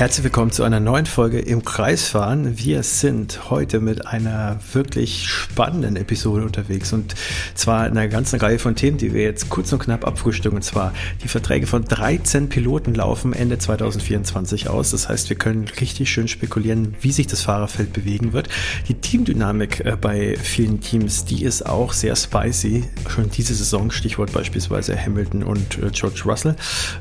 Herzlich 0.00 0.24
willkommen 0.24 0.50
zu 0.50 0.62
einer 0.62 0.80
neuen 0.80 1.04
Folge 1.04 1.40
im 1.40 1.62
Kreisfahren. 1.62 2.56
Wir 2.58 2.82
sind 2.82 3.50
heute 3.50 3.80
mit 3.80 4.06
einer 4.06 4.58
wirklich 4.72 5.28
spannenden 5.28 5.96
Episode 5.96 6.42
unterwegs 6.42 6.94
und 6.94 7.14
zwar 7.54 7.86
in 7.86 7.98
einer 7.98 8.08
ganzen 8.08 8.40
Reihe 8.40 8.58
von 8.58 8.74
Themen, 8.76 8.96
die 8.96 9.12
wir 9.12 9.24
jetzt 9.24 9.50
kurz 9.50 9.74
und 9.74 9.80
knapp 9.80 10.06
abfrühstücken. 10.06 10.56
Und 10.56 10.62
zwar 10.62 10.94
die 11.22 11.28
Verträge 11.28 11.66
von 11.66 11.84
13 11.84 12.48
Piloten 12.48 12.94
laufen 12.94 13.34
Ende 13.34 13.58
2024 13.58 14.70
aus. 14.70 14.92
Das 14.92 15.10
heißt, 15.10 15.28
wir 15.28 15.36
können 15.36 15.68
richtig 15.68 16.10
schön 16.10 16.28
spekulieren, 16.28 16.94
wie 17.02 17.12
sich 17.12 17.26
das 17.26 17.42
Fahrerfeld 17.42 17.92
bewegen 17.92 18.32
wird. 18.32 18.48
Die 18.88 18.94
Teamdynamik 18.94 19.84
äh, 19.84 19.98
bei 20.00 20.38
vielen 20.38 20.80
Teams, 20.80 21.26
die 21.26 21.44
ist 21.44 21.66
auch 21.66 21.92
sehr 21.92 22.16
spicy. 22.16 22.84
Schon 23.06 23.28
diese 23.28 23.54
Saison, 23.54 23.90
Stichwort 23.90 24.32
beispielsweise 24.32 24.98
Hamilton 24.98 25.42
und 25.42 25.76
äh, 25.76 25.90
George 25.92 26.22
Russell 26.24 26.56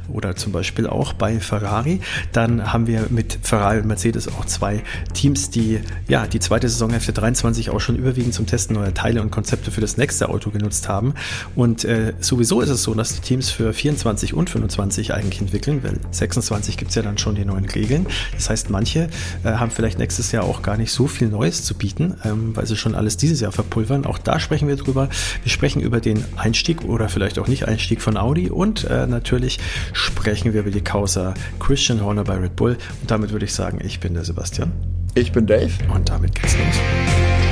oder 0.09 0.36
zum 0.36 0.52
Beispiel 0.52 0.86
auch 0.86 1.13
bei 1.13 1.39
Ferrari. 1.39 2.02
Dann 2.34 2.73
haben 2.73 2.87
wir 2.87 2.89
wir 2.89 3.06
mit 3.10 3.38
Ferrari 3.42 3.78
und 3.78 3.86
Mercedes 3.86 4.28
auch 4.28 4.46
zwei 4.46 4.84
Teams, 5.14 5.50
die 5.50 5.79
ja 6.07 6.28
die 6.28 6.39
zweite 6.39 6.68
Saisonhälfte 6.68 7.14
23 7.14 7.70
auch 7.70 7.79
schon 7.79 7.96
überwiegend 7.96 8.34
zum 8.34 8.48
Testen 8.48 8.75
neuer 8.75 8.93
Teile 8.93 9.21
und 9.21 9.32
Konzepte 9.32 9.71
für 9.71 9.79
das 9.79 9.96
nächste 9.96 10.29
Auto 10.29 10.50
genutzt 10.50 10.89
haben. 10.89 11.14
Und 11.56 11.86
äh, 11.86 12.14
sowieso 12.20 12.62
ist 12.62 12.70
es 12.70 12.84
so, 12.84 12.93
dass 12.93 13.14
die 13.14 13.21
Teams 13.21 13.50
für 13.50 13.71
24 13.74 14.34
und 14.34 14.50
25 14.50 15.14
eigentlich 15.14 15.39
entwickeln, 15.39 15.84
weil 15.84 16.00
26 16.12 16.78
gibt 16.78 16.89
es 16.89 16.96
ja 16.96 17.04
dann 17.04 17.18
schon 17.18 17.36
die 17.36 17.46
neuen 17.46 17.65
Regeln. 17.65 18.07
Das 18.34 18.50
heißt, 18.50 18.70
manche 18.70 19.10
äh, 19.43 19.51
haben 19.51 19.71
vielleicht 19.71 20.00
nächstes 20.00 20.32
Jahr 20.32 20.43
auch 20.43 20.62
gar 20.64 20.78
nicht 20.78 20.92
so 20.92 21.07
viel 21.07 21.28
Neues 21.29 21.64
zu 21.64 21.76
bieten, 21.76 22.15
ähm, 22.26 22.56
weil 22.56 22.65
sie 22.65 22.76
schon 22.76 22.96
alles 22.96 23.18
dieses 23.18 23.40
Jahr 23.40 23.51
verpulvern. 23.51 24.06
Auch 24.06 24.18
da 24.18 24.40
sprechen 24.40 24.68
wir 24.68 24.76
drüber. 24.76 25.10
Wir 25.43 25.51
sprechen 25.51 25.82
über 25.82 26.00
den 26.00 26.24
Einstieg 26.37 26.84
oder 26.84 27.07
vielleicht 27.07 27.37
auch 27.37 27.48
nicht 27.48 27.68
Einstieg 27.68 28.01
von 28.01 28.18
Audi 28.18 28.50
und 28.50 28.86
äh, 28.86 29.06
natürlich 29.06 29.60
sprechen 29.93 30.54
wir 30.54 30.62
über 30.62 30.71
die 30.71 30.82
Causa 30.82 31.36
Christian 31.60 32.02
Horner 32.02 32.23
bei 32.23 32.36
Red 32.36 32.56
Bull. 32.56 32.78
Und 33.02 33.11
damit 33.11 33.31
würde 33.31 33.45
ich 33.45 33.53
sagen, 33.53 33.80
ich 33.83 34.00
bin 34.00 34.14
der 34.14 34.23
Sebastian. 34.23 34.72
Ich 35.16 35.31
bin 35.31 35.48
Dave. 35.48 35.72
Und 35.94 36.09
damit 36.09 36.36
geht's 36.36 36.56
los. 36.58 37.48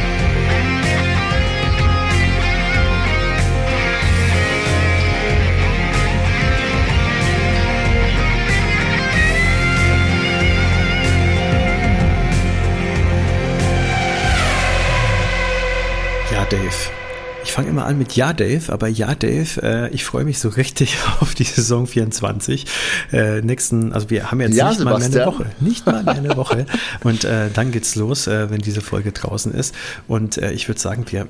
Fange 17.57 17.69
immer 17.69 17.87
an 17.87 17.97
mit 17.97 18.15
Ja, 18.15 18.33
Dave, 18.33 18.71
aber 18.71 18.87
ja, 18.87 19.15
Dave, 19.15 19.63
äh, 19.63 19.89
ich 19.89 20.05
freue 20.05 20.23
mich 20.25 20.37
so 20.37 20.49
richtig 20.49 20.95
auf 21.21 21.33
die 21.33 21.43
Saison 21.43 21.87
24. 21.87 22.67
Äh, 23.11 23.41
nächsten, 23.41 23.93
also 23.93 24.11
wir 24.11 24.29
haben 24.29 24.41
jetzt 24.41 24.55
ja, 24.55 24.69
nicht 24.69 24.77
Sebastian. 24.77 25.11
mal 25.11 25.17
mehr 25.17 25.25
eine 25.25 25.33
Woche. 25.33 25.45
Nicht 25.59 25.85
mal 25.87 26.03
mehr 26.03 26.13
eine 26.13 26.37
Woche. 26.37 26.65
Und 27.03 27.23
äh, 27.23 27.49
dann 27.51 27.71
geht's 27.71 27.95
los, 27.95 28.27
äh, 28.27 28.51
wenn 28.51 28.61
diese 28.61 28.81
Folge 28.81 29.11
draußen 29.11 29.51
ist. 29.55 29.73
Und 30.07 30.37
äh, 30.37 30.51
ich 30.51 30.67
würde 30.67 30.79
sagen, 30.79 31.05
wir 31.07 31.27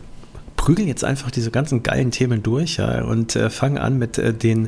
prügeln 0.58 0.90
jetzt 0.90 1.06
einfach 1.06 1.32
diese 1.32 1.50
ganzen 1.50 1.82
geilen 1.82 2.12
Themen 2.12 2.44
durch 2.44 2.76
ja, 2.76 3.06
und 3.06 3.38
äh, 3.38 3.50
fangen 3.50 3.78
an 3.78 3.98
mit 3.98 4.18
den 4.18 4.68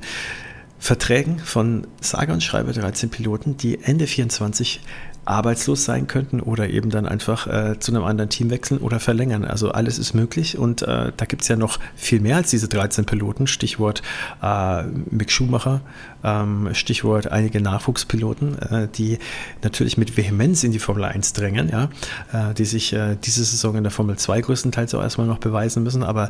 Verträgen 0.78 1.40
von 1.40 1.88
sage 2.00 2.32
und 2.32 2.42
schreibe 2.42 2.72
13 2.72 3.10
Piloten, 3.10 3.58
die 3.58 3.84
Ende 3.84 4.08
24 4.08 4.80
arbeitslos 5.30 5.86
sein 5.86 6.08
könnten 6.08 6.40
oder 6.40 6.70
eben 6.70 6.90
dann 6.90 7.06
einfach 7.06 7.48
äh, 7.48 7.80
zu 7.80 7.92
einem 7.92 8.04
anderen 8.04 8.30
Team 8.30 8.50
wechseln 8.50 8.80
oder 8.80 9.00
verlängern. 9.00 9.46
Also 9.46 9.72
alles 9.72 10.00
ist 10.00 10.14
möglich 10.14 10.58
und 10.58 10.82
äh, 10.82 11.12
da 11.16 11.26
gibt 11.26 11.44
es 11.44 11.48
ja 11.48 11.56
noch 11.56 11.80
viel 11.96 12.20
mehr 12.20 12.38
als 12.38 12.50
diese 12.50 12.68
13 12.68 13.06
Piloten. 13.06 13.48
Stichwort 13.48 14.02
äh, 14.42 14.84
Mick 14.84 15.32
Schumacher, 15.32 15.82
ähm, 16.24 16.70
Stichwort 16.74 17.32
einige 17.32 17.62
Nachwuchspiloten, 17.62 18.60
äh, 18.60 18.88
die 18.88 19.20
natürlich 19.64 19.98
mit 19.98 20.18
Vehemenz 20.18 20.64
in 20.64 20.72
die 20.72 20.80
Formel 20.80 21.04
1 21.06 21.34
drängen, 21.34 21.70
ja, 21.70 21.90
äh, 22.34 22.54
die 22.54 22.66
sich 22.66 22.94
äh, 22.94 23.16
diese 23.24 23.44
Saison 23.44 23.76
in 23.76 23.84
der 23.84 23.92
Formel 23.92 24.18
2 24.18 24.42
größtenteils 24.42 24.94
auch 24.96 25.02
erstmal 25.02 25.28
noch 25.28 25.40
beweisen 25.40 25.84
müssen. 25.84 26.04
Aber 26.04 26.30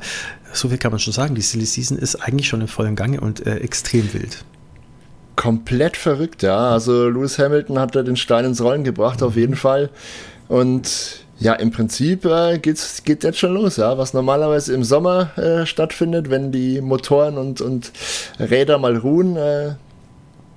so 0.52 0.70
viel 0.70 0.78
kann 0.78 0.92
man 0.92 1.00
schon 1.00 1.14
sagen, 1.14 1.36
die 1.36 1.42
Silly 1.42 1.66
Season 1.66 1.98
ist 1.98 2.16
eigentlich 2.16 2.48
schon 2.48 2.62
im 2.62 2.68
vollen 2.68 2.96
Gange 2.96 3.22
und 3.22 3.46
extrem 3.46 4.14
wild 4.14 4.44
komplett 5.40 5.96
verrückt, 5.96 6.44
ja. 6.44 6.72
Also 6.72 7.08
Lewis 7.08 7.40
Hamilton 7.40 7.80
hat 7.80 7.96
da 7.96 8.04
den 8.04 8.18
Stein 8.18 8.44
ins 8.44 8.62
Rollen 8.62 8.84
gebracht, 8.84 9.24
auf 9.24 9.38
jeden 9.38 9.56
Fall. 9.56 9.90
Und 10.50 11.24
ja, 11.40 11.54
im 11.54 11.72
Prinzip 11.72 12.26
äh, 12.26 12.58
geht's, 12.58 13.06
geht 13.06 13.24
jetzt 13.24 13.40
schon 13.40 13.54
los, 13.54 13.78
ja. 13.78 13.98
Was 13.98 14.14
normalerweise 14.14 14.74
im 14.74 14.84
Sommer 14.84 15.38
äh, 15.38 15.66
stattfindet, 15.66 16.30
wenn 16.30 16.52
die 16.52 16.82
Motoren 16.82 17.38
und, 17.38 17.62
und 17.62 17.94
Räder 18.38 18.80
mal 18.80 18.98
ruhen, 18.98 19.38
äh, 19.38 19.76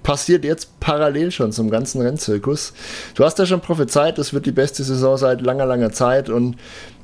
passiert 0.02 0.44
jetzt 0.44 0.80
parallel 0.80 1.30
schon 1.30 1.52
zum 1.52 1.70
ganzen 1.70 2.02
Rennzirkus. 2.02 2.72
Du 3.14 3.24
hast 3.24 3.38
ja 3.38 3.46
schon 3.46 3.60
prophezeit, 3.60 4.18
es 4.18 4.34
wird 4.34 4.46
die 4.46 4.50
beste 4.50 4.82
Saison 4.82 5.16
seit 5.16 5.42
langer, 5.42 5.64
langer 5.64 5.92
Zeit 5.92 6.28
und 6.28 6.56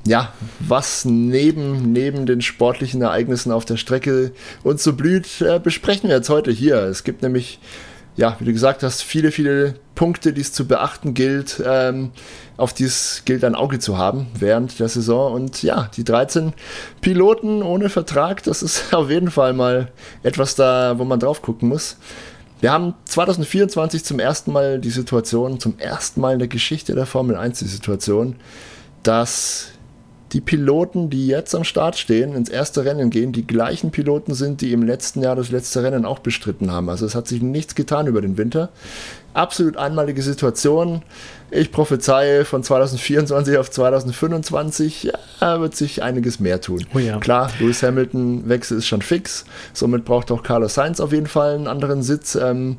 ja, 0.07 0.33
was 0.61 1.05
neben, 1.05 1.93
neben 1.93 2.27
den 2.27 2.41
sportlichen 2.41 3.03
Ereignissen 3.03 3.53
auf 3.53 3.65
der 3.65 3.77
Strecke 3.77 4.33
uns 4.63 4.83
so 4.83 4.95
blüht, 4.95 5.41
äh, 5.41 5.59
besprechen 5.59 6.09
wir 6.09 6.17
jetzt 6.17 6.31
heute 6.31 6.51
hier. 6.51 6.83
Es 6.85 7.05
gibt 7.05 7.23
nämlich, 7.23 7.59
ja, 8.17 8.37
wie 8.39 8.45
du 8.45 8.53
gesagt 8.53 8.83
hast, 8.83 9.03
viele, 9.03 9.31
viele 9.31 9.75
Punkte, 9.95 10.33
die 10.33 10.41
es 10.41 10.53
zu 10.53 10.67
beachten 10.67 11.13
gilt, 11.13 11.63
ähm, 11.65 12.13
auf 12.57 12.73
die 12.73 12.85
es 12.85 13.23
gilt, 13.25 13.45
ein 13.45 13.55
Auge 13.55 13.79
zu 13.79 13.99
haben 13.99 14.29
während 14.39 14.79
der 14.79 14.89
Saison. 14.89 15.33
Und 15.33 15.63
ja, 15.63 15.91
die 15.97 16.05
13 16.05 16.55
Piloten 17.01 17.63
ohne 17.63 17.89
Vertrag, 17.89 18.43
das 18.45 18.63
ist 18.63 18.93
auf 18.95 19.11
jeden 19.11 19.31
Fall 19.31 19.53
mal 19.53 19.93
etwas 20.23 20.55
da, 20.55 20.99
wo 20.99 21.05
man 21.05 21.21
drauf 21.21 21.43
gucken 21.43 21.69
muss. 21.69 21.97
Wir 22.61 22.73
haben 22.73 22.95
2024 23.05 24.05
zum 24.05 24.19
ersten 24.19 24.53
Mal 24.53 24.81
die 24.81 24.91
Situation, 24.91 25.61
zum 25.61 25.79
ersten 25.79 26.21
Mal 26.21 26.33
in 26.33 26.39
der 26.41 26.49
Geschichte 26.49 26.95
der 26.95 27.07
Formel 27.07 27.37
1 27.37 27.61
die 27.61 27.67
Situation, 27.67 28.35
dass 29.05 29.69
die 30.33 30.41
Piloten, 30.41 31.11
die 31.11 31.27
jetzt 31.27 31.55
am 31.55 31.65
Start 31.65 31.97
stehen, 31.97 32.35
ins 32.35 32.49
erste 32.49 32.85
Rennen 32.85 33.11
gehen, 33.11 33.33
die 33.33 33.47
gleichen 33.47 33.91
Piloten 33.91 34.35
sind, 34.35 34.61
die 34.61 34.73
im 34.73 34.83
letzten 34.83 35.23
Jahr 35.23 35.37
das 35.37 35.51
letzte 35.51 35.83
Rennen 35.83 36.05
auch 36.05 36.19
bestritten 36.19 36.71
haben. 36.71 36.89
Also 36.89 37.07
es 37.07 37.15
hat 37.15 37.27
sich 37.27 37.41
nichts 37.41 37.75
getan 37.75 38.07
über 38.07 38.21
den 38.21 38.37
Winter. 38.37 38.69
Absolut 39.33 39.77
einmalige 39.77 40.23
Situation. 40.23 41.03
Ich 41.51 41.73
prophezeie 41.73 42.45
von 42.45 42.63
2024 42.63 43.57
auf 43.57 43.71
2025 43.71 45.13
ja, 45.41 45.61
wird 45.61 45.75
sich 45.77 46.03
einiges 46.03 46.41
mehr 46.41 46.61
tun. 46.61 46.87
Oh 46.95 46.99
ja. 46.99 47.19
Klar, 47.19 47.51
Lewis 47.59 47.83
Hamilton 47.83 48.49
Wechsel 48.49 48.79
ist 48.79 48.87
schon 48.87 49.01
fix. 49.01 49.45
Somit 49.73 50.05
braucht 50.05 50.31
auch 50.31 50.43
Carlos 50.43 50.75
Sainz 50.75 51.01
auf 51.01 51.13
jeden 51.13 51.27
Fall 51.27 51.55
einen 51.55 51.69
anderen 51.69 52.03
Sitz. 52.03 52.35
Ähm, 52.35 52.77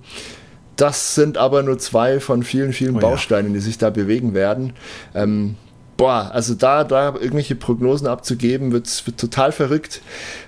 das 0.75 1.15
sind 1.15 1.37
aber 1.37 1.63
nur 1.63 1.77
zwei 1.79 2.19
von 2.19 2.43
vielen, 2.43 2.73
vielen 2.73 2.97
oh 2.97 2.99
Bausteinen, 2.99 3.51
ja. 3.51 3.55
die 3.55 3.59
sich 3.59 3.77
da 3.77 3.89
bewegen 3.89 4.33
werden. 4.33 4.73
Ähm, 5.15 5.55
boah, 5.99 6.31
also 6.33 6.55
da, 6.55 6.85
da 6.85 7.13
irgendwelche 7.13 7.55
Prognosen 7.55 8.07
abzugeben, 8.07 8.71
wird, 8.71 9.05
wird 9.05 9.19
total 9.19 9.51
verrückt. 9.51 10.01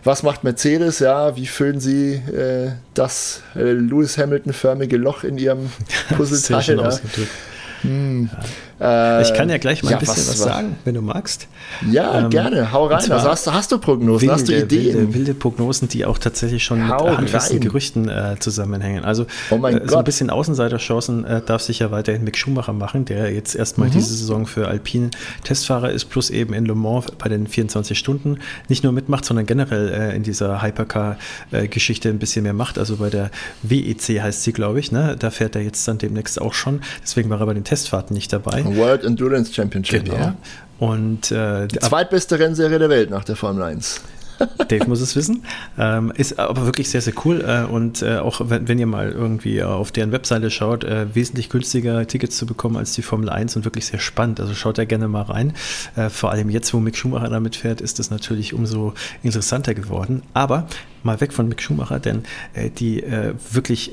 Was 0.05 0.23
macht 0.23 0.45
Mercedes? 0.45 0.99
Ja, 0.99 1.35
wie 1.35 1.45
füllen 1.45 1.81
sie 1.81 2.13
äh, 2.13 2.71
das 2.93 3.43
äh, 3.55 3.73
Lewis 3.73 4.17
Hamilton-förmige 4.17 4.95
Loch 4.95 5.25
in 5.25 5.37
ihrem 5.37 5.69
Puzzleteil? 6.15 6.77
Ja. 6.77 6.99
Hm. 7.81 8.29
Äh, 8.81 9.21
ich 9.21 9.33
kann 9.33 9.49
ja 9.49 9.57
gleich 9.57 9.83
mal 9.83 9.91
ja, 9.91 9.97
ein 9.97 9.99
bisschen 9.99 10.27
was, 10.27 10.29
was, 10.29 10.39
sagen, 10.39 10.75
wenn 10.85 10.95
du 10.95 11.01
magst. 11.01 11.47
Ja, 11.91 12.19
ähm, 12.19 12.29
gerne. 12.31 12.71
Hau 12.71 12.87
rein. 12.87 13.11
Also 13.11 13.29
hast, 13.29 13.51
hast, 13.51 13.71
du 13.71 13.77
Prognosen, 13.77 14.21
wilde, 14.21 14.33
hast 14.33 14.49
du 14.49 14.57
Ideen? 14.57 14.95
Wilde, 14.95 15.13
wilde, 15.13 15.33
Prognosen, 15.35 15.87
die 15.87 16.05
auch 16.05 16.17
tatsächlich 16.17 16.63
schon 16.63 16.89
Hau 16.89 17.09
mit 17.09 17.17
handfesten. 17.19 17.59
Gerüchten 17.59 18.09
äh, 18.09 18.37
zusammenhängen. 18.39 19.05
Also 19.05 19.27
oh 19.51 19.63
äh, 19.67 19.87
so 19.87 19.97
ein 19.97 20.03
bisschen 20.03 20.31
Außenseiterchancen 20.31 21.25
äh, 21.25 21.41
darf 21.41 21.61
sich 21.61 21.79
ja 21.79 21.91
weiterhin 21.91 22.23
Mick 22.23 22.37
Schumacher 22.37 22.73
machen, 22.73 23.05
der 23.05 23.31
jetzt 23.31 23.55
erstmal 23.55 23.89
mhm. 23.89 23.93
diese 23.93 24.15
Saison 24.15 24.47
für 24.47 24.67
Alpine 24.67 25.11
Testfahrer 25.43 25.91
ist, 25.91 26.05
plus 26.05 26.31
eben 26.31 26.53
in 26.55 26.65
Le 26.65 26.73
Mans 26.73 27.05
bei 27.19 27.29
den 27.29 27.45
24 27.45 27.97
Stunden 27.97 28.39
nicht 28.67 28.83
nur 28.83 28.93
mitmacht, 28.93 29.25
sondern 29.25 29.45
generell 29.45 29.89
äh, 29.89 30.15
in 30.15 30.23
dieser 30.23 30.63
Hypercar-Geschichte 30.63 32.09
ein 32.09 32.17
bisschen 32.17 32.43
mehr 32.43 32.53
macht. 32.53 32.79
Also 32.79 32.97
bei 32.97 33.11
der 33.11 33.29
WEC 33.61 34.21
heißt 34.21 34.41
sie, 34.43 34.53
glaube 34.53 34.79
ich. 34.79 34.91
Ne? 34.91 35.15
Da 35.19 35.29
fährt 35.29 35.55
er 35.55 35.61
jetzt 35.61 35.87
dann 35.87 35.99
demnächst 35.99 36.41
auch 36.41 36.53
schon. 36.53 36.81
Deswegen 37.03 37.29
war 37.29 37.39
er 37.39 37.45
bei 37.45 37.53
den 37.53 37.63
Testfahrten 37.63 38.15
nicht 38.15 38.33
dabei. 38.33 38.63
World 38.75 39.03
Endurance 39.03 39.53
Championship, 39.53 40.05
genau. 40.05 40.17
ja. 40.17 40.35
Und 40.79 41.31
äh, 41.31 41.67
die 41.67 41.79
zweitbeste 41.79 42.39
Rennserie 42.39 42.79
der 42.79 42.89
Welt 42.89 43.11
nach 43.11 43.23
der 43.23 43.35
Formel 43.35 43.63
1. 43.63 44.01
Dave 44.67 44.87
muss 44.87 45.01
es 45.01 45.15
wissen. 45.15 45.43
Ähm, 45.77 46.11
ist 46.15 46.39
aber 46.39 46.65
wirklich 46.65 46.89
sehr, 46.89 47.01
sehr 47.01 47.13
cool. 47.25 47.43
Äh, 47.45 47.71
und 47.71 48.01
äh, 48.01 48.17
auch 48.17 48.41
wenn, 48.45 48.67
wenn, 48.67 48.79
ihr 48.79 48.87
mal 48.87 49.11
irgendwie 49.11 49.63
auf 49.63 49.91
deren 49.91 50.11
Webseite 50.11 50.49
schaut, 50.49 50.83
äh, 50.83 51.13
wesentlich 51.13 51.49
günstiger 51.49 52.05
Tickets 52.07 52.37
zu 52.37 52.45
bekommen 52.45 52.77
als 52.77 52.93
die 52.93 53.01
Formel 53.01 53.29
1 53.29 53.55
und 53.55 53.65
wirklich 53.65 53.85
sehr 53.85 53.99
spannend. 53.99 54.39
Also 54.39 54.53
schaut 54.53 54.77
da 54.77 54.85
gerne 54.85 55.07
mal 55.07 55.23
rein. 55.23 55.53
Äh, 55.95 56.09
vor 56.09 56.31
allem 56.31 56.49
jetzt, 56.49 56.73
wo 56.73 56.79
Mick 56.79 56.97
Schumacher 56.97 57.29
damit 57.29 57.55
fährt, 57.55 57.81
ist 57.81 57.99
das 57.99 58.09
natürlich 58.09 58.53
umso 58.53 58.93
interessanter 59.23 59.73
geworden. 59.73 60.23
Aber 60.33 60.67
mal 61.03 61.19
weg 61.21 61.33
von 61.33 61.47
Mick 61.47 61.61
Schumacher, 61.61 61.99
denn 61.99 62.23
äh, 62.53 62.69
die 62.69 63.03
äh, 63.03 63.33
wirklich, 63.51 63.91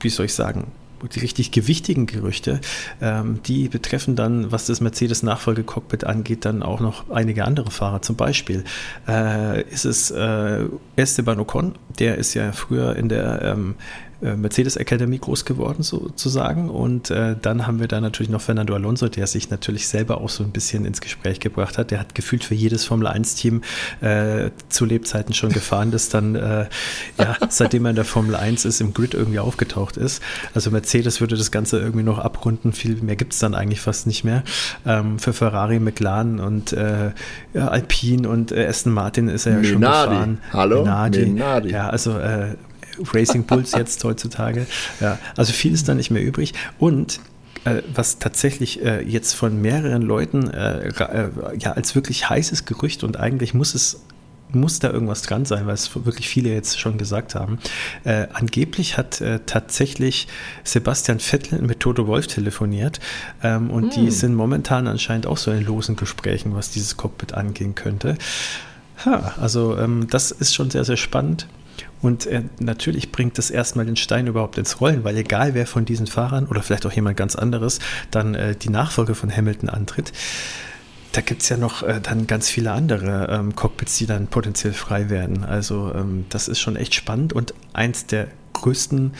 wie 0.00 0.08
soll 0.08 0.26
ich 0.26 0.34
sagen, 0.34 0.68
die 1.06 1.20
richtig 1.20 1.50
gewichtigen 1.50 2.06
Gerüchte, 2.06 2.60
ähm, 3.00 3.40
die 3.46 3.68
betreffen 3.68 4.16
dann, 4.16 4.50
was 4.52 4.66
das 4.66 4.80
Mercedes-Nachfolgecockpit 4.80 6.04
angeht, 6.04 6.44
dann 6.44 6.62
auch 6.62 6.80
noch 6.80 7.10
einige 7.10 7.44
andere 7.44 7.70
Fahrer. 7.70 8.02
Zum 8.02 8.16
Beispiel 8.16 8.64
äh, 9.06 9.62
ist 9.62 9.84
es 9.84 10.10
äh, 10.10 10.64
Esteban 10.96 11.40
Ocon, 11.40 11.74
der 11.98 12.16
ist 12.16 12.34
ja 12.34 12.52
früher 12.52 12.96
in 12.96 13.08
der 13.08 13.42
ähm, 13.42 13.74
äh, 14.20 14.34
Mercedes 14.34 14.76
Academy 14.76 15.18
groß 15.18 15.44
geworden, 15.44 15.84
sozusagen. 15.84 16.70
Und 16.70 17.10
äh, 17.10 17.36
dann 17.40 17.68
haben 17.68 17.78
wir 17.78 17.86
da 17.86 18.00
natürlich 18.00 18.30
noch 18.30 18.40
Fernando 18.40 18.74
Alonso, 18.74 19.08
der 19.08 19.28
sich 19.28 19.50
natürlich 19.50 19.86
selber 19.86 20.20
auch 20.20 20.28
so 20.28 20.42
ein 20.42 20.50
bisschen 20.50 20.84
ins 20.84 21.00
Gespräch 21.00 21.38
gebracht 21.38 21.78
hat. 21.78 21.92
Der 21.92 22.00
hat 22.00 22.16
gefühlt 22.16 22.42
für 22.42 22.56
jedes 22.56 22.84
Formel-1-Team 22.84 23.62
äh, 24.00 24.50
zu 24.68 24.86
Lebzeiten 24.86 25.34
schon 25.34 25.50
gefahren, 25.50 25.92
das 25.92 26.08
dann, 26.08 26.34
äh, 26.34 26.66
ja, 27.18 27.36
seitdem 27.48 27.86
er 27.86 27.90
in 27.90 27.96
der 27.96 28.04
Formel 28.04 28.34
1 28.34 28.64
ist, 28.64 28.80
im 28.80 28.92
Grid 28.92 29.14
irgendwie 29.14 29.38
aufgetaucht 29.38 29.96
ist. 29.96 30.20
Also 30.52 30.72
Mercedes 30.72 31.20
würde 31.20 31.36
das 31.36 31.52
Ganze 31.52 31.78
irgendwie 31.78 32.04
noch 32.04 32.18
abrunden. 32.18 32.72
Viel 32.72 32.96
mehr 32.96 33.14
gibt 33.14 33.34
es 33.34 33.38
dann 33.38 33.54
eigentlich 33.54 33.80
fast 33.80 34.08
nicht 34.08 34.24
mehr. 34.24 34.42
Ähm, 34.84 35.20
für 35.20 35.32
Ferrari, 35.32 35.78
McLaren 35.78 36.40
und 36.40 36.72
äh, 36.72 37.12
ja, 37.54 37.68
Alpine 37.68 38.28
und 38.28 38.50
äh, 38.50 38.66
Aston 38.66 38.92
Martin 38.92 39.28
ist 39.28 39.46
er 39.46 39.58
ja 39.58 39.64
schon 39.64 39.80
gefahren. 39.80 40.38
Hallo? 40.52 40.80
Minardi. 40.80 41.26
Minardi. 41.26 41.70
Ja, 41.70 41.87
also 41.88 42.18
äh, 42.18 42.56
Racing 43.12 43.44
Bulls 43.44 43.72
jetzt 43.76 44.02
heutzutage. 44.04 44.66
Ja, 45.00 45.18
also 45.36 45.52
viel 45.52 45.72
ist 45.72 45.88
da 45.88 45.94
nicht 45.94 46.10
mehr 46.10 46.22
übrig. 46.22 46.54
Und 46.78 47.20
äh, 47.64 47.82
was 47.92 48.18
tatsächlich 48.18 48.84
äh, 48.84 49.02
jetzt 49.02 49.34
von 49.34 49.60
mehreren 49.60 50.02
Leuten 50.02 50.50
äh, 50.50 50.88
äh, 50.88 51.30
ja 51.58 51.72
als 51.72 51.94
wirklich 51.94 52.28
heißes 52.28 52.64
Gerücht 52.64 53.04
und 53.04 53.18
eigentlich 53.18 53.54
muss 53.54 53.74
es 53.74 54.02
muss 54.50 54.78
da 54.78 54.90
irgendwas 54.90 55.20
dran 55.20 55.44
sein, 55.44 55.66
weil 55.66 55.74
es 55.74 55.94
wirklich 56.06 56.26
viele 56.26 56.50
jetzt 56.50 56.80
schon 56.80 56.96
gesagt 56.96 57.34
haben. 57.34 57.58
Äh, 58.04 58.28
angeblich 58.32 58.96
hat 58.96 59.20
äh, 59.20 59.40
tatsächlich 59.44 60.26
Sebastian 60.64 61.20
Vettel 61.20 61.60
mit 61.60 61.80
Toto 61.80 62.06
Wolf 62.06 62.28
telefoniert 62.28 62.98
ähm, 63.42 63.70
und 63.70 63.94
hm. 63.94 64.04
die 64.04 64.10
sind 64.10 64.34
momentan 64.34 64.86
anscheinend 64.86 65.26
auch 65.26 65.36
so 65.36 65.50
in 65.50 65.64
losen 65.64 65.96
Gesprächen, 65.96 66.54
was 66.54 66.70
dieses 66.70 66.96
Cockpit 66.96 67.34
angehen 67.34 67.74
könnte. 67.74 68.16
Ha, 69.04 69.34
also 69.38 69.76
ähm, 69.76 70.06
das 70.08 70.30
ist 70.30 70.54
schon 70.54 70.70
sehr, 70.70 70.84
sehr 70.84 70.96
spannend. 70.96 71.46
Und 72.00 72.26
äh, 72.26 72.42
natürlich 72.60 73.12
bringt 73.12 73.38
das 73.38 73.50
erstmal 73.50 73.86
den 73.86 73.96
Stein 73.96 74.26
überhaupt 74.26 74.58
ins 74.58 74.80
Rollen, 74.80 75.04
weil 75.04 75.16
egal 75.16 75.54
wer 75.54 75.66
von 75.66 75.84
diesen 75.84 76.06
Fahrern 76.06 76.46
oder 76.46 76.62
vielleicht 76.62 76.86
auch 76.86 76.92
jemand 76.92 77.16
ganz 77.16 77.36
anderes 77.36 77.80
dann 78.10 78.34
äh, 78.34 78.54
die 78.54 78.70
Nachfolge 78.70 79.14
von 79.14 79.34
Hamilton 79.34 79.68
antritt, 79.68 80.12
da 81.12 81.20
gibt 81.20 81.42
es 81.42 81.48
ja 81.48 81.56
noch 81.56 81.82
äh, 81.82 82.00
dann 82.00 82.26
ganz 82.26 82.48
viele 82.48 82.72
andere 82.72 83.28
ähm, 83.30 83.56
Cockpits, 83.56 83.96
die 83.98 84.06
dann 84.06 84.26
potenziell 84.26 84.72
frei 84.72 85.10
werden. 85.10 85.44
Also 85.44 85.92
ähm, 85.94 86.26
das 86.28 86.48
ist 86.48 86.60
schon 86.60 86.76
echt 86.76 86.94
spannend 86.94 87.32
und 87.32 87.54
eins 87.72 88.06
der 88.06 88.28
größten 88.52 89.12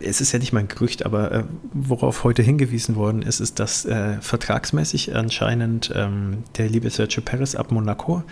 es 0.00 0.20
ist 0.20 0.32
ja 0.32 0.38
nicht 0.38 0.52
mein 0.52 0.68
Gerücht, 0.68 1.06
aber 1.06 1.32
äh, 1.32 1.44
worauf 1.72 2.24
heute 2.24 2.42
hingewiesen 2.42 2.96
worden 2.96 3.22
ist, 3.22 3.40
ist, 3.40 3.58
dass 3.58 3.84
äh, 3.84 4.20
vertragsmäßig 4.20 5.14
anscheinend 5.14 5.92
ähm, 5.94 6.44
der 6.56 6.68
liebe 6.68 6.90
Sergio 6.90 7.22
Perez 7.22 7.54
ab 7.54 7.70
Monaco 7.70 8.22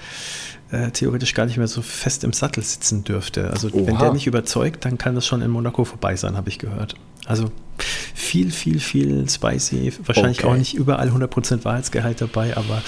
äh, 0.70 0.90
theoretisch 0.90 1.34
gar 1.34 1.46
nicht 1.46 1.58
mehr 1.58 1.68
so 1.68 1.80
fest 1.80 2.24
im 2.24 2.32
Sattel 2.32 2.62
sitzen 2.62 3.04
dürfte. 3.04 3.50
Also 3.50 3.68
Oha. 3.68 3.86
wenn 3.86 3.98
der 3.98 4.12
nicht 4.12 4.26
überzeugt, 4.26 4.84
dann 4.84 4.98
kann 4.98 5.14
das 5.14 5.26
schon 5.26 5.42
in 5.42 5.50
Monaco 5.50 5.84
vorbei 5.84 6.16
sein, 6.16 6.36
habe 6.36 6.48
ich 6.48 6.58
gehört. 6.58 6.96
Also 7.26 7.50
viel, 8.14 8.50
viel, 8.50 8.80
viel 8.80 9.28
spicy. 9.28 9.92
Wahrscheinlich 10.04 10.40
okay. 10.40 10.48
auch 10.48 10.56
nicht 10.56 10.74
überall 10.74 11.10
100% 11.10 11.64
Wahrheitsgehalt 11.64 12.20
dabei, 12.20 12.56
aber 12.56 12.82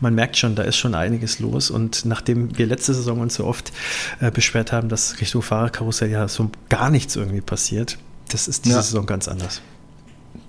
man 0.00 0.14
merkt 0.14 0.36
schon, 0.36 0.54
da 0.54 0.62
ist 0.62 0.76
schon 0.76 0.94
einiges 0.94 1.38
los. 1.38 1.70
Und 1.70 2.04
nachdem 2.04 2.56
wir 2.58 2.66
letzte 2.66 2.94
Saison 2.94 3.20
uns 3.20 3.34
so 3.34 3.44
oft 3.44 3.72
äh, 4.20 4.30
beschwert 4.30 4.72
haben, 4.72 4.88
dass 4.88 5.20
Richtung 5.20 5.42
Fahrerkarussell 5.42 6.10
ja 6.10 6.28
so 6.28 6.50
gar 6.68 6.90
nichts 6.90 7.16
irgendwie 7.16 7.40
passiert, 7.40 7.98
das 8.30 8.48
ist 8.48 8.64
diese 8.64 8.76
ja. 8.76 8.82
Saison 8.82 9.06
ganz 9.06 9.28
anders. 9.28 9.62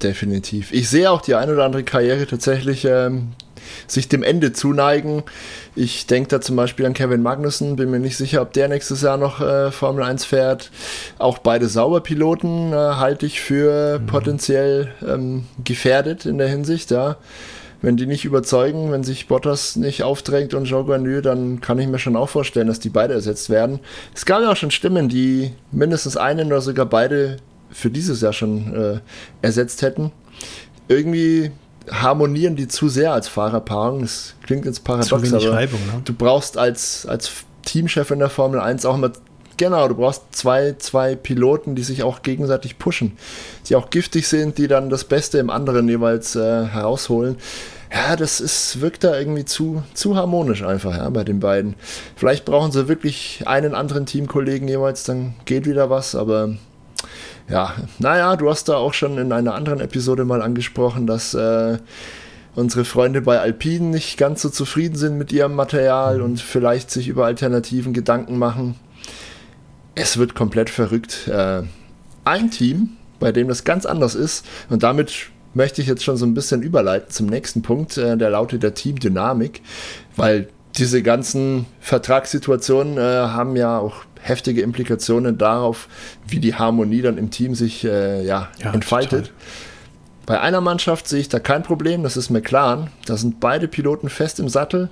Definitiv. 0.02 0.72
Ich 0.74 0.90
sehe 0.90 1.10
auch 1.10 1.22
die 1.22 1.36
ein 1.36 1.50
oder 1.50 1.66
andere 1.66 1.84
Karriere 1.84 2.28
tatsächlich 2.28 2.86
ähm, 2.86 3.30
sich 3.88 4.10
dem 4.10 4.24
Ende 4.24 4.54
zuneigen. 4.54 5.24
Ich 5.76 6.08
denke 6.08 6.30
da 6.30 6.42
zum 6.42 6.56
Beispiel 6.56 6.86
an 6.86 6.94
Kevin 6.94 7.22
Magnussen, 7.22 7.76
bin 7.76 7.92
mir 7.92 8.00
nicht 8.00 8.18
sicher, 8.18 8.42
ob 8.42 8.54
der 8.54 8.68
nächstes 8.68 9.02
Jahr 9.02 9.18
noch 9.18 9.42
äh, 9.42 9.72
Formel 9.72 10.04
1 10.04 10.26
fährt. 10.26 10.72
Auch 11.20 11.38
beide 11.38 11.68
Sauberpiloten 11.68 12.74
äh, 12.74 12.76
halte 12.76 13.26
ich 13.26 13.42
für 13.42 14.00
mhm. 14.00 14.06
potenziell 14.08 14.94
ähm, 15.08 15.46
gefährdet 15.64 16.26
in 16.26 16.38
der 16.38 16.48
Hinsicht, 16.48 16.92
ja. 16.92 17.18
Wenn 17.82 17.96
die 17.96 18.08
nicht 18.08 18.26
überzeugen, 18.26 18.92
wenn 18.92 19.04
sich 19.04 19.28
Bottas 19.28 19.76
nicht 19.76 20.02
aufdrängt 20.02 20.56
und 20.56 20.66
Jean 20.66 20.88
Guarnier, 20.88 21.22
dann 21.22 21.62
kann 21.62 21.78
ich 21.78 21.88
mir 21.88 22.00
schon 22.00 22.16
auch 22.16 22.30
vorstellen, 22.30 22.68
dass 22.68 22.80
die 22.80 22.90
beide 22.90 23.14
ersetzt 23.14 23.52
werden. 23.52 23.80
Es 24.16 24.26
gab 24.26 24.42
ja 24.42 24.52
auch 24.52 24.56
schon 24.56 24.72
Stimmen, 24.72 25.10
die 25.10 25.52
mindestens 25.72 26.18
einen 26.18 26.48
oder 26.48 26.62
sogar 26.62 26.88
beide 26.88 27.38
für 27.70 27.92
dieses 27.92 28.22
Jahr 28.22 28.34
schon 28.34 28.74
äh, 28.74 29.00
ersetzt 29.44 29.84
hätten. 29.84 30.12
Irgendwie 30.88 31.52
harmonieren 31.92 32.56
die 32.56 32.68
zu 32.68 32.90
sehr 32.90 33.14
als 33.14 33.28
Fahrerpaarung. 33.28 34.02
Das 34.02 34.36
klingt 34.46 34.66
jetzt 34.66 34.84
paradox, 34.84 35.34
aber 35.34 35.54
Reibung, 35.54 35.80
ne? 35.88 36.02
du 36.04 36.14
brauchst 36.14 36.58
als, 36.58 37.06
als 37.06 37.32
Teamchef 37.66 38.12
in 38.12 38.20
der 38.20 38.30
Formel 38.30 38.60
1 38.60 38.86
auch 38.86 38.96
immer, 38.96 39.12
genau, 39.58 39.88
du 39.88 39.96
brauchst 39.96 40.24
zwei, 40.32 40.76
zwei 40.78 41.16
Piloten, 41.16 41.76
die 41.76 41.84
sich 41.84 42.04
auch 42.04 42.22
gegenseitig 42.22 42.78
pushen, 42.78 43.18
die 43.68 43.76
auch 43.76 43.90
giftig 43.90 44.28
sind, 44.28 44.58
die 44.58 44.68
dann 44.68 44.90
das 44.90 45.04
Beste 45.04 45.38
im 45.40 45.50
anderen 45.50 45.88
jeweils 45.90 46.36
äh, 46.36 46.66
herausholen. 46.66 47.38
Ja, 47.94 48.18
das 48.18 48.42
ist, 48.42 48.82
wirkt 48.82 49.06
da 49.06 49.18
irgendwie 49.18 49.46
zu, 49.46 49.82
zu 49.94 50.16
harmonisch 50.16 50.62
einfach 50.62 50.96
ja, 50.96 51.10
bei 51.10 51.24
den 51.24 51.40
beiden. 51.40 51.76
Vielleicht 52.16 52.44
brauchen 52.44 52.72
sie 52.72 52.90
wirklich 52.90 53.44
einen 53.46 53.74
anderen 53.74 54.06
Teamkollegen 54.06 54.68
jeweils, 54.68 55.04
dann 55.04 55.36
geht 55.46 55.66
wieder 55.66 55.90
was, 55.90 56.14
aber 56.14 56.56
ja, 57.50 57.74
naja, 58.00 58.36
du 58.36 58.50
hast 58.50 58.70
da 58.70 58.76
auch 58.76 58.94
schon 58.94 59.18
in 59.18 59.32
einer 59.32 59.56
anderen 59.56 59.80
Episode 59.80 60.26
mal 60.26 60.42
angesprochen, 60.42 61.08
dass 61.08 61.34
äh, 61.34 61.78
unsere 62.56 62.86
Freunde 62.86 63.22
bei 63.22 63.40
Alpine 63.40 63.86
nicht 63.86 64.18
ganz 64.18 64.42
so 64.42 64.50
zufrieden 64.50 64.96
sind 64.96 65.18
mit 65.18 65.32
ihrem 65.32 65.54
Material 65.54 66.18
mhm. 66.18 66.24
und 66.24 66.42
vielleicht 66.42 66.92
sich 66.92 67.08
über 67.08 67.26
Alternativen 67.26 67.94
Gedanken 67.94 68.38
machen. 68.38 68.76
Es 69.96 70.18
wird 70.18 70.36
komplett 70.36 70.70
verrückt. 70.70 71.28
Äh, 71.28 71.64
ein 72.26 72.52
Team, 72.52 72.98
bei 73.20 73.32
dem 73.32 73.48
das 73.48 73.64
ganz 73.64 73.86
anders 73.86 74.16
ist 74.16 74.46
und 74.70 74.84
damit 74.84 75.30
möchte 75.54 75.82
ich 75.82 75.88
jetzt 75.88 76.04
schon 76.04 76.18
so 76.18 76.26
ein 76.26 76.34
bisschen 76.34 76.62
überleiten 76.62 77.10
zum 77.10 77.28
nächsten 77.28 77.62
Punkt, 77.62 77.98
äh, 77.98 78.18
der 78.18 78.30
lautet 78.30 78.64
der 78.64 78.74
Teamdynamik, 78.74 79.62
weil 80.16 80.50
diese 80.78 81.02
ganzen 81.02 81.66
Vertragssituationen 81.80 82.98
äh, 82.98 83.02
haben 83.02 83.56
ja 83.56 83.80
auch 83.80 84.04
heftige 84.28 84.62
Implikationen 84.62 85.38
darauf, 85.38 85.88
wie 86.28 86.40
die 86.40 86.56
Harmonie 86.56 87.02
dann 87.02 87.18
im 87.18 87.32
Team 87.32 87.56
sich 87.56 87.84
äh, 87.84 88.26
ja, 88.26 88.50
ja, 88.62 88.74
entfaltet. 88.74 89.28
Total. 89.28 89.34
Bei 90.28 90.42
einer 90.42 90.60
Mannschaft 90.60 91.08
sehe 91.08 91.22
ich 91.22 91.30
da 91.30 91.40
kein 91.40 91.64
Problem, 91.64 92.04
das 92.04 92.18
ist 92.18 92.30
McLaren. 92.30 92.90
Da 93.06 93.16
sind 93.16 93.40
beide 93.40 93.70
Piloten 93.70 94.10
fest 94.10 94.42
im 94.42 94.50
Sattel. 94.50 94.90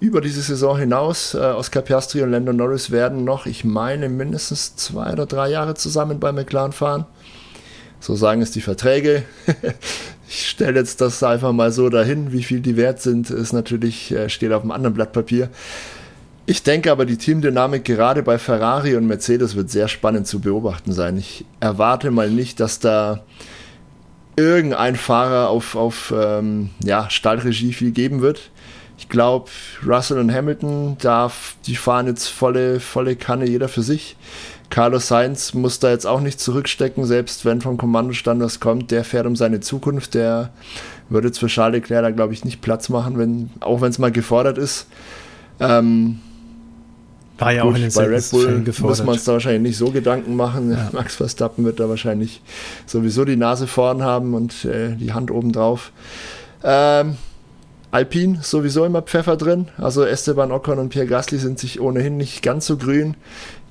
Über 0.00 0.22
diese 0.22 0.40
Saison 0.40 0.78
hinaus, 0.78 1.34
äh, 1.34 1.38
Oscar 1.38 1.82
Piastri 1.82 2.22
und 2.22 2.30
Lando 2.30 2.54
Norris 2.54 2.90
werden 2.90 3.22
noch, 3.22 3.44
ich 3.44 3.66
meine, 3.66 4.08
mindestens 4.08 4.76
zwei 4.76 5.12
oder 5.12 5.26
drei 5.26 5.50
Jahre 5.50 5.74
zusammen 5.74 6.18
bei 6.18 6.32
McLaren 6.32 6.72
fahren. 6.72 7.04
So 8.00 8.16
sagen 8.16 8.40
es 8.40 8.52
die 8.52 8.62
Verträge. 8.62 9.24
ich 10.28 10.48
stelle 10.48 10.78
jetzt 10.78 11.02
das 11.02 11.22
einfach 11.22 11.52
mal 11.52 11.70
so 11.72 11.90
dahin, 11.90 12.32
wie 12.32 12.42
viel 12.42 12.60
die 12.60 12.78
wert 12.78 13.02
sind, 13.02 13.28
ist 13.28 13.52
natürlich, 13.52 14.10
äh, 14.12 14.30
steht 14.30 14.52
auf 14.52 14.62
einem 14.62 14.70
anderen 14.70 14.94
Blatt 14.94 15.12
Papier. 15.12 15.50
Ich 16.50 16.64
denke 16.64 16.90
aber, 16.90 17.06
die 17.06 17.16
Teamdynamik 17.16 17.84
gerade 17.84 18.24
bei 18.24 18.36
Ferrari 18.36 18.96
und 18.96 19.06
Mercedes 19.06 19.54
wird 19.54 19.70
sehr 19.70 19.86
spannend 19.86 20.26
zu 20.26 20.40
beobachten 20.40 20.92
sein. 20.92 21.16
Ich 21.16 21.44
erwarte 21.60 22.10
mal 22.10 22.28
nicht, 22.28 22.58
dass 22.58 22.80
da 22.80 23.22
irgendein 24.34 24.96
Fahrer 24.96 25.48
auf, 25.48 25.76
auf 25.76 26.12
ähm, 26.12 26.70
ja, 26.82 27.08
Stallregie 27.08 27.72
viel 27.72 27.92
geben 27.92 28.20
wird. 28.20 28.50
Ich 28.98 29.08
glaube, 29.08 29.48
Russell 29.86 30.18
und 30.18 30.34
Hamilton, 30.34 30.96
darf, 31.00 31.54
die 31.68 31.76
fahren 31.76 32.08
jetzt 32.08 32.26
volle, 32.26 32.80
volle 32.80 33.14
Kanne, 33.14 33.48
jeder 33.48 33.68
für 33.68 33.82
sich. 33.82 34.16
Carlos 34.70 35.06
Sainz 35.06 35.54
muss 35.54 35.78
da 35.78 35.90
jetzt 35.90 36.04
auch 36.04 36.20
nicht 36.20 36.40
zurückstecken, 36.40 37.04
selbst 37.04 37.44
wenn 37.44 37.60
vom 37.60 37.76
Kommandostand 37.76 38.42
was 38.42 38.58
kommt, 38.58 38.90
der 38.90 39.04
fährt 39.04 39.26
um 39.26 39.36
seine 39.36 39.60
Zukunft, 39.60 40.14
der 40.14 40.50
würde 41.10 41.28
jetzt 41.28 41.38
für 41.38 41.46
Charles 41.46 41.82
Leclerc 41.82 42.02
da, 42.02 42.10
glaube 42.10 42.32
ich, 42.32 42.44
nicht 42.44 42.60
Platz 42.60 42.88
machen, 42.88 43.18
wenn, 43.18 43.50
auch 43.60 43.80
wenn 43.80 43.90
es 43.90 44.00
mal 44.00 44.10
gefordert 44.10 44.58
ist. 44.58 44.88
Ähm, 45.60 46.18
war 47.40 47.52
ja 47.52 47.62
Gut, 47.62 47.72
auch 47.72 47.76
in 47.76 47.82
den 47.82 47.92
bei 47.92 48.04
Red 48.06 48.30
Bull 48.30 48.64
muss 48.80 49.04
man 49.04 49.16
es 49.16 49.24
da 49.24 49.32
wahrscheinlich 49.32 49.62
nicht 49.62 49.76
so 49.78 49.90
Gedanken 49.90 50.36
machen. 50.36 50.72
Ja. 50.72 50.90
Max 50.92 51.16
Verstappen 51.16 51.64
wird 51.64 51.80
da 51.80 51.88
wahrscheinlich 51.88 52.42
sowieso 52.86 53.24
die 53.24 53.36
Nase 53.36 53.66
vorn 53.66 54.02
haben 54.02 54.34
und 54.34 54.64
äh, 54.64 54.96
die 54.96 55.12
Hand 55.12 55.30
oben 55.30 55.52
drauf. 55.52 55.92
Ähm, 56.62 57.16
Alpine 57.90 58.38
sowieso 58.42 58.84
immer 58.84 59.02
Pfeffer 59.02 59.36
drin. 59.36 59.68
Also 59.76 60.04
Esteban 60.04 60.52
Ocon 60.52 60.78
und 60.78 60.90
Pierre 60.90 61.06
Gasly 61.06 61.38
sind 61.38 61.58
sich 61.58 61.80
ohnehin 61.80 62.16
nicht 62.16 62.42
ganz 62.42 62.66
so 62.66 62.76
grün. 62.76 63.16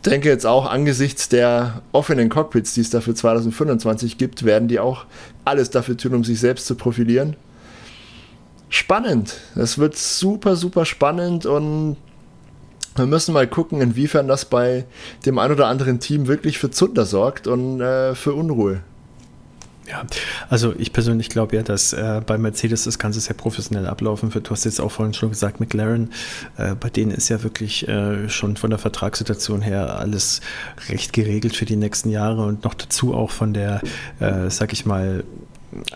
Ich 0.02 0.10
denke 0.10 0.30
jetzt 0.30 0.46
auch 0.46 0.66
angesichts 0.66 1.30
der 1.30 1.82
offenen 1.92 2.30
Cockpits, 2.30 2.74
die 2.74 2.82
es 2.82 2.90
dafür 2.90 3.16
2025 3.16 4.18
gibt, 4.18 4.44
werden 4.44 4.68
die 4.68 4.80
auch 4.80 5.06
alles 5.46 5.70
dafür 5.70 5.98
tun, 5.98 6.16
um 6.16 6.24
sich 6.24 6.40
selbst 6.40 6.68
zu 6.68 6.76
profilieren. 6.76 7.36
Spannend. 8.70 9.38
Es 9.56 9.78
wird 9.78 9.98
super, 9.98 10.56
super 10.56 10.86
spannend 10.86 11.46
und 11.46 11.98
wir 13.00 13.08
müssen 13.08 13.34
mal 13.34 13.48
gucken, 13.48 13.82
inwiefern 13.82 14.28
das 14.28 14.46
bei 14.46 14.86
dem 15.26 15.40
ein 15.40 15.52
oder 15.52 15.68
anderen 15.68 16.00
Team 16.00 16.28
wirklich 16.28 16.60
für 16.60 16.72
Zunder 16.72 17.06
sorgt 17.06 17.48
und 17.48 17.82
äh, 17.82 18.16
für 18.16 18.34
Unruhe. 18.34 18.82
Ja, 19.90 20.06
also 20.50 20.76
ich 20.78 20.94
persönlich 20.94 21.30
glaube 21.30 21.56
ja, 21.56 21.64
dass 21.64 21.94
äh, 21.94 22.22
bei 22.24 22.38
Mercedes 22.38 22.84
das 22.84 23.00
Ganze 23.00 23.20
sehr 23.20 23.34
professionell 23.36 23.88
ablaufen 23.88 24.34
wird. 24.36 24.48
Du 24.48 24.52
hast 24.52 24.64
jetzt 24.66 24.80
auch 24.80 24.92
vorhin 24.92 25.16
schon 25.16 25.30
gesagt, 25.30 25.60
McLaren, 25.60 26.12
äh, 26.58 26.76
bei 26.76 26.92
denen 26.92 27.12
ist 27.12 27.30
ja 27.30 27.42
wirklich 27.42 27.88
äh, 27.88 28.30
schon 28.30 28.56
von 28.56 28.70
der 28.70 28.78
Vertragssituation 28.78 29.62
her 29.62 29.98
alles 29.98 30.42
recht 30.90 31.12
geregelt 31.12 31.56
für 31.56 31.66
die 31.66 31.76
nächsten 31.76 32.12
Jahre 32.12 32.46
und 32.46 32.66
noch 32.66 32.76
dazu 32.76 33.16
auch 33.16 33.32
von 33.32 33.54
der, 33.54 33.82
äh, 34.20 34.50
sag 34.50 34.74
ich 34.74 34.86
mal, 34.86 35.24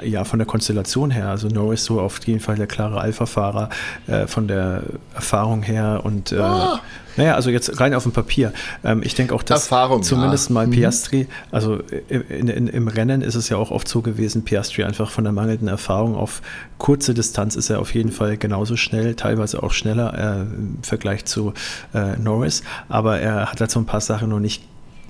ja, 0.03 0.23
von 0.23 0.39
der 0.39 0.45
Konstellation 0.45 1.11
her, 1.11 1.29
also 1.29 1.47
Norris 1.47 1.85
so 1.85 1.99
auf 1.99 2.25
jeden 2.27 2.39
Fall 2.39 2.55
der 2.55 2.67
klare 2.67 3.01
Alpha-Fahrer 3.01 3.69
äh, 4.07 4.27
von 4.27 4.47
der 4.47 4.83
Erfahrung 5.15 5.63
her 5.63 6.01
und 6.03 6.31
äh, 6.31 6.39
oh. 6.39 6.77
naja, 7.17 7.35
also 7.35 7.49
jetzt 7.49 7.79
rein 7.79 7.93
auf 7.93 8.03
dem 8.03 8.11
Papier. 8.11 8.53
Ähm, 8.83 9.01
ich 9.03 9.15
denke 9.15 9.33
auch, 9.33 9.43
dass 9.43 9.63
Erfahrung, 9.63 10.03
zumindest 10.03 10.49
ja. 10.49 10.53
mal 10.53 10.67
mhm. 10.67 10.71
Piastri, 10.71 11.27
also 11.51 11.79
in, 12.09 12.47
in, 12.47 12.67
im 12.67 12.87
Rennen 12.87 13.21
ist 13.21 13.35
es 13.35 13.49
ja 13.49 13.57
auch 13.57 13.71
oft 13.71 13.87
so 13.87 14.01
gewesen, 14.01 14.43
Piastri 14.43 14.83
einfach 14.83 15.09
von 15.09 15.23
der 15.23 15.33
mangelnden 15.33 15.67
Erfahrung 15.67 16.15
auf 16.15 16.41
kurze 16.77 17.13
Distanz 17.13 17.55
ist 17.55 17.69
er 17.69 17.79
auf 17.79 17.93
jeden 17.93 18.11
Fall 18.11 18.37
genauso 18.37 18.75
schnell, 18.75 19.15
teilweise 19.15 19.63
auch 19.63 19.71
schneller 19.71 20.13
äh, 20.13 20.41
im 20.41 20.79
Vergleich 20.83 21.25
zu 21.25 21.53
äh, 21.93 22.17
Norris, 22.17 22.63
aber 22.89 23.19
er 23.19 23.51
hat 23.51 23.59
halt 23.59 23.71
so 23.71 23.79
ein 23.79 23.85
paar 23.85 24.01
Sachen 24.01 24.29
noch 24.29 24.39
nicht 24.39 24.63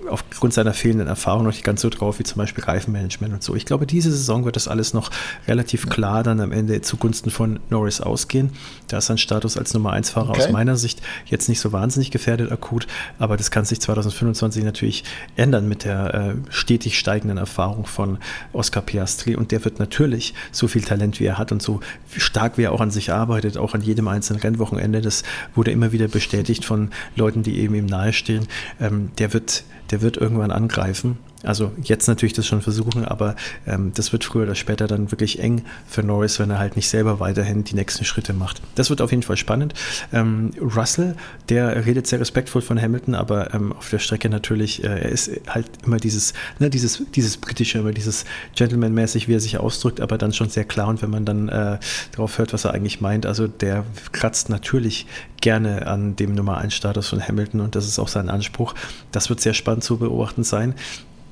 aufgrund 0.10 0.54
seiner 0.54 0.74
fehlenden 0.74 1.08
Erfahrung 1.08 1.44
noch 1.44 1.52
nicht 1.52 1.64
ganz 1.64 1.82
so 1.82 1.90
drauf 1.90 2.20
wie 2.20 2.24
zum 2.24 2.38
Beispiel 2.38 2.64
Reifenmanagement 2.64 3.34
und 3.34 3.44
so. 3.44 3.56
Ich 3.56 3.66
glaube, 3.66 3.86
diese 3.86 4.12
Saison 4.12 4.46
wird 4.46 4.56
das 4.56 4.68
alles 4.68 4.94
noch 4.94 5.12
relativ 5.48 5.90
klar 5.90 6.24
dann 6.24 6.40
am 6.40 6.52
Ende 6.52 6.82
zugunsten 6.82 7.30
von 7.30 7.60
Norris 7.70 8.02
ausgehen. 8.02 8.52
Da 8.88 8.98
ist 8.98 9.08
sein 9.08 9.18
Status 9.18 9.58
als 9.58 9.74
Nummer 9.74 9.94
1 9.94 10.10
Fahrer 10.10 10.32
okay. 10.32 10.44
aus 10.44 10.52
meiner 10.52 10.76
Sicht 10.76 11.02
jetzt 11.26 11.50
nicht 11.50 11.60
so 11.60 11.72
wahnsinnig 11.72 12.12
gefährdet 12.12 12.52
akut, 12.52 12.88
aber 13.20 13.38
das 13.38 13.52
kann 13.52 13.66
sich 13.66 13.80
2025 13.82 14.64
natürlich 14.64 15.04
ändern 15.36 15.68
mit 15.68 15.84
der 15.84 16.14
äh, 16.14 16.36
stetig 16.50 17.00
steigenden 17.00 17.38
Erfahrung 17.38 17.86
von 17.86 18.18
Oscar 18.52 18.82
Piastri 18.82 19.36
und 19.36 19.52
der 19.52 19.64
wird 19.66 19.80
natürlich 19.80 20.34
so 20.52 20.68
viel 20.68 20.84
Talent 20.84 21.20
wie 21.20 21.26
er 21.26 21.38
hat 21.38 21.52
und 21.52 21.62
so 21.62 21.80
stark 22.16 22.58
wie 22.58 22.64
er 22.64 22.72
auch 22.72 22.82
an 22.82 22.92
sich 22.92 23.12
arbeitet, 23.12 23.58
auch 23.58 23.74
an 23.74 23.82
jedem 23.82 24.08
einzelnen 24.08 24.42
Rennwochenende, 24.42 25.02
das 25.02 25.24
wurde 25.56 25.72
immer 25.72 25.92
wieder 25.92 26.08
bestätigt 26.08 26.66
von 26.66 26.92
Leuten, 27.16 27.44
die 27.44 27.60
eben 27.60 27.76
ihm 27.76 27.86
nahestehen, 27.86 28.48
ähm, 28.80 29.12
der 29.18 29.34
wird 29.34 29.64
der 29.94 30.02
wird 30.04 30.18
irgendwann 30.18 30.52
angreifen 30.52 31.18
also 31.44 31.72
jetzt 31.84 32.08
natürlich 32.08 32.34
das 32.34 32.48
schon 32.48 32.62
versuchen, 32.62 33.06
aber 33.06 33.36
ähm, 33.68 33.92
das 33.94 34.12
wird 34.12 34.24
früher 34.24 34.44
oder 34.44 34.56
später 34.56 34.88
dann 34.88 35.12
wirklich 35.12 35.40
eng 35.40 35.64
für 35.88 36.02
Norris, 36.02 36.40
wenn 36.40 36.50
er 36.50 36.60
halt 36.60 36.76
nicht 36.76 36.90
selber 36.90 37.20
weiterhin 37.20 37.64
die 37.64 37.76
nächsten 37.76 38.06
Schritte 38.06 38.34
macht. 38.34 38.62
Das 38.76 38.90
wird 38.90 39.02
auf 39.02 39.12
jeden 39.12 39.24
Fall 39.24 39.38
spannend. 39.38 39.74
Ähm, 40.12 40.52
Russell, 40.60 41.16
der 41.50 41.86
redet 41.86 42.08
sehr 42.08 42.20
respektvoll 42.20 42.62
von 42.62 42.82
Hamilton, 42.82 43.16
aber 43.16 43.54
ähm, 43.54 43.74
auf 43.74 43.90
der 43.90 44.00
Strecke 44.00 44.30
natürlich, 44.30 44.84
äh, 44.84 44.88
er 44.88 45.10
ist 45.10 45.32
halt 45.48 45.68
immer 45.86 45.98
dieses, 45.98 46.34
ne, 46.60 46.70
dieses, 46.70 47.04
dieses 47.14 47.38
britische, 47.38 47.80
immer 47.80 47.92
dieses 47.92 48.26
Gentleman-mäßig, 48.56 49.28
wie 49.28 49.36
er 49.36 49.40
sich 49.40 49.58
ausdrückt, 49.58 50.00
aber 50.00 50.18
dann 50.18 50.34
schon 50.34 50.50
sehr 50.50 50.66
klar 50.66 50.88
und 50.88 51.02
wenn 51.02 51.10
man 51.10 51.26
dann 51.26 51.50
äh, 51.50 51.78
darauf 52.12 52.38
hört, 52.38 52.54
was 52.54 52.66
er 52.66 52.74
eigentlich 52.74 53.02
meint, 53.02 53.26
also 53.26 53.48
der 53.48 53.86
kratzt 54.12 54.50
natürlich 54.50 55.08
gerne 55.42 55.88
an 55.88 56.16
dem 56.16 56.36
Nummer 56.36 56.58
1 56.58 56.74
Status 56.74 57.10
von 57.10 57.22
Hamilton 57.22 57.60
und 57.60 57.76
das 57.76 57.86
ist 57.86 58.00
auch 58.00 58.08
sein 58.08 58.30
Anspruch. 58.30 58.76
Das 59.12 59.30
wird 59.30 59.42
sehr 59.42 59.54
spannend 59.54 59.84
zu 59.84 59.98
beobachten 59.98 60.46
sein. 60.46 60.74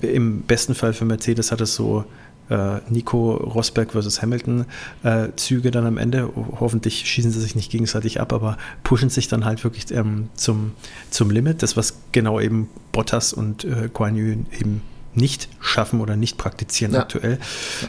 Im 0.01 0.41
besten 0.41 0.75
Fall 0.75 0.93
für 0.93 1.05
Mercedes 1.05 1.51
hat 1.51 1.61
es 1.61 1.75
so 1.75 2.05
äh, 2.49 2.79
Nico 2.89 3.33
Rosberg 3.33 3.93
versus 3.93 4.21
Hamilton 4.21 4.65
äh, 5.03 5.29
Züge 5.35 5.71
dann 5.71 5.85
am 5.85 5.97
Ende. 5.97 6.29
Hoffentlich 6.59 7.07
schießen 7.07 7.31
sie 7.31 7.39
sich 7.39 7.55
nicht 7.55 7.71
gegenseitig 7.71 8.19
ab, 8.19 8.33
aber 8.33 8.57
pushen 8.83 9.09
sich 9.09 9.27
dann 9.27 9.45
halt 9.45 9.63
wirklich 9.63 9.89
ähm, 9.91 10.29
zum, 10.35 10.73
zum 11.09 11.31
Limit. 11.31 11.63
Das, 11.63 11.77
was 11.77 11.95
genau 12.11 12.39
eben 12.39 12.69
Bottas 12.91 13.33
und 13.33 13.63
äh, 13.63 13.89
Guan 13.93 14.15
Yu 14.15 14.35
eben 14.59 14.81
nicht 15.13 15.49
schaffen 15.59 16.01
oder 16.01 16.15
nicht 16.15 16.37
praktizieren 16.37 16.93
ja. 16.93 17.01
aktuell. 17.01 17.39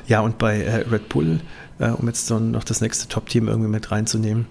Ja, 0.06 0.20
und 0.20 0.38
bei 0.38 0.60
äh, 0.62 0.88
Red 0.88 1.08
Bull, 1.08 1.40
äh, 1.78 1.90
um 1.90 2.06
jetzt 2.06 2.30
dann 2.30 2.52
noch 2.52 2.64
das 2.64 2.80
nächste 2.80 3.08
Top-Team 3.08 3.48
irgendwie 3.48 3.70
mit 3.70 3.90
reinzunehmen, 3.90 4.46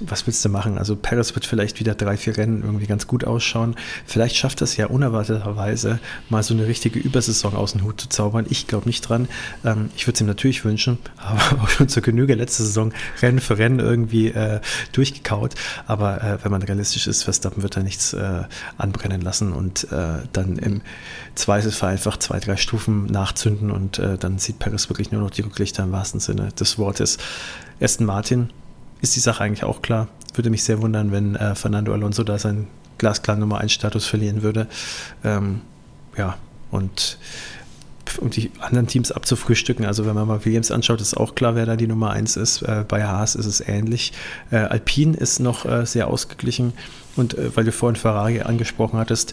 was 0.00 0.26
willst 0.26 0.44
du 0.44 0.48
machen? 0.48 0.78
Also 0.78 0.96
Paris 0.96 1.34
wird 1.34 1.46
vielleicht 1.46 1.80
wieder 1.80 1.94
drei, 1.94 2.16
vier 2.16 2.36
Rennen 2.36 2.62
irgendwie 2.62 2.86
ganz 2.86 3.06
gut 3.06 3.24
ausschauen. 3.24 3.76
Vielleicht 4.04 4.36
schafft 4.36 4.60
es 4.62 4.76
ja 4.76 4.86
unerwarteterweise 4.86 6.00
mal 6.28 6.42
so 6.42 6.54
eine 6.54 6.66
richtige 6.66 6.98
Übersaison 6.98 7.54
aus 7.54 7.72
dem 7.72 7.82
Hut 7.82 8.00
zu 8.00 8.08
zaubern. 8.08 8.46
Ich 8.48 8.66
glaube 8.66 8.86
nicht 8.86 9.02
dran. 9.02 9.28
Ähm, 9.64 9.90
ich 9.96 10.06
würde 10.06 10.14
es 10.16 10.20
ihm 10.20 10.26
natürlich 10.26 10.64
wünschen, 10.64 10.98
aber 11.16 11.62
auch 11.62 11.68
schon 11.68 11.88
zur 11.88 12.02
Genüge 12.02 12.34
letzte 12.34 12.64
Saison 12.64 12.92
Rennen 13.22 13.40
für 13.40 13.58
Rennen 13.58 13.78
irgendwie 13.78 14.28
äh, 14.28 14.60
durchgekaut. 14.92 15.54
Aber 15.86 16.22
äh, 16.22 16.38
wenn 16.42 16.50
man 16.50 16.62
realistisch 16.62 17.06
ist, 17.06 17.22
Verstappen 17.22 17.62
wird 17.62 17.76
da 17.76 17.82
nichts 17.82 18.12
äh, 18.12 18.42
anbrennen 18.76 19.20
lassen 19.20 19.52
und 19.52 19.90
äh, 19.92 20.18
dann 20.32 20.58
im 20.58 20.82
Zweifelsfall 21.34 21.92
einfach 21.92 22.18
zwei, 22.18 22.40
drei 22.40 22.56
Stufen 22.56 23.06
nachzünden 23.06 23.70
und 23.70 23.98
äh, 23.98 24.18
dann 24.18 24.38
sieht 24.38 24.58
Paris 24.58 24.88
wirklich 24.88 25.12
nur 25.12 25.22
noch 25.22 25.30
die 25.30 25.42
Rücklichter 25.42 25.84
im 25.84 25.92
wahrsten 25.92 26.20
Sinne 26.20 26.48
des 26.58 26.78
Wortes. 26.78 27.18
Aston 27.80 28.06
Martin 28.06 28.50
ist 29.00 29.16
die 29.16 29.20
Sache 29.20 29.44
eigentlich 29.44 29.64
auch 29.64 29.82
klar. 29.82 30.08
Würde 30.34 30.50
mich 30.50 30.64
sehr 30.64 30.82
wundern, 30.82 31.12
wenn 31.12 31.36
äh, 31.36 31.54
Fernando 31.54 31.92
Alonso 31.92 32.22
da 32.22 32.38
seinen 32.38 32.66
glasklar 32.98 33.36
Nummer 33.36 33.58
1 33.58 33.72
Status 33.72 34.06
verlieren 34.06 34.42
würde. 34.42 34.66
Ähm, 35.24 35.60
ja, 36.16 36.36
und 36.70 37.18
um 38.20 38.30
die 38.30 38.50
anderen 38.60 38.86
Teams 38.86 39.12
abzufrühstücken. 39.12 39.84
Also 39.84 40.06
wenn 40.06 40.14
man 40.14 40.26
mal 40.26 40.44
Williams 40.44 40.70
anschaut, 40.70 41.00
ist 41.00 41.16
auch 41.16 41.34
klar, 41.34 41.54
wer 41.54 41.66
da 41.66 41.76
die 41.76 41.86
Nummer 41.86 42.10
1 42.10 42.36
ist. 42.36 42.62
Äh, 42.62 42.84
bei 42.86 43.04
Haas 43.04 43.34
ist 43.34 43.46
es 43.46 43.60
ähnlich. 43.60 44.12
Äh, 44.50 44.56
Alpine 44.56 45.16
ist 45.16 45.40
noch 45.40 45.64
äh, 45.64 45.84
sehr 45.86 46.08
ausgeglichen. 46.08 46.72
Und 47.16 47.34
weil 47.56 47.64
du 47.64 47.72
vorhin 47.72 47.96
Ferrari 47.96 48.42
angesprochen 48.42 48.98
hattest, 48.98 49.32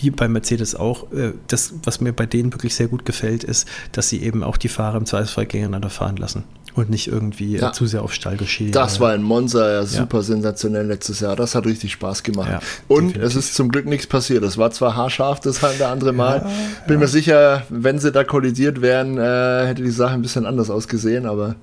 wie 0.00 0.10
bei 0.10 0.28
Mercedes 0.28 0.74
auch, 0.74 1.12
äh, 1.12 1.32
das, 1.48 1.74
was 1.84 2.00
mir 2.00 2.12
bei 2.12 2.26
denen 2.26 2.52
wirklich 2.52 2.74
sehr 2.74 2.88
gut 2.88 3.04
gefällt, 3.04 3.44
ist, 3.44 3.68
dass 3.92 4.08
sie 4.08 4.22
eben 4.22 4.42
auch 4.42 4.56
die 4.56 4.68
Fahrer 4.68 4.96
im 4.96 5.06
Zweifelsfall 5.06 5.46
gegeneinander 5.46 5.90
fahren 5.90 6.16
lassen 6.16 6.44
und 6.74 6.90
nicht 6.90 7.08
irgendwie 7.08 7.56
äh, 7.56 7.60
ja. 7.60 7.72
zu 7.72 7.86
sehr 7.86 8.02
auf 8.02 8.12
Stallgeschehen. 8.12 8.72
Das 8.72 9.00
war 9.00 9.12
ein 9.12 9.22
Monster, 9.22 9.72
ja, 9.72 9.84
super 9.84 10.18
ja. 10.18 10.22
sensationell 10.22 10.86
letztes 10.86 11.20
Jahr. 11.20 11.36
Das 11.36 11.54
hat 11.54 11.66
richtig 11.66 11.92
Spaß 11.92 12.22
gemacht. 12.22 12.50
Ja, 12.50 12.60
und 12.88 13.08
definitiv. 13.08 13.22
es 13.22 13.36
ist 13.36 13.54
zum 13.54 13.70
Glück 13.70 13.86
nichts 13.86 14.06
passiert. 14.06 14.42
Es 14.44 14.58
war 14.58 14.70
zwar 14.70 14.96
haarscharf 14.96 15.40
das 15.40 15.62
eine 15.64 15.86
andere 15.86 16.12
Mal. 16.12 16.46
Bin 16.86 16.98
mir 16.98 17.08
sicher, 17.08 17.64
wenn 17.68 17.98
sie 17.98 18.12
da 18.12 18.24
kollidiert 18.24 18.80
wären, 18.80 19.18
äh, 19.18 19.66
hätte 19.66 19.82
die 19.82 19.90
Sache 19.90 20.14
ein 20.14 20.22
bisschen 20.22 20.46
anders 20.46 20.70
ausgesehen, 20.70 21.26
aber 21.26 21.56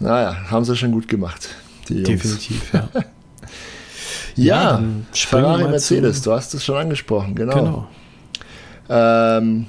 naja, 0.00 0.50
haben 0.50 0.64
sie 0.64 0.76
schon 0.76 0.92
gut 0.92 1.08
gemacht. 1.08 1.48
Definitiv, 1.88 2.72
ja. 2.72 2.88
ja, 4.36 4.82
Ferrari 5.12 5.68
Mercedes, 5.68 6.22
du 6.22 6.32
hast 6.32 6.54
es 6.54 6.64
schon 6.64 6.76
angesprochen, 6.76 7.34
genau. 7.34 7.54
genau. 7.54 7.88
Ähm, 8.88 9.66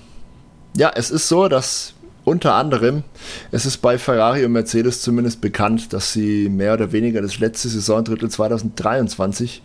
ja, 0.76 0.92
es 0.96 1.12
ist 1.12 1.28
so, 1.28 1.48
dass 1.48 1.94
unter 2.26 2.54
anderem, 2.54 3.04
es 3.52 3.66
ist 3.66 3.78
bei 3.78 3.98
Ferrari 3.98 4.46
und 4.46 4.54
Mercedes 4.54 5.02
zumindest 5.02 5.42
bekannt, 5.42 5.92
dass 5.92 6.14
sie 6.14 6.48
mehr 6.50 6.74
oder 6.74 6.92
weniger 6.92 7.22
das 7.22 7.40
letzte 7.40 7.68
Saisondrittel 7.68 8.30
2023 8.30 9.62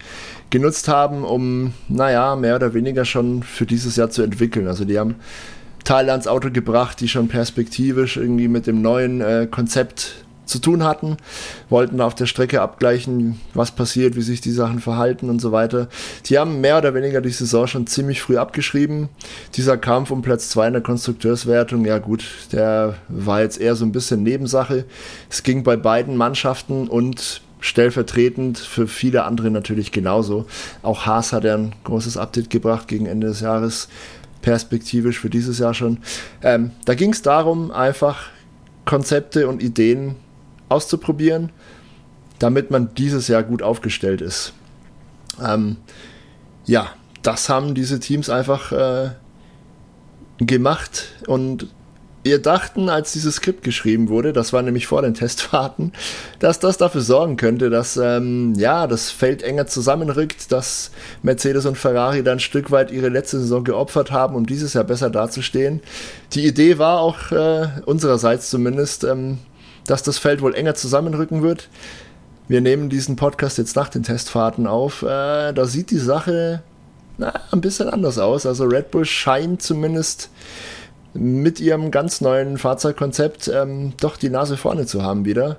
genutzt 0.50 0.88
haben, 0.88 1.24
um, 1.24 1.72
naja, 1.88 2.34
mehr 2.34 2.56
oder 2.56 2.74
weniger 2.74 3.04
schon 3.04 3.42
für 3.42 3.64
dieses 3.64 3.96
Jahr 3.96 4.10
zu 4.10 4.22
entwickeln. 4.22 4.66
Also 4.66 4.84
die 4.84 4.98
haben 4.98 5.16
Teile 5.84 6.10
ans 6.10 6.26
Auto 6.26 6.50
gebracht, 6.50 7.00
die 7.00 7.08
schon 7.08 7.28
perspektivisch 7.28 8.16
irgendwie 8.16 8.48
mit 8.48 8.66
dem 8.66 8.82
neuen 8.82 9.20
äh, 9.20 9.46
Konzept 9.48 10.24
zu 10.48 10.58
tun 10.58 10.82
hatten, 10.82 11.16
wollten 11.68 12.00
auf 12.00 12.14
der 12.14 12.26
Strecke 12.26 12.60
abgleichen, 12.60 13.40
was 13.54 13.70
passiert, 13.70 14.16
wie 14.16 14.22
sich 14.22 14.40
die 14.40 14.50
Sachen 14.50 14.80
verhalten 14.80 15.30
und 15.30 15.40
so 15.40 15.52
weiter. 15.52 15.88
Die 16.26 16.38
haben 16.38 16.60
mehr 16.60 16.78
oder 16.78 16.94
weniger 16.94 17.20
die 17.20 17.30
Saison 17.30 17.66
schon 17.66 17.86
ziemlich 17.86 18.22
früh 18.22 18.38
abgeschrieben. 18.38 19.08
Dieser 19.54 19.76
Kampf 19.76 20.10
um 20.10 20.22
Platz 20.22 20.48
2 20.50 20.68
in 20.68 20.72
der 20.72 20.82
Konstrukteurswertung, 20.82 21.84
ja 21.84 21.98
gut, 21.98 22.24
der 22.52 22.96
war 23.08 23.42
jetzt 23.42 23.60
eher 23.60 23.76
so 23.76 23.84
ein 23.84 23.92
bisschen 23.92 24.22
Nebensache. 24.22 24.84
Es 25.30 25.42
ging 25.42 25.62
bei 25.62 25.76
beiden 25.76 26.16
Mannschaften 26.16 26.88
und 26.88 27.42
stellvertretend 27.60 28.58
für 28.58 28.86
viele 28.86 29.24
andere 29.24 29.50
natürlich 29.50 29.92
genauso. 29.92 30.46
Auch 30.82 31.06
Haas 31.06 31.32
hat 31.32 31.44
ja 31.44 31.54
ein 31.54 31.74
großes 31.84 32.16
Update 32.16 32.50
gebracht 32.50 32.88
gegen 32.88 33.06
Ende 33.06 33.26
des 33.26 33.40
Jahres, 33.40 33.88
perspektivisch 34.42 35.18
für 35.18 35.30
dieses 35.30 35.58
Jahr 35.58 35.74
schon. 35.74 35.98
Ähm, 36.42 36.70
da 36.84 36.94
ging 36.94 37.12
es 37.12 37.22
darum, 37.22 37.70
einfach 37.70 38.28
Konzepte 38.84 39.48
und 39.48 39.62
Ideen 39.62 40.16
auszuprobieren, 40.68 41.50
damit 42.38 42.70
man 42.70 42.94
dieses 42.94 43.28
Jahr 43.28 43.42
gut 43.42 43.62
aufgestellt 43.62 44.20
ist. 44.20 44.52
Ähm, 45.44 45.76
ja, 46.64 46.88
das 47.22 47.48
haben 47.48 47.74
diese 47.74 48.00
Teams 48.00 48.30
einfach 48.30 48.72
äh, 48.72 49.10
gemacht 50.38 51.08
und 51.26 51.68
wir 52.24 52.40
dachten, 52.40 52.88
als 52.88 53.12
dieses 53.12 53.36
Skript 53.36 53.62
geschrieben 53.62 54.08
wurde, 54.08 54.32
das 54.32 54.52
war 54.52 54.62
nämlich 54.62 54.86
vor 54.86 55.02
den 55.02 55.14
Testfahrten, 55.14 55.92
dass 56.38 56.58
das 56.60 56.76
dafür 56.76 57.00
sorgen 57.00 57.36
könnte, 57.36 57.70
dass 57.70 57.96
ähm, 57.96 58.54
ja, 58.56 58.86
das 58.86 59.10
Feld 59.10 59.42
enger 59.42 59.66
zusammenrückt, 59.66 60.52
dass 60.52 60.90
Mercedes 61.22 61.64
und 61.64 61.78
Ferrari 61.78 62.22
dann 62.22 62.36
ein 62.36 62.40
Stück 62.40 62.70
weit 62.70 62.90
ihre 62.90 63.08
letzte 63.08 63.38
Saison 63.38 63.64
geopfert 63.64 64.10
haben, 64.10 64.34
um 64.34 64.46
dieses 64.46 64.74
Jahr 64.74 64.84
besser 64.84 65.10
dazustehen. 65.10 65.80
Die 66.32 66.46
Idee 66.46 66.78
war 66.78 67.00
auch 67.00 67.32
äh, 67.32 67.68
unsererseits 67.86 68.50
zumindest, 68.50 69.04
ähm, 69.04 69.38
dass 69.88 70.02
das 70.02 70.18
Feld 70.18 70.42
wohl 70.42 70.54
enger 70.54 70.74
zusammenrücken 70.74 71.42
wird. 71.42 71.68
Wir 72.46 72.60
nehmen 72.60 72.88
diesen 72.88 73.16
Podcast 73.16 73.58
jetzt 73.58 73.74
nach 73.74 73.88
den 73.88 74.02
Testfahrten 74.02 74.66
auf. 74.66 75.02
Äh, 75.02 75.52
da 75.52 75.64
sieht 75.64 75.90
die 75.90 75.98
Sache 75.98 76.62
na, 77.16 77.32
ein 77.50 77.60
bisschen 77.60 77.88
anders 77.88 78.18
aus. 78.18 78.46
Also 78.46 78.64
Red 78.64 78.90
Bull 78.90 79.04
scheint 79.04 79.62
zumindest 79.62 80.30
mit 81.14 81.58
ihrem 81.58 81.90
ganz 81.90 82.20
neuen 82.20 82.58
Fahrzeugkonzept 82.58 83.48
ähm, 83.48 83.94
doch 84.00 84.16
die 84.16 84.30
Nase 84.30 84.56
vorne 84.56 84.86
zu 84.86 85.02
haben 85.02 85.24
wieder. 85.24 85.56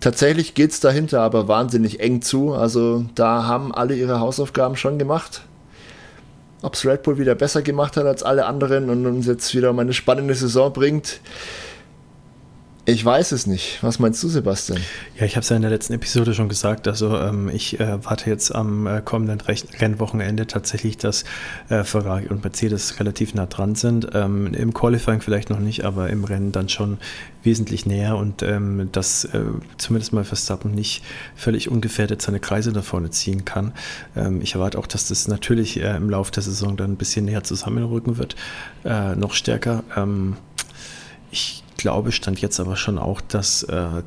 Tatsächlich 0.00 0.54
geht 0.54 0.70
es 0.70 0.80
dahinter 0.80 1.20
aber 1.20 1.48
wahnsinnig 1.48 2.00
eng 2.00 2.22
zu. 2.22 2.52
Also 2.52 3.04
da 3.14 3.44
haben 3.44 3.74
alle 3.74 3.94
ihre 3.94 4.20
Hausaufgaben 4.20 4.76
schon 4.76 4.98
gemacht. 4.98 5.42
Ob 6.62 6.74
es 6.74 6.86
Red 6.86 7.02
Bull 7.02 7.18
wieder 7.18 7.34
besser 7.34 7.62
gemacht 7.62 7.96
hat 7.96 8.06
als 8.06 8.22
alle 8.22 8.46
anderen 8.46 8.88
und 8.88 9.04
uns 9.06 9.26
jetzt 9.26 9.54
wieder 9.54 9.70
um 9.70 9.78
eine 9.78 9.92
spannende 9.92 10.34
Saison 10.34 10.72
bringt, 10.72 11.20
ich 12.86 13.02
weiß 13.02 13.32
es 13.32 13.46
nicht. 13.46 13.82
Was 13.82 13.98
meinst 13.98 14.22
du, 14.22 14.28
Sebastian? 14.28 14.78
Ja, 15.18 15.24
ich 15.24 15.36
habe 15.36 15.42
es 15.42 15.48
ja 15.48 15.56
in 15.56 15.62
der 15.62 15.70
letzten 15.70 15.94
Episode 15.94 16.34
schon 16.34 16.50
gesagt. 16.50 16.86
Also 16.86 17.18
ähm, 17.18 17.48
ich 17.48 17.80
äh, 17.80 18.04
warte 18.04 18.28
jetzt 18.28 18.54
am 18.54 18.86
äh, 18.86 19.00
kommenden 19.02 19.40
Rennwochenende 19.40 20.46
tatsächlich, 20.46 20.98
dass 20.98 21.24
äh, 21.70 21.82
Ferrari 21.82 22.26
und 22.28 22.44
Mercedes 22.44 23.00
relativ 23.00 23.32
nah 23.34 23.46
dran 23.46 23.74
sind. 23.74 24.08
Ähm, 24.12 24.52
Im 24.52 24.74
Qualifying 24.74 25.22
vielleicht 25.22 25.48
noch 25.48 25.60
nicht, 25.60 25.84
aber 25.84 26.10
im 26.10 26.24
Rennen 26.24 26.52
dann 26.52 26.68
schon 26.68 26.98
wesentlich 27.42 27.86
näher 27.86 28.16
und 28.16 28.42
ähm, 28.42 28.88
dass 28.92 29.24
äh, 29.24 29.40
zumindest 29.78 30.12
mal 30.12 30.24
Verstappen 30.24 30.72
nicht 30.72 31.02
völlig 31.34 31.70
ungefährdet 31.70 32.20
seine 32.20 32.40
Kreise 32.40 32.72
da 32.72 32.82
vorne 32.82 33.10
ziehen 33.10 33.46
kann. 33.46 33.72
Ähm, 34.14 34.42
ich 34.42 34.54
erwarte 34.54 34.78
auch, 34.78 34.86
dass 34.86 35.08
das 35.08 35.26
natürlich 35.26 35.80
äh, 35.80 35.96
im 35.96 36.10
Laufe 36.10 36.32
der 36.32 36.42
Saison 36.42 36.76
dann 36.76 36.92
ein 36.92 36.96
bisschen 36.96 37.24
näher 37.24 37.44
zusammenrücken 37.44 38.18
wird, 38.18 38.36
äh, 38.84 39.16
noch 39.16 39.32
stärker. 39.32 39.84
Ähm, 39.96 40.36
ich 41.30 41.63
glaube, 41.84 42.12
stand 42.12 42.40
jetzt 42.40 42.60
aber 42.60 42.76
schon 42.76 42.98
auch, 42.98 43.20
dass 43.20 43.62
äh, 43.64 44.02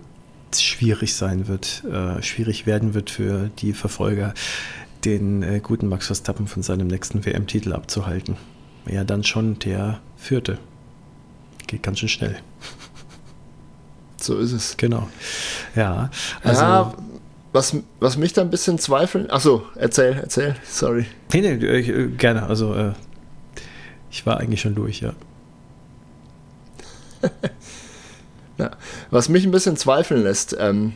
es 0.51 0.63
schwierig 0.63 1.13
sein 1.13 1.47
wird, 1.47 1.83
äh, 1.85 2.23
schwierig 2.23 2.65
werden 2.65 2.95
wird 2.95 3.11
für 3.11 3.51
die 3.59 3.73
Verfolger, 3.73 4.33
den 5.05 5.43
äh, 5.43 5.59
guten 5.59 5.87
Max 5.87 6.07
Verstappen 6.07 6.47
von 6.47 6.63
seinem 6.63 6.87
nächsten 6.87 7.23
WM-Titel 7.23 7.73
abzuhalten. 7.73 8.35
Ja, 8.87 9.03
dann 9.03 9.23
schon 9.23 9.59
der 9.59 9.99
vierte. 10.15 10.57
Geht 11.67 11.83
ganz 11.83 11.99
schön 11.99 12.09
schnell. 12.09 12.39
So 14.19 14.39
ist 14.39 14.53
es. 14.53 14.75
Genau. 14.77 15.07
Ja, 15.75 16.09
also. 16.41 16.61
Ja, 16.63 16.93
was, 17.53 17.75
was 17.99 18.17
mich 18.17 18.33
da 18.33 18.41
ein 18.41 18.49
bisschen 18.49 18.79
zweifeln. 18.79 19.29
Achso, 19.29 19.67
erzähl, 19.75 20.13
erzähl, 20.13 20.55
sorry. 20.67 21.05
Nee, 21.31 21.41
nee, 21.41 21.63
äh, 21.63 22.07
gerne. 22.07 22.47
Also, 22.47 22.73
äh, 22.73 22.93
ich 24.09 24.25
war 24.25 24.37
eigentlich 24.39 24.61
schon 24.61 24.73
durch, 24.73 25.01
ja. 25.01 25.13
Was 29.17 29.29
mich 29.29 29.45
ein 29.45 29.51
bisschen 29.51 29.77
zweifeln 29.77 30.21
lässt, 30.21 30.55
ähm, 30.59 30.93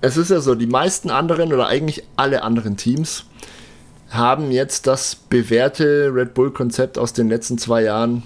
es 0.00 0.16
ist 0.16 0.32
ja 0.32 0.40
so, 0.40 0.56
die 0.56 0.66
meisten 0.66 1.10
anderen 1.10 1.52
oder 1.52 1.68
eigentlich 1.68 2.02
alle 2.16 2.42
anderen 2.42 2.76
Teams 2.76 3.26
haben 4.10 4.50
jetzt 4.50 4.88
das 4.88 5.14
bewährte 5.14 6.10
Red 6.12 6.34
Bull-Konzept 6.34 6.98
aus 6.98 7.12
den 7.12 7.28
letzten 7.28 7.58
zwei 7.58 7.84
Jahren 7.84 8.24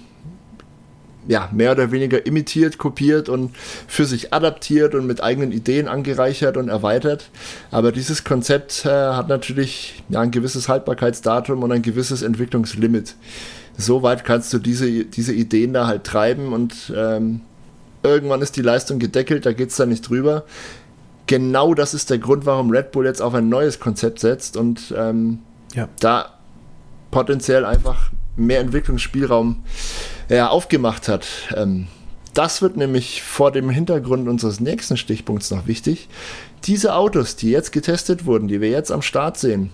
ja, 1.27 1.49
mehr 1.53 1.73
oder 1.73 1.91
weniger 1.91 2.25
imitiert, 2.25 2.79
kopiert 2.79 3.29
und 3.29 3.55
für 3.55 4.05
sich 4.05 4.33
adaptiert 4.33 4.95
und 4.95 5.05
mit 5.05 5.21
eigenen 5.21 5.51
Ideen 5.51 5.87
angereichert 5.87 6.57
und 6.57 6.69
erweitert. 6.69 7.29
Aber 7.69 7.91
dieses 7.91 8.23
Konzept 8.23 8.85
äh, 8.85 8.89
hat 8.89 9.27
natürlich 9.27 10.01
ja, 10.09 10.21
ein 10.21 10.31
gewisses 10.31 10.67
Haltbarkeitsdatum 10.67 11.61
und 11.61 11.71
ein 11.71 11.83
gewisses 11.83 12.23
Entwicklungslimit. 12.23 13.13
So 13.77 14.01
weit 14.01 14.25
kannst 14.25 14.51
du 14.51 14.57
diese, 14.57 15.05
diese 15.05 15.33
Ideen 15.33 15.73
da 15.73 15.85
halt 15.85 16.05
treiben 16.05 16.53
und 16.53 16.91
ähm, 16.95 17.41
irgendwann 18.07 18.41
ist 18.41 18.55
die 18.55 18.61
Leistung 18.61 18.99
gedeckelt, 18.99 19.45
da 19.45 19.53
geht 19.53 19.69
es 19.69 19.75
dann 19.75 19.89
nicht 19.89 20.07
drüber. 20.07 20.45
Genau 21.27 21.73
das 21.73 21.93
ist 21.93 22.09
der 22.09 22.19
Grund, 22.19 22.45
warum 22.45 22.71
Red 22.71 22.91
Bull 22.91 23.05
jetzt 23.05 23.21
auf 23.21 23.33
ein 23.33 23.49
neues 23.49 23.79
Konzept 23.79 24.19
setzt 24.19 24.55
und 24.55 24.93
ähm, 24.97 25.39
ja. 25.73 25.89
da 25.99 26.33
potenziell 27.11 27.65
einfach 27.65 28.11
mehr 28.37 28.59
Entwicklungsspielraum 28.59 29.63
ja, 30.29 30.47
aufgemacht 30.47 31.07
hat. 31.07 31.27
Ähm, 31.55 31.87
das 32.33 32.61
wird 32.61 32.77
nämlich 32.77 33.23
vor 33.23 33.51
dem 33.51 33.69
Hintergrund 33.69 34.27
unseres 34.27 34.59
nächsten 34.59 34.95
Stichpunkts 34.95 35.49
noch 35.49 35.65
wichtig. 35.65 36.07
Diese 36.65 36.93
Autos, 36.93 37.35
die 37.35 37.49
jetzt 37.49 37.71
getestet 37.71 38.25
wurden, 38.25 38.47
die 38.47 38.61
wir 38.61 38.69
jetzt 38.69 38.91
am 38.91 39.01
Start 39.01 39.37
sehen, 39.37 39.71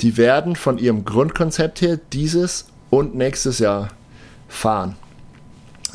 die 0.00 0.16
werden 0.16 0.54
von 0.54 0.78
ihrem 0.78 1.04
Grundkonzept 1.04 1.80
her 1.80 1.98
dieses 2.12 2.66
und 2.90 3.14
nächstes 3.14 3.58
Jahr 3.58 3.88
fahren. 4.48 4.96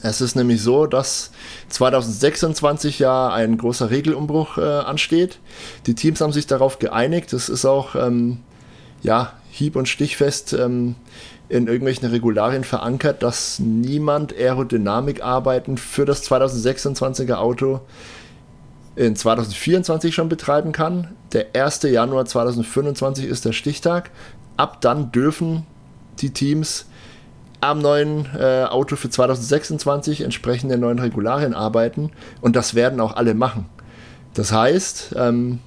Es 0.04 0.22
ist 0.22 0.36
nämlich 0.36 0.62
so, 0.62 0.86
dass 0.86 1.32
2026 1.70 3.00
ja 3.00 3.30
ein 3.30 3.58
großer 3.58 3.90
Regelumbruch 3.90 4.58
äh, 4.58 4.62
ansteht. 4.62 5.40
Die 5.88 5.96
Teams 5.96 6.22
haben 6.22 6.32
sich 6.32 6.48
darauf 6.48 6.80
geeinigt. 6.80 7.34
Es 7.34 7.50
ist 7.50 7.66
auch 7.66 7.96
ähm, 7.96 8.40
ja, 9.02 9.34
hieb- 9.50 9.76
und 9.76 9.90
stichfest 9.90 10.54
ähm, 10.54 10.96
in 11.50 11.68
irgendwelchen 11.68 12.08
Regularien 12.10 12.64
verankert, 12.64 13.24
dass 13.24 13.60
niemand 13.60 14.36
Aerodynamikarbeiten 14.36 15.78
für 15.78 16.06
das 16.06 16.30
2026er 16.30 17.36
Auto 17.36 17.82
in 18.96 19.16
2024 19.16 20.14
schon 20.14 20.30
betreiben 20.30 20.72
kann. 20.72 21.16
Der 21.32 21.48
1. 21.54 21.84
Januar 21.84 22.26
2025 22.26 23.26
ist 23.26 23.46
der 23.46 23.54
Stichtag. 23.54 24.12
Ab 24.58 24.82
dann 24.82 25.12
dürfen 25.12 25.66
die 26.20 26.32
Teams 26.32 26.86
am 27.62 27.80
neuen 27.80 28.28
äh, 28.38 28.66
Auto 28.66 28.96
für 28.96 29.10
2026 29.10 30.22
entsprechend 30.22 30.72
der 30.72 30.78
neuen 30.78 31.00
Regularien 31.00 31.54
arbeiten 31.54 32.12
und 32.42 32.56
das 32.56 32.76
werden 32.76 33.00
auch 33.00 33.16
alle 33.16 33.34
machen. 33.34 33.66
Das 34.34 34.52
heißt, 34.52 35.16
ähm, 35.18 35.60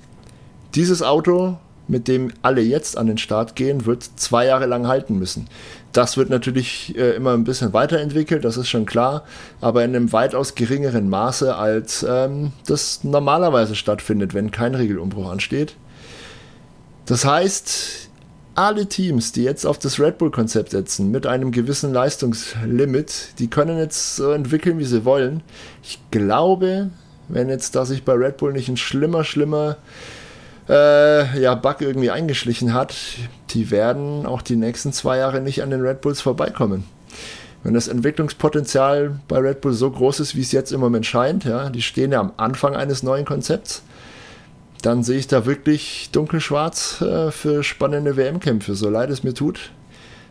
dieses 0.75 1.03
Auto, 1.03 1.59
mit 1.89 2.07
dem 2.07 2.33
alle 2.43 2.61
jetzt 2.61 2.97
an 2.97 3.09
den 3.09 3.19
Start 3.19 3.57
gehen, 3.57 3.87
wird 3.87 4.05
zwei 4.15 4.47
Jahre 4.47 4.67
lang 4.67 4.87
halten 4.87 5.19
müssen. 5.19 5.49
Das 5.93 6.17
wird 6.17 6.31
natürlich 6.31 6.97
äh, 6.97 7.17
immer 7.17 7.33
ein 7.33 7.43
bisschen 7.43 7.73
weiterentwickelt, 7.73 8.45
das 8.45 8.57
ist 8.57 8.69
schon 8.69 8.87
klar, 8.87 9.25
aber 9.61 9.83
in 9.83 9.97
einem 9.97 10.13
weitaus 10.13 10.55
geringeren 10.55 11.09
Maße, 11.09 11.57
als 11.57 12.07
ähm, 12.09 12.53
das 12.67 13.03
normalerweise 13.03 13.75
stattfindet, 13.75 14.35
wenn 14.35 14.53
kein 14.53 14.77
Regelumbruch 14.77 15.29
ansteht. 15.29 15.75
Das 17.07 17.25
heißt, 17.25 18.10
alle 18.55 18.87
Teams, 18.87 19.33
die 19.33 19.43
jetzt 19.43 19.65
auf 19.65 19.79
das 19.79 19.99
Red 20.01 20.19
Bull-Konzept 20.19 20.71
setzen, 20.71 21.11
mit 21.11 21.27
einem 21.27 21.53
gewissen 21.53 21.93
Leistungslimit, 21.93 23.39
die 23.39 23.49
können 23.49 23.79
jetzt 23.79 24.17
so 24.17 24.33
entwickeln, 24.33 24.79
wie 24.79 24.85
sie 24.85 25.05
wollen. 25.05 25.43
Ich 25.83 25.99
glaube, 26.11 26.91
wenn 27.29 27.49
jetzt 27.49 27.75
da 27.75 27.85
sich 27.85 28.05
bei 28.05 28.13
Red 28.15 28.39
Bull 28.39 28.53
nicht 28.53 28.69
ein 28.69 28.77
schlimmer, 28.77 29.25
schlimmer 29.25 29.77
äh, 30.69 31.41
ja, 31.41 31.55
Bug 31.55 31.81
irgendwie 31.81 32.11
eingeschlichen 32.11 32.75
hat, 32.75 32.95
die 33.51 33.71
werden 33.71 34.27
auch 34.27 34.43
die 34.43 34.57
nächsten 34.57 34.93
zwei 34.93 35.19
Jahre 35.19 35.41
nicht 35.41 35.63
an 35.63 35.71
den 35.71 35.81
Red 35.81 36.01
Bulls 36.01 36.21
vorbeikommen. 36.21 36.85
Wenn 37.63 37.75
das 37.75 37.89
Entwicklungspotenzial 37.89 39.21
bei 39.29 39.39
Red 39.39 39.61
Bull 39.61 39.75
so 39.75 39.91
groß 39.91 40.21
ist, 40.21 40.35
wie 40.35 40.41
es 40.41 40.53
jetzt 40.53 40.73
im 40.73 40.81
Moment 40.81 41.05
scheint, 41.05 41.45
ja, 41.45 41.69
die 41.69 41.83
stehen 41.83 42.13
ja 42.13 42.21
am 42.21 42.33
Anfang 42.37 42.75
eines 42.75 43.03
neuen 43.03 43.27
Konzepts, 43.27 43.83
dann 44.83 45.03
sehe 45.03 45.19
ich 45.19 45.27
da 45.27 45.47
wirklich 45.47 46.11
dunkelschwarz 46.13 47.01
äh, 47.01 47.31
für 47.31 47.63
spannende 47.63 48.17
WM-Kämpfe, 48.17 48.75
so 48.75 48.89
leid 48.89 49.11
es 49.11 49.23
mir 49.23 49.35
tut. 49.35 49.71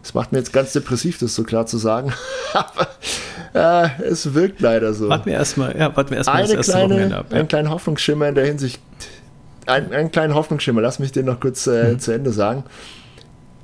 Es 0.02 0.14
macht 0.14 0.32
mir 0.32 0.38
jetzt 0.38 0.54
ganz 0.54 0.74
depressiv, 0.74 1.20
das 1.20 1.36
so 1.36 1.44
klar 1.44 1.66
zu 1.66 1.78
sagen. 1.78 2.14
Aber 2.54 2.88
äh, 3.54 4.04
es 4.04 4.34
wirkt 4.34 4.62
leider 4.62 4.94
so. 4.94 5.10
Warten 5.10 5.26
wir 5.26 5.34
erstmal, 5.34 5.78
ja, 5.78 5.96
warten 5.96 6.12
wir 6.12 6.18
erstmal 6.18 6.42
das 6.44 6.52
erste 6.52 6.72
kleine, 6.72 6.94
Wochenende 6.94 7.18
ab. 7.18 7.26
Ja. 7.30 7.38
Einen 7.38 7.48
kleinen 7.48 7.70
Hoffnungsschimmer 7.70 8.30
in 8.30 8.36
der 8.36 8.46
Hinsicht. 8.46 8.82
Ein, 9.66 9.92
einen 9.94 10.12
kleinen 10.12 10.34
Hoffnungsschimmer, 10.34 10.82
lass 10.82 11.00
mich 11.00 11.12
den 11.12 11.26
noch 11.26 11.40
kurz 11.40 11.68
äh, 11.68 11.94
mhm. 11.94 12.00
zu 12.00 12.12
Ende 12.12 12.32
sagen. 12.32 12.64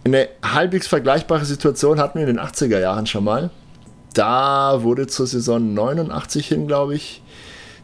Eine 0.03 0.27
halbwegs 0.43 0.87
vergleichbare 0.87 1.45
Situation 1.45 1.99
hatten 1.99 2.19
wir 2.19 2.27
in 2.27 2.35
den 2.35 2.45
80er 2.45 2.79
Jahren 2.79 3.07
schon 3.07 3.23
mal. 3.23 3.49
Da 4.13 4.83
wurde 4.83 5.07
zur 5.07 5.25
Saison 5.25 5.73
89 5.73 6.47
hin, 6.47 6.67
glaube 6.67 6.95
ich, 6.95 7.23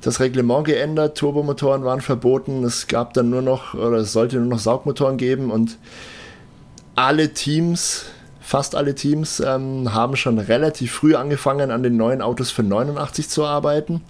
das 0.01 0.19
Reglement 0.19 0.65
geändert, 0.65 1.17
Turbomotoren 1.17 1.83
waren 1.83 2.01
verboten, 2.01 2.63
es 2.63 2.87
gab 2.87 3.13
dann 3.13 3.29
nur 3.29 3.41
noch, 3.41 3.73
oder 3.73 3.97
es 3.97 4.13
sollte 4.13 4.37
nur 4.37 4.47
noch 4.47 4.59
Saugmotoren 4.59 5.17
geben 5.17 5.51
und 5.51 5.77
alle 6.95 7.33
Teams, 7.33 8.05
fast 8.39 8.75
alle 8.75 8.95
Teams, 8.95 9.39
ähm, 9.39 9.93
haben 9.93 10.15
schon 10.15 10.39
relativ 10.39 10.91
früh 10.91 11.15
angefangen, 11.15 11.71
an 11.71 11.83
den 11.83 11.97
neuen 11.97 12.21
Autos 12.21 12.51
für 12.51 12.63
89 12.63 13.29
zu 13.29 13.45
arbeiten 13.45 14.01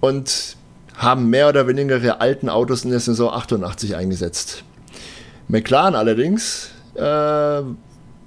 und 0.00 0.56
haben 0.96 1.30
mehr 1.30 1.48
oder 1.48 1.66
weniger 1.66 1.98
ihre 1.98 2.20
alten 2.20 2.48
Autos 2.48 2.84
in 2.84 2.90
der 2.90 3.00
Saison 3.00 3.32
88 3.32 3.96
eingesetzt. 3.96 4.64
McLaren 5.48 5.94
allerdings 5.94 6.70
äh, 6.94 7.62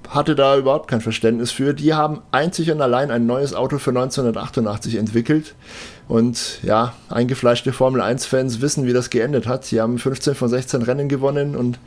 hatte 0.09 0.35
da 0.35 0.57
überhaupt 0.57 0.89
kein 0.89 1.01
Verständnis 1.01 1.51
für. 1.51 1.73
Die 1.73 1.93
haben 1.93 2.21
einzig 2.31 2.71
und 2.71 2.81
allein 2.81 3.11
ein 3.11 3.25
neues 3.25 3.53
Auto 3.53 3.77
für 3.77 3.91
1988 3.91 4.95
entwickelt. 4.95 5.55
Und 6.07 6.59
ja, 6.61 6.93
eingefleischte 7.09 7.73
Formel 7.73 8.01
1-Fans 8.01 8.61
wissen, 8.61 8.85
wie 8.85 8.93
das 8.93 9.09
geendet 9.09 9.47
hat. 9.47 9.65
Sie 9.65 9.81
haben 9.81 9.97
15 9.97 10.35
von 10.35 10.49
16 10.49 10.83
Rennen 10.83 11.09
gewonnen 11.09 11.55
und 11.55 11.79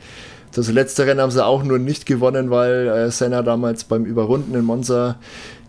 das 0.53 0.69
letzte 0.69 1.05
Rennen 1.05 1.21
haben 1.21 1.31
sie 1.31 1.45
auch 1.45 1.63
nur 1.63 1.79
nicht 1.79 2.05
gewonnen, 2.05 2.49
weil 2.49 2.87
äh, 2.87 3.11
Senna 3.11 3.43
damals 3.43 3.83
beim 3.83 4.05
Überrunden 4.05 4.55
in 4.55 4.65
Monza 4.65 5.17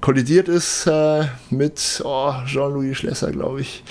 kollidiert 0.00 0.48
ist 0.48 0.86
äh, 0.86 1.24
mit 1.50 2.02
oh, 2.04 2.32
Jean-Louis 2.46 2.96
Schlesser, 2.96 3.30
glaube 3.30 3.60
ich. 3.60 3.84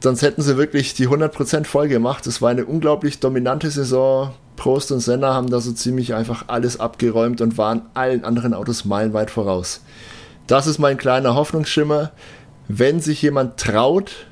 Sonst 0.00 0.22
hätten 0.22 0.42
sie 0.42 0.58
wirklich 0.58 0.92
die 0.94 1.08
100% 1.08 1.64
voll 1.64 1.88
gemacht. 1.88 2.26
Es 2.26 2.42
war 2.42 2.50
eine 2.50 2.66
unglaublich 2.66 3.18
dominante 3.18 3.70
Saison. 3.70 4.34
Prost 4.56 4.92
und 4.92 5.00
Senna 5.00 5.34
haben 5.34 5.50
da 5.50 5.60
so 5.60 5.72
ziemlich 5.72 6.14
einfach 6.14 6.44
alles 6.48 6.78
abgeräumt 6.78 7.40
und 7.40 7.58
waren 7.58 7.82
allen 7.94 8.24
anderen 8.24 8.54
Autos 8.54 8.84
meilenweit 8.84 9.30
voraus. 9.30 9.80
das 10.46 10.66
ist 10.66 10.78
mein 10.78 10.96
kleiner 10.96 11.34
Hoffnungsschimmer. 11.34 12.12
Wenn 12.68 13.00
sich 13.00 13.22
jemand 13.22 13.58
traut, 13.58 14.26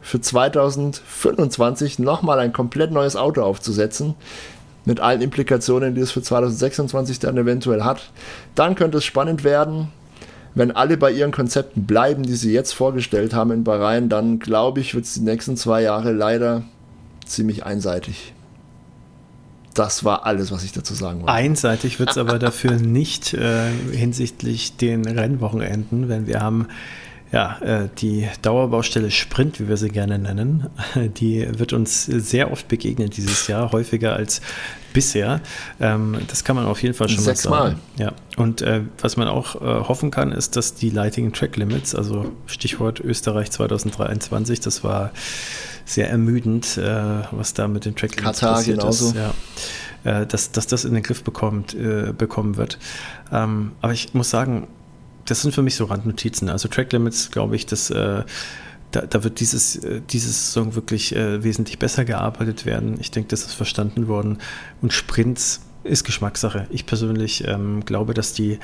für 0.00 0.20
2025 0.20 1.98
nochmal 1.98 2.38
ein 2.38 2.52
komplett 2.52 2.92
neues 2.92 3.16
Auto 3.16 3.42
aufzusetzen, 3.42 4.14
mit 4.84 5.00
allen 5.00 5.20
Implikationen, 5.20 5.96
die 5.96 6.00
es 6.00 6.12
für 6.12 6.22
2026 6.22 7.18
dann 7.18 7.36
eventuell 7.36 7.82
hat, 7.82 8.10
dann 8.54 8.76
könnte 8.76 8.98
es 8.98 9.04
spannend 9.04 9.42
werden. 9.42 9.88
Wenn 10.54 10.70
alle 10.70 10.96
bei 10.96 11.10
ihren 11.10 11.32
Konzepten 11.32 11.86
bleiben, 11.86 12.22
die 12.22 12.36
sie 12.36 12.52
jetzt 12.52 12.72
vorgestellt 12.72 13.34
haben 13.34 13.50
in 13.50 13.64
Bahrain, 13.64 14.08
dann 14.08 14.38
glaube 14.38 14.80
ich, 14.80 14.94
wird 14.94 15.04
es 15.04 15.14
die 15.14 15.20
nächsten 15.20 15.56
zwei 15.56 15.82
Jahre 15.82 16.12
leider 16.12 16.62
ziemlich 17.26 17.66
einseitig. 17.66 18.32
Das 19.74 20.04
war 20.04 20.24
alles, 20.24 20.52
was 20.52 20.62
ich 20.62 20.72
dazu 20.72 20.94
sagen 20.94 21.20
wollte. 21.20 21.32
Einseitig 21.32 21.98
wird 21.98 22.12
es 22.12 22.16
aber 22.16 22.38
dafür 22.38 22.76
nicht 22.76 23.34
äh, 23.34 23.70
hinsichtlich 23.92 24.76
den 24.76 25.04
Rennwochenenden, 25.04 26.08
wenn 26.08 26.28
wir 26.28 26.40
haben 26.40 26.68
ja, 27.32 27.58
äh, 27.58 27.88
die 27.98 28.28
Dauerbaustelle 28.42 29.10
Sprint, 29.10 29.58
wie 29.60 29.68
wir 29.68 29.76
sie 29.76 29.88
gerne 29.88 30.18
nennen, 30.18 30.68
die 30.96 31.46
wird 31.58 31.72
uns 31.72 32.04
sehr 32.04 32.52
oft 32.52 32.68
begegnen 32.68 33.10
dieses 33.10 33.48
Jahr, 33.48 33.72
häufiger 33.72 34.14
als 34.14 34.40
bisher. 34.92 35.40
Ähm, 35.80 36.18
das 36.28 36.44
kann 36.44 36.56
man 36.56 36.66
auf 36.66 36.82
jeden 36.82 36.94
Fall 36.94 37.08
schon 37.08 37.24
Sechs 37.24 37.44
mal 37.48 37.70
sagen. 37.70 37.80
Mal. 37.96 38.04
Ja. 38.04 38.12
Und 38.36 38.62
äh, 38.62 38.82
was 39.00 39.16
man 39.16 39.28
auch 39.28 39.56
äh, 39.56 39.58
hoffen 39.58 40.10
kann, 40.10 40.30
ist, 40.30 40.56
dass 40.56 40.74
die 40.74 40.90
Lighting 40.90 41.32
Track 41.32 41.56
Limits, 41.56 41.94
also 41.94 42.32
Stichwort 42.46 43.00
Österreich 43.00 43.50
2023, 43.50 44.60
das 44.60 44.84
war 44.84 45.10
sehr 45.84 46.10
ermüdend, 46.10 46.80
was 47.30 47.54
da 47.54 47.68
mit 47.68 47.84
den 47.84 47.94
Track 47.94 48.16
Limits 48.16 48.40
Katar 48.40 48.54
passiert 48.56 48.80
genauso. 48.80 49.10
ist. 49.10 49.14
Ja. 50.02 50.24
Dass, 50.24 50.50
dass 50.50 50.66
das 50.66 50.84
in 50.84 50.94
den 50.94 51.04
Griff 51.04 51.22
bekommt, 51.22 51.74
äh, 51.74 52.12
bekommen 52.16 52.56
wird. 52.56 52.78
Ähm, 53.32 53.72
aber 53.80 53.92
ich 53.92 54.12
muss 54.12 54.30
sagen, 54.30 54.66
das 55.26 55.42
sind 55.42 55.54
für 55.54 55.62
mich 55.62 55.76
so 55.76 55.84
Randnotizen. 55.84 56.48
Also 56.48 56.68
Track 56.68 56.92
Limits, 56.92 57.30
glaube 57.30 57.56
ich, 57.56 57.66
dass 57.66 57.90
äh, 57.90 58.22
da, 58.92 59.00
da, 59.02 59.24
wird 59.24 59.40
dieses, 59.40 59.76
äh, 59.76 60.00
dieses 60.08 60.52
Song 60.52 60.74
wirklich 60.74 61.14
äh, 61.14 61.42
wesentlich 61.42 61.78
besser 61.78 62.04
gearbeitet 62.04 62.64
werden. 62.64 62.96
Ich 63.00 63.10
denke, 63.10 63.28
das 63.28 63.42
ist 63.42 63.54
verstanden 63.54 64.08
worden. 64.08 64.38
Und 64.80 64.92
Sprints 64.92 65.60
ist 65.84 66.04
Geschmackssache. 66.04 66.66
Ich 66.70 66.86
persönlich 66.86 67.46
ähm, 67.46 67.84
glaube, 67.84 68.14
dass 68.14 68.32
die 68.32 68.58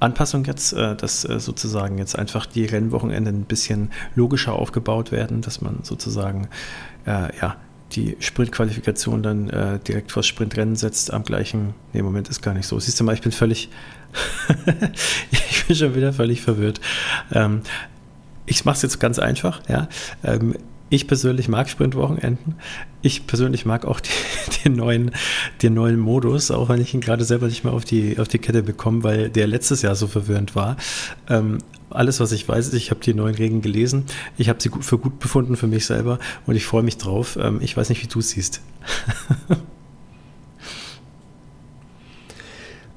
Anpassung 0.00 0.44
jetzt, 0.44 0.72
äh, 0.72 0.96
dass 0.96 1.24
äh, 1.24 1.38
sozusagen 1.38 1.98
jetzt 1.98 2.18
einfach 2.18 2.46
die 2.46 2.64
Rennwochenende 2.64 3.30
ein 3.30 3.44
bisschen 3.44 3.90
logischer 4.14 4.54
aufgebaut 4.54 5.12
werden, 5.12 5.42
dass 5.42 5.60
man 5.60 5.80
sozusagen 5.82 6.48
äh, 7.06 7.36
ja 7.40 7.56
die 7.96 8.16
Sprintqualifikation 8.20 9.22
dann 9.22 9.50
äh, 9.50 9.78
direkt 9.78 10.12
vor 10.12 10.22
Sprintrennen 10.22 10.76
setzt 10.76 11.12
am 11.12 11.24
gleichen. 11.24 11.74
Nee, 11.92 12.02
Moment 12.02 12.28
ist 12.28 12.42
gar 12.42 12.54
nicht 12.54 12.66
so. 12.66 12.78
Siehst 12.78 12.98
du 12.98 13.04
mal, 13.04 13.14
ich 13.14 13.22
bin 13.22 13.32
völlig. 13.32 13.68
ich 15.30 15.66
bin 15.66 15.76
schon 15.76 15.94
wieder 15.94 16.12
völlig 16.12 16.42
verwirrt. 16.42 16.80
Ähm, 17.32 17.62
ich 18.46 18.64
mache 18.64 18.76
es 18.76 18.82
jetzt 18.82 19.00
ganz 19.00 19.18
einfach. 19.18 19.62
Ja. 19.68 19.88
Ähm, 20.24 20.56
ich 20.92 21.06
persönlich 21.06 21.48
mag 21.48 21.70
Sprintwochenenden. 21.70 22.56
Ich 23.00 23.26
persönlich 23.26 23.64
mag 23.64 23.86
auch 23.86 23.98
die, 24.00 24.10
den, 24.64 24.76
neuen, 24.76 25.10
den 25.62 25.72
neuen 25.72 25.98
Modus, 25.98 26.50
auch 26.50 26.68
wenn 26.68 26.82
ich 26.82 26.92
ihn 26.92 27.00
gerade 27.00 27.24
selber 27.24 27.46
nicht 27.46 27.64
mehr 27.64 27.72
auf 27.72 27.86
die, 27.86 28.18
auf 28.18 28.28
die 28.28 28.38
Kette 28.38 28.62
bekomme, 28.62 29.02
weil 29.02 29.30
der 29.30 29.46
letztes 29.46 29.80
Jahr 29.80 29.94
so 29.94 30.06
verwirrend 30.06 30.54
war. 30.54 30.76
Ähm, 31.30 31.58
alles, 31.88 32.20
was 32.20 32.32
ich 32.32 32.46
weiß, 32.46 32.74
ich 32.74 32.90
habe 32.90 33.00
die 33.00 33.14
neuen 33.14 33.34
Regeln 33.34 33.62
gelesen. 33.62 34.04
Ich 34.36 34.50
habe 34.50 34.62
sie 34.62 34.70
für 34.80 34.98
gut 34.98 35.18
befunden 35.18 35.56
für 35.56 35.66
mich 35.66 35.86
selber 35.86 36.18
und 36.46 36.56
ich 36.56 36.66
freue 36.66 36.82
mich 36.82 36.98
drauf. 36.98 37.38
Ähm, 37.40 37.60
ich 37.62 37.74
weiß 37.74 37.88
nicht, 37.88 38.02
wie 38.02 38.08
du 38.08 38.18
es 38.18 38.30
siehst. 38.30 38.60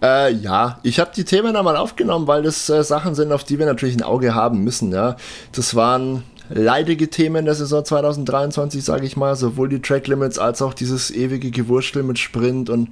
Äh, 0.03 0.34
ja, 0.34 0.77
ich 0.84 0.99
habe 0.99 1.12
die 1.15 1.23
Themen 1.23 1.55
einmal 1.55 1.77
aufgenommen, 1.77 2.27
weil 2.27 2.43
das 2.43 2.69
äh, 2.69 2.84
Sachen 2.84 3.15
sind, 3.15 3.31
auf 3.31 3.43
die 3.43 3.58
wir 3.58 3.65
natürlich 3.65 3.95
ein 3.95 4.03
Auge 4.03 4.36
haben 4.36 4.63
müssen. 4.63 4.91
Ja, 4.91 5.15
das 5.51 5.73
waren 5.73 6.21
leidige 6.49 7.10
Themen 7.10 7.45
der 7.45 7.55
Saison 7.55 7.84
2023, 7.84 8.84
sage 8.84 9.05
ich 9.05 9.17
mal, 9.17 9.36
sowohl 9.36 9.69
die 9.69 9.81
Track 9.81 10.08
Limits 10.08 10.39
als 10.39 10.62
auch 10.62 10.73
dieses 10.73 11.12
ewige 11.12 11.51
Gewurschtel 11.51 12.03
mit 12.03 12.19
Sprint 12.19 12.69
und 12.69 12.89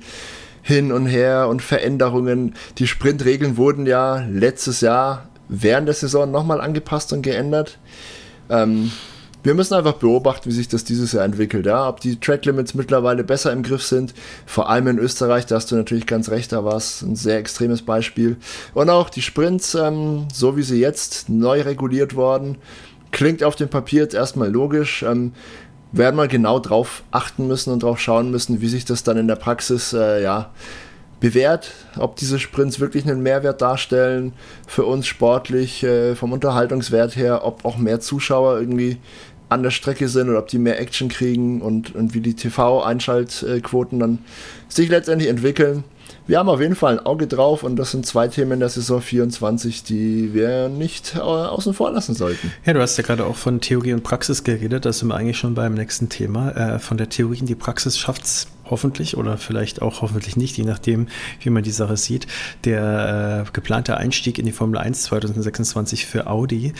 hin 0.61 0.91
und 0.91 1.05
her 1.05 1.47
und 1.49 1.61
Veränderungen. 1.61 2.55
Die 2.77 2.87
Sprintregeln 2.87 3.57
wurden 3.57 3.85
ja 3.85 4.25
letztes 4.29 4.81
Jahr 4.81 5.27
während 5.49 5.87
der 5.87 5.95
Saison 5.95 6.31
nochmal 6.31 6.61
angepasst 6.61 7.13
und 7.13 7.21
geändert. 7.21 7.77
Ähm, 8.49 8.91
wir 9.43 9.53
müssen 9.55 9.73
einfach 9.73 9.95
beobachten, 9.95 10.49
wie 10.49 10.53
sich 10.53 10.69
das 10.69 10.85
dieses 10.85 11.11
Jahr 11.11 11.25
entwickelt. 11.25 11.65
Ja? 11.65 11.89
Ob 11.89 11.99
die 11.99 12.17
Track 12.17 12.45
Limits 12.45 12.73
mittlerweile 12.73 13.25
besser 13.25 13.51
im 13.51 13.61
Griff 13.61 13.83
sind, 13.83 14.13
vor 14.45 14.69
allem 14.69 14.87
in 14.87 14.97
Österreich, 14.97 15.45
da 15.45 15.55
hast 15.55 15.69
du 15.69 15.75
natürlich 15.75 16.07
ganz 16.07 16.29
recht, 16.29 16.53
da 16.53 16.63
war 16.63 16.77
es 16.77 17.01
ein 17.01 17.17
sehr 17.17 17.37
extremes 17.37 17.81
Beispiel. 17.81 18.37
Und 18.73 18.89
auch 18.89 19.09
die 19.09 19.21
Sprints, 19.21 19.75
ähm, 19.75 20.27
so 20.33 20.55
wie 20.55 20.63
sie 20.63 20.79
jetzt 20.79 21.27
neu 21.27 21.61
reguliert 21.61 22.15
worden, 22.15 22.57
klingt 23.13 23.43
auf 23.43 23.55
dem 23.55 23.69
Papier 23.69 24.01
jetzt 24.01 24.15
erstmal 24.15 24.51
logisch. 24.51 25.03
Ähm, 25.03 25.31
werden 25.93 26.15
wir 26.17 26.27
genau 26.27 26.59
drauf 26.59 27.03
achten 27.11 27.47
müssen 27.47 27.71
und 27.71 27.83
drauf 27.83 27.99
schauen 27.99 28.31
müssen, 28.31 28.61
wie 28.61 28.67
sich 28.67 28.83
das 28.83 29.03
dann 29.03 29.15
in 29.15 29.27
der 29.27 29.35
Praxis 29.35 29.93
äh, 29.93 30.23
ja, 30.23 30.49
bewährt, 31.19 31.71
ob 31.97 32.15
diese 32.15 32.39
Sprints 32.39 32.79
wirklich 32.79 33.07
einen 33.07 33.21
Mehrwert 33.21 33.61
darstellen 33.61 34.33
für 34.67 34.85
uns 34.85 35.05
sportlich, 35.05 35.83
äh, 35.83 36.15
vom 36.15 36.33
Unterhaltungswert 36.33 37.15
her, 37.15 37.45
ob 37.45 37.63
auch 37.63 37.77
mehr 37.77 37.99
Zuschauer 37.99 38.59
irgendwie 38.59 38.97
an 39.49 39.61
der 39.61 39.69
Strecke 39.69 40.07
sind 40.07 40.29
oder 40.29 40.39
ob 40.39 40.47
die 40.47 40.57
mehr 40.57 40.79
Action 40.79 41.09
kriegen 41.09 41.61
und, 41.61 41.93
und 41.93 42.15
wie 42.15 42.21
die 42.21 42.33
TV-Einschaltquoten 42.33 43.99
dann 43.99 44.19
sich 44.67 44.89
letztendlich 44.89 45.29
entwickeln 45.29 45.83
wir 46.25 46.39
haben 46.39 46.49
auf 46.49 46.61
jeden 46.61 46.75
Fall 46.75 46.99
ein 46.99 47.05
Auge 47.05 47.27
drauf 47.27 47.63
und 47.63 47.75
das 47.75 47.91
sind 47.91 48.05
zwei 48.05 48.27
Themen 48.27 48.59
der 48.59 48.69
Saison 48.69 49.01
24, 49.01 49.83
die 49.83 50.33
wir 50.33 50.69
nicht 50.69 51.15
äh, 51.15 51.19
außen 51.19 51.73
vor 51.73 51.91
lassen 51.91 52.15
sollten. 52.15 52.51
Ja, 52.65 52.73
du 52.73 52.81
hast 52.81 52.97
ja 52.97 53.03
gerade 53.03 53.25
auch 53.25 53.35
von 53.35 53.59
Theorie 53.59 53.93
und 53.93 54.03
Praxis 54.03 54.43
geredet, 54.43 54.85
da 54.85 54.93
sind 54.93 55.09
wir 55.09 55.15
eigentlich 55.15 55.37
schon 55.37 55.53
beim 55.53 55.73
nächsten 55.73 56.09
Thema. 56.09 56.51
Äh, 56.51 56.79
von 56.79 56.97
der 56.97 57.09
Theorie 57.09 57.39
in 57.39 57.45
die 57.45 57.55
Praxis 57.55 57.97
schafft 57.97 58.23
es 58.23 58.47
hoffentlich 58.69 59.17
oder 59.17 59.37
vielleicht 59.37 59.81
auch 59.81 60.01
hoffentlich 60.01 60.37
nicht, 60.37 60.57
je 60.57 60.63
nachdem, 60.63 61.07
wie 61.41 61.49
man 61.49 61.63
die 61.63 61.71
Sache 61.71 61.97
sieht. 61.97 62.27
Der 62.63 63.45
äh, 63.45 63.51
geplante 63.51 63.97
Einstieg 63.97 64.39
in 64.39 64.45
die 64.45 64.51
Formel 64.51 64.79
1 64.79 65.03
2026 65.03 66.05
für 66.05 66.27
Audi, 66.27 66.73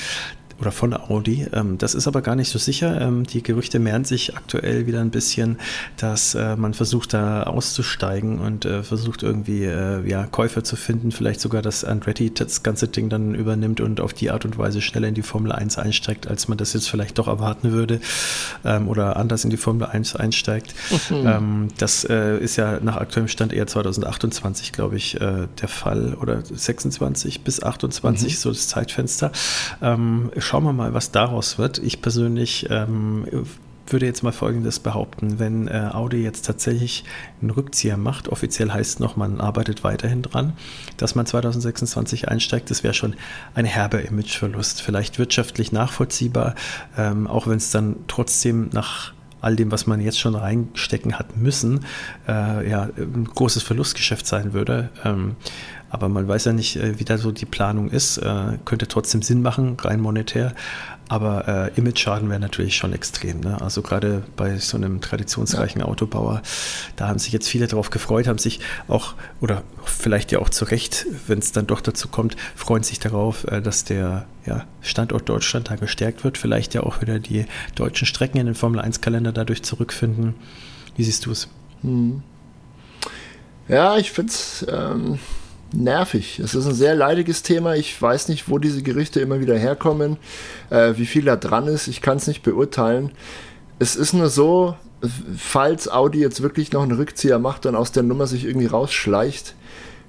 oder 0.63 0.71
von 0.71 0.93
Audi. 0.93 1.45
Ähm, 1.51 1.77
das 1.77 1.93
ist 1.93 2.07
aber 2.07 2.21
gar 2.21 2.35
nicht 2.35 2.49
so 2.49 2.57
sicher. 2.57 3.01
Ähm, 3.01 3.25
die 3.25 3.43
Gerüchte 3.43 3.79
mehren 3.79 4.05
sich 4.05 4.37
aktuell 4.37 4.87
wieder 4.87 5.01
ein 5.01 5.09
bisschen, 5.09 5.57
dass 5.97 6.35
äh, 6.35 6.55
man 6.55 6.73
versucht, 6.73 7.13
da 7.13 7.43
auszusteigen 7.43 8.39
und 8.39 8.63
äh, 8.63 8.81
versucht 8.81 9.23
irgendwie 9.23 9.65
äh, 9.65 10.07
ja, 10.07 10.25
Käufer 10.25 10.63
zu 10.63 10.77
finden. 10.77 11.11
Vielleicht 11.11 11.41
sogar, 11.41 11.61
dass 11.61 11.83
Andretti 11.83 12.33
das 12.33 12.63
ganze 12.63 12.87
Ding 12.87 13.09
dann 13.09 13.35
übernimmt 13.35 13.81
und 13.81 13.99
auf 13.99 14.13
die 14.13 14.31
Art 14.31 14.45
und 14.45 14.57
Weise 14.57 14.81
schneller 14.81 15.09
in 15.09 15.15
die 15.15 15.21
Formel 15.21 15.51
1 15.51 15.77
einsteigt, 15.77 16.27
als 16.27 16.47
man 16.47 16.57
das 16.57 16.71
jetzt 16.71 16.89
vielleicht 16.89 17.17
doch 17.17 17.27
erwarten 17.27 17.73
würde 17.73 17.99
ähm, 18.63 18.87
oder 18.87 19.17
anders 19.17 19.43
in 19.43 19.49
die 19.49 19.57
Formel 19.57 19.87
1 19.87 20.15
einsteigt. 20.15 20.75
Mhm. 21.09 21.69
das 21.77 22.03
ist 22.03 22.55
ja 22.55 22.79
nach 22.79 22.97
aktuellem 22.97 23.27
Stand 23.27 23.53
eher 23.53 23.67
2028, 23.67 24.71
glaube 24.71 24.95
ich, 24.95 25.17
der 25.19 25.67
Fall 25.67 26.13
oder 26.13 26.41
26 26.43 27.41
bis 27.41 27.61
28, 27.61 28.33
mhm. 28.33 28.37
so 28.37 28.49
das 28.49 28.67
Zeitfenster 28.67 29.31
schauen 30.53 30.65
wir 30.65 30.73
mal, 30.73 30.93
was 30.93 31.09
daraus 31.09 31.57
wird. 31.57 31.79
Ich 31.79 32.03
persönlich 32.03 32.67
ähm, 32.69 33.25
würde 33.87 34.05
jetzt 34.05 34.21
mal 34.21 34.31
Folgendes 34.31 34.77
behaupten. 34.77 35.39
Wenn 35.39 35.67
äh, 35.67 35.89
Audi 35.91 36.17
jetzt 36.17 36.45
tatsächlich 36.45 37.05
einen 37.41 37.49
Rückzieher 37.49 37.97
macht, 37.97 38.29
offiziell 38.29 38.69
heißt 38.69 38.99
noch, 38.99 39.15
man 39.15 39.41
arbeitet 39.41 39.83
weiterhin 39.83 40.21
dran, 40.21 40.53
dass 40.97 41.15
man 41.15 41.25
2026 41.25 42.27
einsteigt, 42.27 42.69
das 42.69 42.83
wäre 42.83 42.93
schon 42.93 43.15
ein 43.55 43.65
herber 43.65 44.03
Imageverlust. 44.03 44.83
Vielleicht 44.83 45.17
wirtschaftlich 45.17 45.71
nachvollziehbar, 45.71 46.53
ähm, 46.99 47.25
auch 47.25 47.47
wenn 47.47 47.57
es 47.57 47.71
dann 47.71 47.95
trotzdem 48.07 48.69
nach 48.73 49.11
all 49.41 49.55
dem, 49.55 49.71
was 49.71 49.87
man 49.87 50.01
jetzt 50.01 50.19
schon 50.19 50.35
reinstecken 50.35 51.17
hat 51.17 51.35
müssen, 51.35 51.83
äh, 52.27 52.69
ja, 52.69 52.89
ein 52.95 53.25
großes 53.25 53.63
Verlustgeschäft 53.63 54.27
sein 54.27 54.53
würde. 54.53 54.89
Ähm, 55.03 55.35
aber 55.93 56.09
man 56.09 56.27
weiß 56.27 56.45
ja 56.45 56.53
nicht, 56.53 56.75
äh, 56.75 56.99
wie 56.99 57.05
da 57.05 57.19
so 57.19 57.31
die 57.31 57.45
Planung 57.45 57.91
ist. 57.91 58.17
Äh, 58.17 58.57
könnte 58.65 58.87
trotzdem 58.87 59.21
Sinn 59.21 59.43
machen, 59.43 59.77
rein 59.79 60.01
monetär. 60.01 60.55
Aber 61.07 61.47
äh, 61.47 61.79
Image-Schaden 61.79 62.29
wäre 62.31 62.39
natürlich 62.39 62.75
schon 62.75 62.93
extrem. 62.93 63.41
Ne? 63.41 63.61
Also 63.61 63.83
gerade 63.83 64.23
bei 64.35 64.57
so 64.57 64.75
einem 64.75 65.01
traditionsreichen 65.01 65.81
ja. 65.81 65.87
Autobauer, 65.87 66.41
da 66.95 67.09
haben 67.09 67.19
sich 67.19 67.31
jetzt 67.31 67.47
viele 67.47 67.67
darauf 67.67 67.91
gefreut, 67.91 68.25
haben 68.25 68.39
sich 68.39 68.59
auch, 68.87 69.13
oder 69.39 69.61
vielleicht 69.85 70.31
ja 70.31 70.39
auch 70.39 70.49
zu 70.49 70.65
Recht, 70.65 71.05
wenn 71.27 71.37
es 71.37 71.51
dann 71.51 71.67
doch 71.67 71.79
dazu 71.79 72.07
kommt, 72.07 72.37
freuen 72.55 72.81
sich 72.81 72.97
darauf, 72.97 73.43
äh, 73.43 73.61
dass 73.61 73.83
der 73.83 74.25
ja, 74.47 74.65
Standort 74.81 75.29
Deutschland 75.29 75.69
da 75.69 75.75
gestärkt 75.75 76.23
wird. 76.23 76.39
Vielleicht 76.39 76.73
ja 76.73 76.81
auch 76.81 77.01
wieder 77.01 77.19
die 77.19 77.45
deutschen 77.75 78.07
Strecken 78.07 78.39
in 78.39 78.47
den 78.47 78.55
Formel-1-Kalender 78.55 79.31
dadurch 79.31 79.61
zurückfinden. 79.61 80.33
Wie 80.95 81.03
siehst 81.03 81.27
du 81.27 81.31
es? 81.31 81.49
Hm. 81.83 82.23
Ja, 83.67 83.97
ich 83.97 84.11
finde 84.11 84.31
es. 84.31 84.65
Ähm 84.67 85.19
nervig. 85.73 86.39
Es 86.39 86.55
ist 86.55 86.65
ein 86.65 86.73
sehr 86.73 86.95
leidiges 86.95 87.43
Thema. 87.43 87.75
Ich 87.75 87.99
weiß 88.01 88.29
nicht, 88.29 88.49
wo 88.49 88.59
diese 88.59 88.83
Gerüchte 88.83 89.19
immer 89.19 89.39
wieder 89.39 89.57
herkommen, 89.57 90.17
äh, 90.69 90.93
wie 90.97 91.05
viel 91.05 91.25
da 91.25 91.35
dran 91.35 91.67
ist. 91.67 91.87
Ich 91.87 92.01
kann 92.01 92.17
es 92.17 92.27
nicht 92.27 92.43
beurteilen. 92.43 93.11
Es 93.79 93.95
ist 93.95 94.13
nur 94.13 94.29
so, 94.29 94.75
falls 95.37 95.89
Audi 95.89 96.19
jetzt 96.19 96.41
wirklich 96.41 96.71
noch 96.71 96.83
einen 96.83 96.93
Rückzieher 96.93 97.39
macht 97.39 97.65
und 97.65 97.75
aus 97.75 97.91
der 97.91 98.03
Nummer 98.03 98.27
sich 98.27 98.45
irgendwie 98.45 98.67
rausschleicht, 98.67 99.55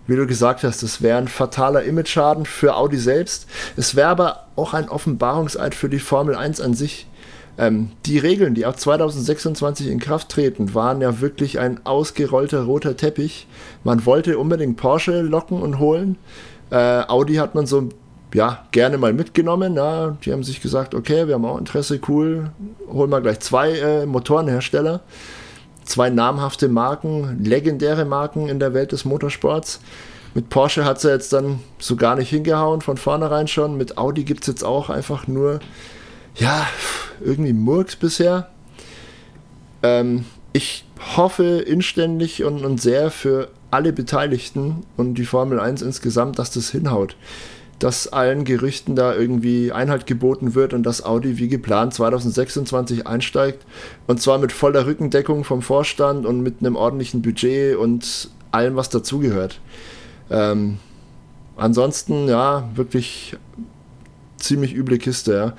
wie 0.07 0.16
du 0.16 0.27
gesagt 0.27 0.64
hast, 0.64 0.83
das 0.83 1.00
wäre 1.00 1.18
ein 1.18 1.29
fataler 1.29 1.83
Image-Schaden 1.83 2.44
für 2.44 2.77
Audi 2.77 2.98
selbst. 2.98 3.46
Es 3.77 3.94
wäre 3.94 4.09
aber 4.09 4.46
auch 4.55 4.74
ein 4.74 4.88
Offenbarungseid 4.88 5.74
für 5.74 5.88
die 5.88 5.98
Formel 5.98 6.35
1 6.35 6.61
an 6.61 6.74
sich. 6.74 7.07
Ähm, 7.57 7.90
die 8.05 8.19
Regeln, 8.19 8.55
die 8.55 8.67
ab 8.67 8.79
2026 8.79 9.88
in 9.88 10.01
Kraft 10.01 10.29
treten, 10.29 10.75
waren 10.75 11.01
ja 11.01 11.21
wirklich 11.21 11.59
ein 11.59 11.81
ausgerollter 11.85 12.64
roter 12.64 12.97
Teppich. 12.97 13.47
Man 13.85 14.05
wollte 14.07 14.38
unbedingt 14.38 14.77
Porsche 14.77 15.23
locken 15.23 15.62
und 15.62 15.79
holen. 15.79 16.17
Äh, 16.71 17.03
Audi 17.07 17.35
hat 17.35 17.55
man 17.55 17.67
so 17.67 17.88
ja, 18.35 18.67
gerne 18.73 18.99
mal 18.99 19.12
mitgenommen. 19.12 19.77
Ja. 19.77 20.17
Die 20.25 20.33
haben 20.33 20.43
sich 20.43 20.61
gesagt, 20.61 20.95
okay, 20.95 21.29
wir 21.29 21.35
haben 21.35 21.45
auch 21.45 21.59
Interesse, 21.59 22.01
cool, 22.09 22.51
holen 22.93 23.11
wir 23.11 23.21
gleich 23.21 23.40
zwei 23.40 23.71
äh, 23.71 24.07
Motorenhersteller. 24.07 25.01
Zwei 25.85 26.11
namhafte 26.11 26.69
Marken, 26.69 27.45
legendäre 27.45 28.05
Marken 28.07 28.49
in 28.49 28.59
der 28.59 28.75
Welt 28.75 28.93
des 28.93 29.05
Motorsports. 29.05 29.81
Mit 30.35 30.49
Porsche 30.49 30.85
hat 30.85 30.97
es 30.97 31.03
ja 31.05 31.11
jetzt 31.11 31.33
dann 31.33 31.61
so 31.79 31.95
gar 31.95 32.17
nicht 32.17 32.31
hingehauen, 32.31 32.81
von 32.81 32.97
vornherein 32.97 33.47
schon. 33.47 33.77
Mit 33.77 33.99
Audi 33.99 34.25
gibt 34.25 34.40
es 34.40 34.47
jetzt 34.49 34.64
auch 34.64 34.90
einfach 34.90 35.29
nur, 35.29 35.61
ja, 36.37 36.66
irgendwie 37.25 37.53
Murks 37.53 37.97
bisher. 37.97 38.51
Ähm, 39.83 40.25
ich 40.53 40.85
hoffe 41.16 41.44
inständig 41.44 42.44
und, 42.44 42.64
und 42.64 42.81
sehr 42.81 43.11
für 43.11 43.51
alle 43.70 43.92
Beteiligten 43.92 44.85
und 44.97 45.14
die 45.14 45.25
Formel 45.25 45.59
1 45.61 45.83
insgesamt, 45.83 46.38
dass 46.38 46.51
das 46.51 46.70
hinhaut 46.70 47.16
dass 47.79 48.09
allen 48.12 48.44
Gerüchten 48.44 48.97
da 48.97 49.14
irgendwie 49.14 49.73
Einhalt 49.73 50.07
geboten 50.07 50.55
wird 50.55 50.73
und 50.73 50.85
dass 50.85 51.05
Audi 51.05 51.38
wie 51.38 51.49
geplant 51.49 51.92
2026 51.94 53.07
einsteigt. 53.07 53.64
Und 54.07 54.23
zwar 54.23 54.38
mit 54.38 54.53
voller 54.53 54.87
Rückendeckung 54.87 55.44
vom 55.44 55.62
Vorstand 55.62 56.25
und 56.25 56.40
mit 56.40 56.61
einem 56.61 56.77
ordentlichen 56.77 57.23
Budget 57.23 57.77
und 57.77 58.31
allem, 58.53 58.77
was 58.77 58.88
dazugehört. 58.88 59.61
Ähm, 60.31 60.79
ansonsten, 61.57 62.29
ja, 62.29 62.68
wirklich 62.75 63.37
ziemlich 64.37 64.75
üble 64.75 64.99
Kiste, 64.99 65.35
ja. 65.35 65.53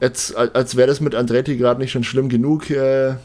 Jetzt, 0.00 0.34
als 0.36 0.76
wäre 0.76 0.88
das 0.88 1.00
mit 1.00 1.14
Andretti 1.14 1.56
gerade 1.56 1.80
nicht 1.80 1.92
schon 1.92 2.04
schlimm 2.04 2.28
genug, 2.28 2.70
äh, 2.70 3.16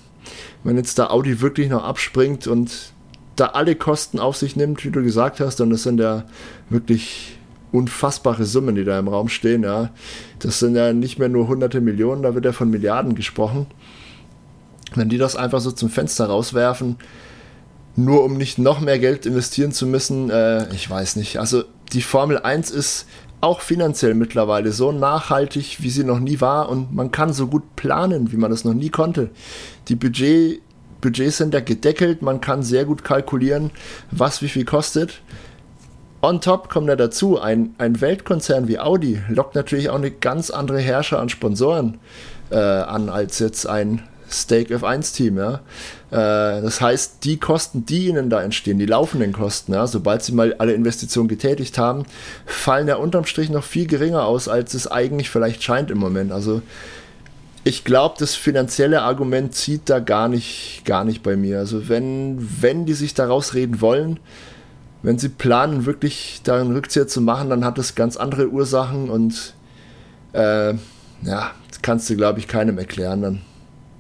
wenn 0.63 0.77
jetzt 0.77 0.99
da 0.99 1.07
Audi 1.07 1.41
wirklich 1.41 1.69
noch 1.69 1.83
abspringt 1.83 2.47
und 2.47 2.93
da 3.35 3.47
alle 3.47 3.75
Kosten 3.75 4.19
auf 4.19 4.35
sich 4.35 4.55
nimmt, 4.55 4.83
wie 4.83 4.91
du 4.91 5.03
gesagt 5.03 5.39
hast, 5.39 5.61
und 5.61 5.69
das 5.69 5.83
sind 5.83 5.99
ja 5.99 6.23
wirklich 6.69 7.37
unfassbare 7.71 8.45
Summen, 8.45 8.75
die 8.75 8.83
da 8.83 8.97
im 8.97 9.07
Raum 9.07 9.27
stehen. 9.27 9.63
Ja. 9.63 9.91
Das 10.39 10.59
sind 10.59 10.75
ja 10.75 10.93
nicht 10.93 11.19
mehr 11.19 11.29
nur 11.29 11.47
hunderte 11.47 11.81
Millionen, 11.81 12.23
da 12.23 12.33
wird 12.33 12.45
ja 12.45 12.53
von 12.53 12.69
Milliarden 12.69 13.15
gesprochen. 13.15 13.67
Wenn 14.95 15.09
die 15.09 15.17
das 15.17 15.35
einfach 15.35 15.59
so 15.59 15.71
zum 15.71 15.89
Fenster 15.89 16.27
rauswerfen, 16.27 16.97
nur 17.97 18.23
um 18.23 18.37
nicht 18.37 18.57
noch 18.57 18.79
mehr 18.79 18.99
Geld 18.99 19.25
investieren 19.25 19.71
zu 19.71 19.87
müssen, 19.87 20.29
äh, 20.29 20.73
ich 20.73 20.89
weiß 20.89 21.17
nicht. 21.17 21.39
Also 21.39 21.63
die 21.93 22.01
Formel 22.01 22.39
1 22.39 22.71
ist 22.71 23.05
auch 23.41 23.61
finanziell 23.61 24.13
mittlerweile 24.13 24.71
so 24.71 24.91
nachhaltig, 24.91 25.77
wie 25.81 25.89
sie 25.89 26.03
noch 26.03 26.19
nie 26.19 26.41
war 26.41 26.69
und 26.69 26.93
man 26.93 27.11
kann 27.11 27.33
so 27.33 27.47
gut 27.47 27.75
planen, 27.75 28.31
wie 28.31 28.37
man 28.37 28.51
das 28.51 28.65
noch 28.65 28.73
nie 28.73 28.89
konnte. 28.89 29.29
Die 29.87 29.95
Budget, 29.95 30.61
Budgets 31.01 31.37
sind 31.37 31.53
ja 31.53 31.59
gedeckelt, 31.59 32.21
man 32.21 32.41
kann 32.41 32.63
sehr 32.63 32.85
gut 32.85 33.03
kalkulieren, 33.03 33.71
was 34.11 34.41
wie 34.41 34.49
viel 34.49 34.65
kostet. 34.65 35.21
On 36.21 36.41
top 36.41 36.69
kommt 36.69 36.87
ja 36.87 36.95
dazu, 36.95 37.39
ein, 37.39 37.75
ein 37.77 38.01
Weltkonzern 38.01 38.67
wie 38.67 38.79
Audi 38.79 39.21
lockt 39.29 39.53
natürlich 39.53 39.89
auch 39.89 39.95
eine 39.95 40.09
ganz 40.09 40.49
andere 40.49 40.79
Herrscher 40.79 41.19
an 41.19 41.29
Sponsoren 41.29 41.99
äh, 42.49 42.57
an 42.57 43.09
als 43.09 43.37
jetzt 43.39 43.67
ein 43.67 44.01
Stake 44.27 44.75
F1-Team. 44.75 45.37
Ja? 45.37 45.59
Äh, 46.15 46.61
das 46.61 46.79
heißt, 46.79 47.25
die 47.25 47.37
Kosten, 47.37 47.85
die 47.85 48.07
ihnen 48.07 48.29
da 48.29 48.41
entstehen, 48.41 48.79
die 48.79 48.85
laufenden 48.85 49.33
Kosten, 49.33 49.73
ja, 49.73 49.85
sobald 49.85 50.23
sie 50.23 50.31
mal 50.31 50.53
alle 50.59 50.71
Investitionen 50.71 51.27
getätigt 51.27 51.77
haben, 51.77 52.05
fallen 52.45 52.87
ja 52.87 52.95
unterm 52.95 53.25
Strich 53.25 53.49
noch 53.49 53.65
viel 53.65 53.85
geringer 53.85 54.23
aus, 54.23 54.47
als 54.47 54.73
es 54.75 54.89
eigentlich 54.89 55.29
vielleicht 55.29 55.61
scheint 55.61 55.91
im 55.91 55.97
Moment. 55.97 56.31
Also 56.31 56.61
ich 57.65 57.83
glaube, 57.83 58.15
das 58.17 58.33
finanzielle 58.33 59.01
Argument 59.01 59.53
zieht 59.55 59.89
da 59.89 59.99
gar 59.99 60.29
nicht, 60.29 60.83
gar 60.85 61.03
nicht 61.03 61.21
bei 61.21 61.35
mir. 61.35 61.59
Also 61.59 61.89
wenn, 61.89 62.37
wenn 62.61 62.85
die 62.85 62.93
sich 62.93 63.13
da 63.13 63.27
rausreden 63.27 63.81
wollen, 63.81 64.21
wenn 65.03 65.19
sie 65.19 65.29
planen, 65.29 65.85
wirklich 65.85 66.39
da 66.45 66.61
einen 66.61 66.71
Rückzieher 66.71 67.07
zu 67.07 67.19
machen, 67.19 67.49
dann 67.49 67.65
hat 67.65 67.77
das 67.77 67.93
ganz 67.93 68.15
andere 68.15 68.47
Ursachen 68.47 69.09
und 69.09 69.53
äh, 70.31 70.75
ja, 71.23 71.51
das 71.67 71.81
kannst 71.81 72.09
du, 72.09 72.15
glaube 72.15 72.39
ich, 72.39 72.47
keinem 72.47 72.77
erklären. 72.77 73.21
Dann 73.21 73.41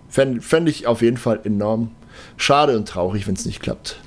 fände 0.07 0.41
fänd 0.41 0.69
ich 0.69 0.87
auf 0.87 1.01
jeden 1.01 1.17
Fall 1.17 1.41
enorm 1.43 1.91
schade 2.37 2.77
und 2.77 2.87
traurig, 2.87 3.27
wenn 3.27 3.35
es 3.35 3.45
nicht 3.45 3.61
klappt. 3.61 3.99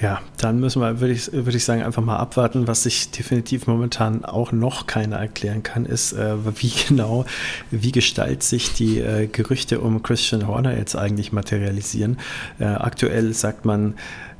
Ja, 0.00 0.20
dann 0.36 0.60
müssen 0.60 0.80
wir, 0.80 1.00
würde 1.00 1.12
ich, 1.12 1.32
würd 1.32 1.56
ich 1.56 1.64
sagen, 1.64 1.82
einfach 1.82 2.04
mal 2.04 2.18
abwarten. 2.18 2.68
Was 2.68 2.84
sich 2.84 3.10
definitiv 3.10 3.66
momentan 3.66 4.24
auch 4.24 4.52
noch 4.52 4.86
keiner 4.86 5.16
erklären 5.16 5.64
kann, 5.64 5.86
ist, 5.86 6.12
äh, 6.12 6.36
wie 6.60 6.72
genau, 6.88 7.24
wie 7.72 7.90
gestaltet 7.90 8.44
sich 8.44 8.74
die 8.74 9.00
äh, 9.00 9.26
Gerüchte 9.26 9.80
um 9.80 10.02
Christian 10.04 10.46
Horner 10.46 10.76
jetzt 10.76 10.94
eigentlich 10.94 11.32
materialisieren. 11.32 12.18
Äh, 12.60 12.66
aktuell 12.66 13.34
sagt 13.34 13.64
man, 13.64 13.94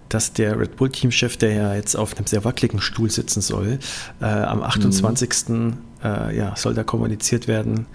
dass 0.09 0.33
der 0.33 0.59
Red 0.59 0.77
Bull-Teamchef, 0.77 1.37
der 1.37 1.53
ja 1.53 1.74
jetzt 1.74 1.96
auf 1.96 2.16
einem 2.16 2.27
sehr 2.27 2.44
wackeligen 2.44 2.81
Stuhl 2.81 3.11
sitzen 3.11 3.40
soll, 3.40 3.81
äh, 4.20 4.27
am 4.27 4.62
28. 4.62 5.48
Mhm. 5.48 5.79
Äh, 6.05 6.37
ja, 6.37 6.55
soll 6.57 6.74
da 6.74 6.85
kommuniziert 6.85 7.48
werden, 7.48 7.87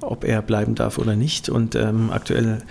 ob 0.00 0.24
er 0.24 0.42
bleiben 0.42 0.74
darf 0.74 0.98
oder 0.98 1.14
nicht. 1.14 1.48
Und 1.48 1.76
ähm, 1.76 2.10
aktuell 2.10 2.62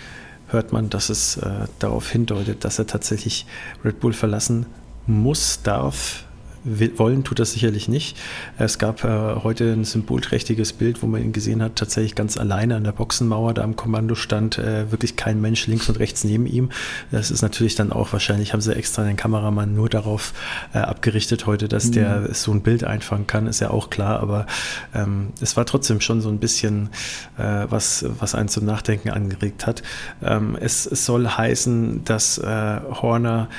hört 0.54 0.72
man, 0.72 0.90
dass 0.90 1.10
es 1.10 1.38
äh, 1.38 1.66
darauf 1.80 2.10
hindeutet, 2.10 2.64
dass 2.64 2.80
er 2.80 2.88
tatsächlich 2.88 3.46
Red 3.84 4.00
Bull 4.00 4.14
verlassen 4.14 4.66
muss, 5.06 5.62
darf, 5.64 6.26
wollen 6.64 7.24
tut 7.24 7.40
das 7.40 7.54
sicherlich 7.54 7.88
nicht. 7.88 8.18
Es 8.58 8.80
gab 8.80 9.04
äh, 9.04 9.36
heute 9.44 9.72
ein 9.72 9.84
symbolträchtiges 9.84 10.74
Bild, 10.74 11.02
wo 11.02 11.08
man 11.08 11.22
ihn 11.22 11.34
gesehen 11.34 11.62
hat, 11.62 11.76
tatsächlich 11.76 12.16
ganz 12.16 12.38
alleine 12.38 12.76
an 12.76 12.84
der 12.84 12.92
Boxenmauer, 12.92 13.54
da 13.54 13.64
am 13.64 13.76
Kommando 13.76 14.16
stand 14.16 14.58
äh, 14.58 14.92
wirklich 14.92 15.16
kein 15.16 15.42
Mensch 15.42 15.68
links 15.68 15.90
und 15.90 16.00
rechts 16.00 16.24
neben 16.24 16.46
ihm. 16.46 16.70
Das 17.12 17.32
ist 17.32 17.42
natürlich 17.42 17.76
dann 17.76 17.92
auch 17.92 18.14
wahrscheinlich, 18.14 18.54
haben 18.54 18.62
sie 18.62 18.76
extra 18.76 19.04
den 19.04 19.18
Kameramann 19.18 19.74
nur 19.76 19.90
darauf 19.90 20.34
äh, 20.74 20.80
abgerichtet 20.80 21.46
heute, 21.46 21.68
dass 21.68 21.88
mhm. 21.88 21.92
der 21.92 22.34
so 22.34 22.52
ein 22.52 22.62
Bild 22.62 22.84
einfangen 22.84 23.28
kann, 23.28 23.48
ist 23.48 23.60
ja 23.60 23.70
auch 23.70 23.90
klar, 23.90 24.20
aber 24.20 24.46
ähm, 24.94 25.30
es 25.42 25.58
war 25.58 25.66
trotzdem 25.66 26.02
schon 26.02 26.22
so 26.22 26.30
ein 26.30 26.40
bisschen 26.40 26.90
äh, 27.38 27.66
was, 27.70 28.06
was 28.20 28.36
einen 28.36 28.50
zum 28.50 28.66
Nachdenken 28.66 29.10
angeregt 29.10 29.68
hat. 29.68 29.84
Ähm, 30.24 30.58
es, 30.60 30.86
es, 30.86 31.06
soll 31.06 31.28
heißen, 31.28 32.06
dass 32.06 32.38
äh, 32.38 32.80
Horner 33.02 33.50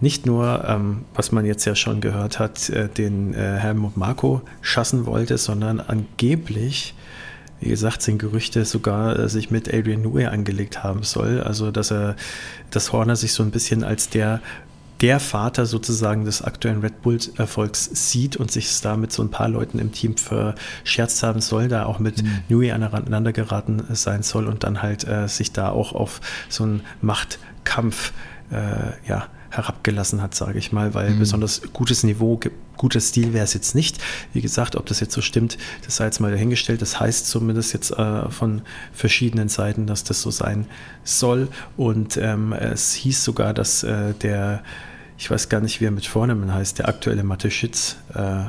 nicht 0.00 0.26
nur, 0.26 0.64
ähm, 0.66 1.04
was 1.14 1.32
man 1.32 1.44
jetzt 1.44 1.64
ja 1.64 1.74
schon 1.74 2.00
gehört 2.00 2.38
hat, 2.38 2.68
äh, 2.70 2.88
den 2.88 3.34
äh, 3.34 3.56
Helmut 3.56 3.96
Marko 3.96 4.42
schassen 4.60 5.06
wollte, 5.06 5.38
sondern 5.38 5.80
angeblich, 5.80 6.94
wie 7.60 7.68
gesagt, 7.68 8.02
sind 8.02 8.18
Gerüchte 8.18 8.64
sogar 8.64 9.18
äh, 9.18 9.28
sich 9.28 9.50
mit 9.50 9.72
Adrian 9.72 10.02
Newey 10.02 10.26
angelegt 10.26 10.84
haben 10.84 11.02
soll. 11.02 11.42
Also, 11.42 11.70
dass 11.70 11.90
er, 11.90 12.16
dass 12.70 12.92
Horner 12.92 13.16
sich 13.16 13.32
so 13.32 13.42
ein 13.42 13.50
bisschen 13.50 13.82
als 13.84 14.08
der 14.08 14.40
der 15.00 15.20
Vater 15.20 15.66
sozusagen 15.66 16.24
des 16.24 16.42
aktuellen 16.42 16.80
Red 16.80 17.02
Bull-Erfolgs 17.02 17.88
sieht 18.10 18.36
und 18.36 18.50
sich 18.50 18.80
da 18.80 18.96
mit 18.96 19.12
so 19.12 19.22
ein 19.22 19.30
paar 19.30 19.48
Leuten 19.48 19.78
im 19.78 19.92
Team 19.92 20.16
verscherzt 20.16 21.22
haben 21.22 21.40
soll, 21.40 21.68
da 21.68 21.84
auch 21.84 21.98
mit 21.98 22.22
mhm. 22.22 22.40
Newey 22.48 22.72
aneinander 22.72 23.32
geraten 23.32 23.84
sein 23.92 24.22
soll 24.22 24.48
und 24.48 24.64
dann 24.64 24.82
halt 24.82 25.06
äh, 25.06 25.28
sich 25.28 25.52
da 25.52 25.70
auch 25.70 25.92
auf 25.92 26.20
so 26.48 26.64
einen 26.64 26.82
Machtkampf 27.00 28.12
äh, 28.50 29.08
ja, 29.08 29.28
herabgelassen 29.50 30.22
hat, 30.22 30.34
sage 30.34 30.58
ich 30.58 30.72
mal, 30.72 30.94
weil 30.94 31.10
mhm. 31.10 31.18
besonders 31.18 31.62
gutes 31.72 32.02
Niveau, 32.02 32.38
guter 32.76 33.00
Stil 33.00 33.32
wäre 33.32 33.44
es 33.44 33.54
jetzt 33.54 33.74
nicht. 33.74 33.98
Wie 34.32 34.40
gesagt, 34.40 34.76
ob 34.76 34.86
das 34.86 35.00
jetzt 35.00 35.12
so 35.12 35.20
stimmt, 35.20 35.58
das 35.84 35.96
sei 35.96 36.06
jetzt 36.06 36.20
mal 36.20 36.30
dahingestellt. 36.30 36.82
Das 36.82 37.00
heißt 37.00 37.26
zumindest 37.26 37.72
jetzt 37.72 37.90
äh, 37.92 38.28
von 38.30 38.62
verschiedenen 38.92 39.48
Seiten, 39.48 39.86
dass 39.86 40.04
das 40.04 40.22
so 40.22 40.30
sein 40.30 40.66
soll. 41.04 41.48
Und 41.76 42.16
ähm, 42.16 42.52
es 42.52 42.94
hieß 42.94 43.24
sogar, 43.24 43.54
dass 43.54 43.82
äh, 43.82 44.14
der, 44.14 44.62
ich 45.16 45.30
weiß 45.30 45.48
gar 45.48 45.60
nicht, 45.60 45.80
wie 45.80 45.86
er 45.86 45.90
mit 45.90 46.06
Vornamen 46.06 46.52
heißt, 46.52 46.78
der 46.78 46.88
aktuelle 46.88 47.24
Mathe 47.24 47.50
Schitz, 47.50 47.96
äh, 48.14 48.44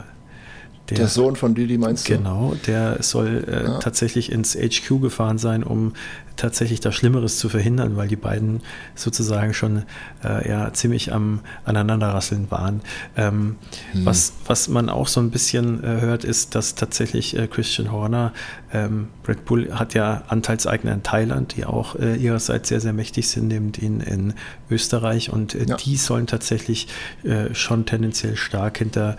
der, 0.90 0.98
der, 0.98 1.08
Sohn 1.08 1.36
von 1.36 1.54
Didi 1.54 1.78
meinst 1.78 2.10
du? 2.10 2.18
Genau, 2.18 2.56
der 2.66 3.04
soll 3.04 3.46
äh, 3.48 3.64
ja. 3.64 3.78
tatsächlich 3.78 4.32
ins 4.32 4.56
HQ 4.56 5.02
gefahren 5.02 5.38
sein, 5.38 5.62
um 5.64 5.94
tatsächlich 6.40 6.80
da 6.80 6.92
Schlimmeres 6.92 7.38
zu 7.38 7.50
verhindern, 7.50 7.96
weil 7.96 8.08
die 8.08 8.16
beiden 8.16 8.62
sozusagen 8.96 9.54
schon 9.54 9.84
äh, 10.24 10.50
ja 10.50 10.74
ziemlich 10.74 11.14
am 11.14 11.42
Aneinanderrasseln 11.66 12.50
waren. 12.50 12.82
Ähm, 13.16 13.58
hm. 13.92 14.06
was, 14.06 14.34
was 14.46 14.68
man 14.68 14.90
auch 14.90 15.08
so 15.08 15.20
ein 15.20 15.32
bisschen 15.32 15.84
äh, 15.84 16.02
hört, 16.02 16.24
ist, 16.24 16.56
dass 16.56 16.76
tatsächlich 16.76 17.38
äh, 17.38 17.48
Christian 17.48 17.92
Horner, 17.92 18.34
ähm, 18.74 19.10
Red 19.28 19.46
Bull 19.46 19.74
hat 19.74 19.94
ja 19.94 20.24
Anteilseigner 20.28 20.94
in 20.94 21.04
Thailand, 21.04 21.56
die 21.56 21.66
auch 21.66 21.96
äh, 21.96 22.16
ihrerseits 22.16 22.70
sehr, 22.70 22.82
sehr 22.82 22.94
mächtig 22.94 23.28
sind, 23.28 23.48
neben 23.48 23.72
denen 23.72 24.02
in 24.02 24.34
Österreich 24.72 25.32
und 25.32 25.56
äh, 25.56 25.66
ja. 25.66 25.78
die 25.78 25.98
sollen 25.98 26.28
tatsächlich 26.28 26.88
äh, 27.24 27.54
schon 27.54 27.86
tendenziell 27.86 28.36
stark 28.36 28.78
hinter 28.78 29.18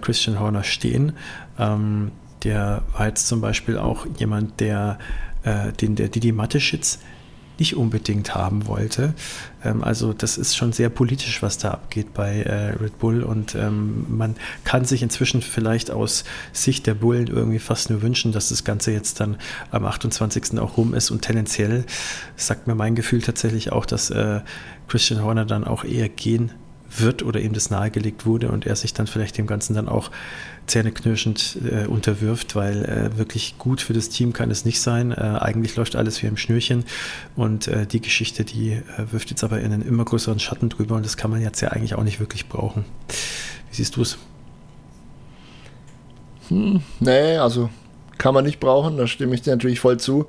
Christian 0.00 0.40
Horner 0.40 0.64
stehen. 0.64 1.12
Ähm, 1.58 2.10
der 2.44 2.82
war 2.96 3.06
jetzt 3.06 3.26
zum 3.26 3.40
Beispiel 3.40 3.78
auch 3.78 4.06
jemand, 4.18 4.60
der 4.60 4.98
äh, 5.48 5.72
den 5.72 5.96
der 5.96 6.08
Didi 6.08 6.32
Mateschitz 6.32 6.98
nicht 7.58 7.76
unbedingt 7.76 8.34
haben 8.34 8.66
wollte. 8.66 9.14
Ähm, 9.64 9.82
also 9.82 10.12
das 10.12 10.38
ist 10.38 10.56
schon 10.56 10.72
sehr 10.72 10.90
politisch, 10.90 11.42
was 11.42 11.58
da 11.58 11.72
abgeht 11.72 12.14
bei 12.14 12.42
äh, 12.42 12.76
Red 12.80 12.98
Bull 12.98 13.22
und 13.22 13.54
ähm, 13.54 14.06
man 14.08 14.36
kann 14.64 14.84
sich 14.84 15.02
inzwischen 15.02 15.42
vielleicht 15.42 15.90
aus 15.90 16.24
Sicht 16.52 16.86
der 16.86 16.94
Bullen 16.94 17.26
irgendwie 17.26 17.58
fast 17.58 17.90
nur 17.90 18.02
wünschen, 18.02 18.32
dass 18.32 18.50
das 18.50 18.64
Ganze 18.64 18.92
jetzt 18.92 19.20
dann 19.20 19.36
am 19.70 19.84
28. 19.84 20.58
auch 20.58 20.76
rum 20.76 20.94
ist 20.94 21.10
und 21.10 21.22
tendenziell 21.22 21.84
sagt 22.36 22.66
mir 22.66 22.74
mein 22.74 22.94
Gefühl 22.94 23.22
tatsächlich 23.22 23.72
auch, 23.72 23.86
dass 23.86 24.10
äh, 24.10 24.40
Christian 24.86 25.22
Horner 25.22 25.44
dann 25.44 25.64
auch 25.64 25.84
eher 25.84 26.08
gehen 26.08 26.52
wird 26.96 27.22
oder 27.22 27.40
ihm 27.40 27.52
das 27.52 27.70
nahegelegt 27.70 28.26
wurde 28.26 28.50
und 28.50 28.66
er 28.66 28.76
sich 28.76 28.94
dann 28.94 29.06
vielleicht 29.06 29.38
dem 29.38 29.46
Ganzen 29.46 29.74
dann 29.74 29.88
auch 29.88 30.10
zähneknirschend 30.66 31.58
äh, 31.70 31.86
unterwirft, 31.86 32.54
weil 32.54 32.84
äh, 32.84 33.18
wirklich 33.18 33.56
gut 33.58 33.80
für 33.80 33.92
das 33.92 34.08
Team 34.08 34.32
kann 34.32 34.50
es 34.50 34.64
nicht 34.64 34.80
sein. 34.80 35.12
Äh, 35.12 35.38
eigentlich 35.40 35.76
läuft 35.76 35.96
alles 35.96 36.22
wie 36.22 36.26
im 36.26 36.36
Schnürchen 36.36 36.84
und 37.36 37.68
äh, 37.68 37.86
die 37.86 38.00
Geschichte, 38.00 38.44
die 38.44 38.72
äh, 38.72 38.82
wirft 39.10 39.30
jetzt 39.30 39.44
aber 39.44 39.60
in 39.60 39.72
einen 39.72 39.82
immer 39.82 40.04
größeren 40.04 40.38
Schatten 40.38 40.68
drüber 40.68 40.96
und 40.96 41.04
das 41.04 41.16
kann 41.16 41.30
man 41.30 41.40
jetzt 41.40 41.60
ja 41.60 41.68
eigentlich 41.68 41.94
auch 41.94 42.04
nicht 42.04 42.20
wirklich 42.20 42.48
brauchen. 42.48 42.84
Wie 43.70 43.76
siehst 43.76 43.96
du 43.96 44.02
es? 44.02 44.18
Hm, 46.48 46.80
nee, 47.00 47.36
also 47.36 47.68
kann 48.16 48.34
man 48.34 48.44
nicht 48.44 48.60
brauchen, 48.60 48.96
da 48.96 49.06
stimme 49.06 49.34
ich 49.34 49.42
dir 49.42 49.50
natürlich 49.50 49.80
voll 49.80 49.98
zu. 49.98 50.26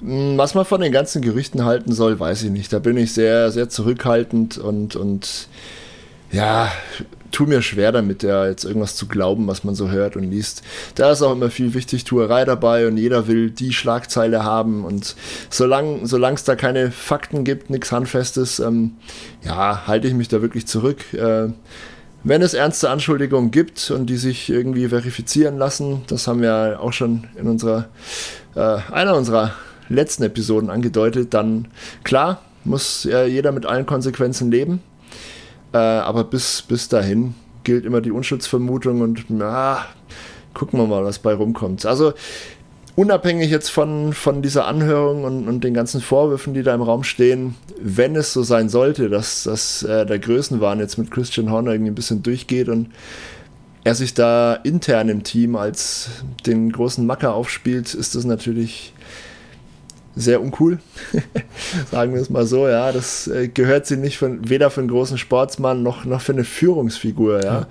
Hm, 0.00 0.36
was 0.36 0.54
man 0.54 0.64
von 0.64 0.80
den 0.80 0.92
ganzen 0.92 1.22
Gerüchten 1.22 1.64
halten 1.64 1.92
soll, 1.92 2.18
weiß 2.18 2.42
ich 2.42 2.50
nicht. 2.50 2.72
Da 2.72 2.78
bin 2.78 2.96
ich 2.96 3.12
sehr, 3.12 3.50
sehr 3.50 3.68
zurückhaltend 3.68 4.58
und, 4.58 4.96
und 4.96 5.48
ja, 6.32 6.72
tu 7.30 7.46
mir 7.46 7.62
schwer 7.62 7.92
damit, 7.92 8.22
ja, 8.22 8.46
jetzt 8.46 8.64
irgendwas 8.64 8.96
zu 8.96 9.06
glauben, 9.06 9.46
was 9.46 9.64
man 9.64 9.74
so 9.74 9.90
hört 9.90 10.16
und 10.16 10.24
liest. 10.24 10.62
Da 10.94 11.10
ist 11.12 11.22
auch 11.22 11.32
immer 11.32 11.50
viel 11.50 11.74
Wichtigtuerei 11.74 12.44
dabei 12.44 12.86
und 12.86 12.96
jeder 12.96 13.26
will 13.26 13.50
die 13.50 13.72
Schlagzeile 13.72 14.44
haben 14.44 14.84
und 14.84 15.16
solange 15.50 16.02
es 16.02 16.44
da 16.44 16.56
keine 16.56 16.90
Fakten 16.90 17.44
gibt, 17.44 17.70
nichts 17.70 17.92
Handfestes, 17.92 18.60
ähm, 18.60 18.92
ja, 19.44 19.86
halte 19.86 20.08
ich 20.08 20.14
mich 20.14 20.28
da 20.28 20.42
wirklich 20.42 20.66
zurück. 20.66 21.12
Äh, 21.14 21.48
wenn 22.24 22.40
es 22.40 22.54
ernste 22.54 22.88
Anschuldigungen 22.88 23.50
gibt 23.50 23.90
und 23.90 24.06
die 24.06 24.16
sich 24.16 24.48
irgendwie 24.48 24.88
verifizieren 24.88 25.58
lassen, 25.58 26.02
das 26.06 26.28
haben 26.28 26.40
wir 26.40 26.78
auch 26.80 26.92
schon 26.92 27.24
in 27.36 27.48
unserer, 27.48 27.88
äh, 28.54 28.78
einer 28.92 29.16
unserer 29.16 29.52
letzten 29.88 30.22
Episoden 30.22 30.70
angedeutet, 30.70 31.34
dann 31.34 31.68
klar, 32.04 32.40
muss 32.64 33.06
äh, 33.06 33.26
jeder 33.26 33.50
mit 33.50 33.66
allen 33.66 33.86
Konsequenzen 33.86 34.52
leben. 34.52 34.80
Äh, 35.72 35.78
aber 35.78 36.24
bis, 36.24 36.62
bis 36.62 36.88
dahin 36.88 37.34
gilt 37.64 37.84
immer 37.84 38.00
die 38.00 38.10
Unschuldsvermutung 38.10 39.00
und 39.00 39.24
na, 39.28 39.86
gucken 40.54 40.78
wir 40.78 40.86
mal, 40.86 41.04
was 41.04 41.18
bei 41.18 41.34
rumkommt. 41.34 41.86
Also 41.86 42.12
unabhängig 42.96 43.50
jetzt 43.50 43.70
von, 43.70 44.12
von 44.12 44.42
dieser 44.42 44.66
Anhörung 44.66 45.24
und, 45.24 45.48
und 45.48 45.64
den 45.64 45.74
ganzen 45.74 46.00
Vorwürfen, 46.00 46.54
die 46.54 46.62
da 46.62 46.74
im 46.74 46.82
Raum 46.82 47.04
stehen, 47.04 47.54
wenn 47.80 48.16
es 48.16 48.32
so 48.32 48.42
sein 48.42 48.68
sollte, 48.68 49.08
dass, 49.08 49.44
dass 49.44 49.82
äh, 49.82 50.04
der 50.04 50.18
Größenwahn 50.18 50.78
jetzt 50.78 50.98
mit 50.98 51.10
Christian 51.10 51.50
Horner 51.50 51.72
irgendwie 51.72 51.92
ein 51.92 51.96
bisschen 51.96 52.22
durchgeht 52.22 52.68
und 52.68 52.90
er 53.84 53.94
sich 53.94 54.14
da 54.14 54.54
intern 54.54 55.08
im 55.08 55.24
Team 55.24 55.56
als 55.56 56.10
den 56.46 56.70
großen 56.70 57.04
Macker 57.04 57.34
aufspielt, 57.34 57.94
ist 57.94 58.14
das 58.14 58.24
natürlich 58.24 58.92
sehr 60.14 60.42
uncool, 60.42 60.78
sagen 61.90 62.14
wir 62.14 62.20
es 62.20 62.30
mal 62.30 62.46
so, 62.46 62.68
ja. 62.68 62.92
Das 62.92 63.26
äh, 63.28 63.48
gehört 63.48 63.86
sie 63.86 63.96
nicht 63.96 64.18
von, 64.18 64.48
weder 64.48 64.70
für 64.70 64.80
einen 64.80 64.90
großen 64.90 65.18
Sportsmann 65.18 65.82
noch, 65.82 66.04
noch 66.04 66.20
für 66.20 66.32
eine 66.32 66.44
Führungsfigur, 66.44 67.42
ja. 67.42 67.44
ja. 67.44 67.66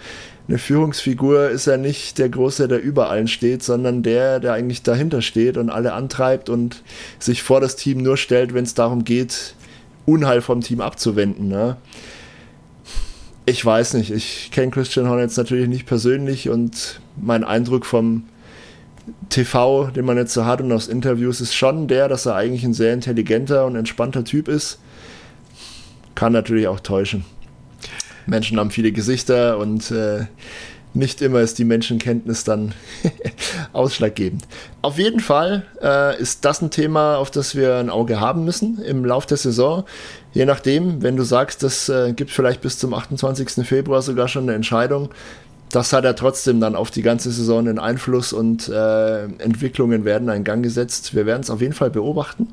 Eine 0.47 0.57
Führungsfigur 0.57 1.49
ist 1.49 1.67
ja 1.67 1.77
nicht 1.77 2.17
der 2.17 2.27
Große, 2.27 2.67
der 2.67 2.81
über 2.81 3.09
allen 3.09 3.27
steht, 3.27 3.63
sondern 3.63 4.03
der, 4.03 4.39
der 4.39 4.53
eigentlich 4.53 4.83
dahinter 4.83 5.21
steht 5.21 5.55
und 5.55 5.69
alle 5.69 5.93
antreibt 5.93 6.49
und 6.49 6.83
sich 7.19 7.43
vor 7.43 7.61
das 7.61 7.75
Team 7.75 7.99
nur 7.99 8.17
stellt, 8.17 8.53
wenn 8.53 8.65
es 8.65 8.73
darum 8.73 9.05
geht, 9.05 9.55
Unheil 10.05 10.41
vom 10.41 10.61
Team 10.61 10.81
abzuwenden. 10.81 11.47
Ne? 11.47 11.77
Ich 13.45 13.63
weiß 13.63 13.93
nicht, 13.93 14.11
ich 14.11 14.49
kenne 14.51 14.71
Christian 14.71 15.07
Horn 15.07 15.19
jetzt 15.19 15.37
natürlich 15.37 15.69
nicht 15.69 15.85
persönlich 15.85 16.49
und 16.49 16.99
mein 17.21 17.43
Eindruck 17.43 17.85
vom 17.85 18.23
TV, 19.29 19.87
den 19.87 20.05
man 20.05 20.17
jetzt 20.17 20.33
so 20.33 20.45
hat 20.45 20.61
und 20.61 20.71
aus 20.71 20.87
Interviews, 20.87 21.41
ist 21.41 21.55
schon 21.55 21.87
der, 21.87 22.07
dass 22.07 22.25
er 22.25 22.35
eigentlich 22.35 22.63
ein 22.63 22.73
sehr 22.73 22.93
intelligenter 22.93 23.65
und 23.65 23.75
entspannter 23.75 24.23
Typ 24.23 24.47
ist. 24.47 24.79
Kann 26.15 26.33
natürlich 26.33 26.67
auch 26.67 26.79
täuschen. 26.79 27.25
Menschen 28.25 28.59
haben 28.59 28.71
viele 28.71 28.91
Gesichter 28.91 29.57
und 29.57 29.91
äh, 29.91 30.25
nicht 30.93 31.21
immer 31.21 31.39
ist 31.39 31.57
die 31.57 31.63
Menschenkenntnis 31.63 32.43
dann 32.43 32.73
ausschlaggebend. 33.73 34.43
Auf 34.81 34.97
jeden 34.97 35.21
Fall 35.21 35.65
äh, 35.81 36.19
ist 36.21 36.43
das 36.43 36.61
ein 36.61 36.69
Thema, 36.69 37.15
auf 37.15 37.31
das 37.31 37.55
wir 37.55 37.77
ein 37.77 37.89
Auge 37.89 38.19
haben 38.19 38.43
müssen 38.43 38.81
im 38.83 39.05
Lauf 39.05 39.25
der 39.25 39.37
Saison. 39.37 39.85
Je 40.33 40.45
nachdem, 40.45 41.01
wenn 41.01 41.15
du 41.15 41.23
sagst, 41.23 41.63
das 41.63 41.87
äh, 41.87 42.13
gibt 42.13 42.31
vielleicht 42.31 42.61
bis 42.61 42.77
zum 42.77 42.93
28. 42.93 43.65
Februar 43.65 44.01
sogar 44.01 44.27
schon 44.27 44.43
eine 44.43 44.53
Entscheidung, 44.53 45.09
das 45.71 45.93
hat 45.93 46.05
er 46.05 46.15
trotzdem 46.15 46.59
dann 46.59 46.75
auf 46.75 46.91
die 46.91 47.01
ganze 47.01 47.31
Saison 47.31 47.59
einen 47.59 47.79
Einfluss 47.79 48.33
und 48.33 48.69
äh, 48.69 49.23
Entwicklungen 49.23 50.05
werden 50.05 50.29
in 50.29 50.43
Gang 50.43 50.63
gesetzt. 50.63 51.15
Wir 51.15 51.25
werden 51.25 51.41
es 51.41 51.49
auf 51.49 51.61
jeden 51.61 51.73
Fall 51.73 51.89
beobachten. 51.89 52.47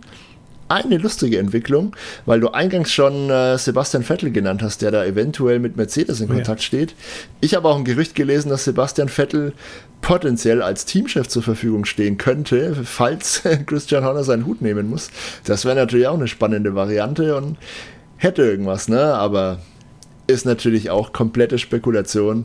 Eine 0.69 0.99
lustige 0.99 1.39
Entwicklung, 1.39 1.97
weil 2.27 2.41
du 2.41 2.49
eingangs 2.49 2.93
schon 2.93 3.31
äh, 3.31 3.57
Sebastian 3.57 4.03
Vettel 4.03 4.31
genannt 4.31 4.63
hast, 4.63 4.83
der 4.83 4.91
da 4.91 5.03
eventuell 5.03 5.61
mit 5.61 5.79
Mercedes 5.79 6.21
in 6.21 6.31
oh, 6.31 6.35
Kontakt 6.35 6.61
ja. 6.61 6.67
steht. 6.67 6.95
Ich 7.41 7.55
habe 7.55 7.67
auch 7.69 7.79
ein 7.79 7.87
Gerücht 7.87 8.15
gelesen, 8.15 8.51
dass 8.51 8.65
Sebastian 8.65 9.09
Vettel 9.09 9.55
potenziell 10.03 10.61
als 10.61 10.85
Teamchef 10.85 11.27
zur 11.29 11.43
Verfügung 11.43 11.87
stehen 11.87 12.19
könnte, 12.19 12.77
falls 12.85 13.43
Christian 13.67 14.05
Horner 14.05 14.25
seinen 14.25 14.45
Hut 14.45 14.61
nehmen 14.61 14.91
muss. 14.91 15.11
Das 15.45 15.65
wäre 15.65 15.75
natürlich 15.75 16.07
auch 16.07 16.19
eine 16.19 16.29
spannende 16.29 16.75
Variante 16.75 17.35
und 17.37 17.57
hätte 18.19 18.43
irgendwas, 18.43 18.89
ne? 18.89 19.15
Aber 19.15 19.61
ist 20.27 20.45
natürlich 20.45 20.91
auch 20.91 21.15
komplette 21.15 21.59
Spekulation. 21.59 22.45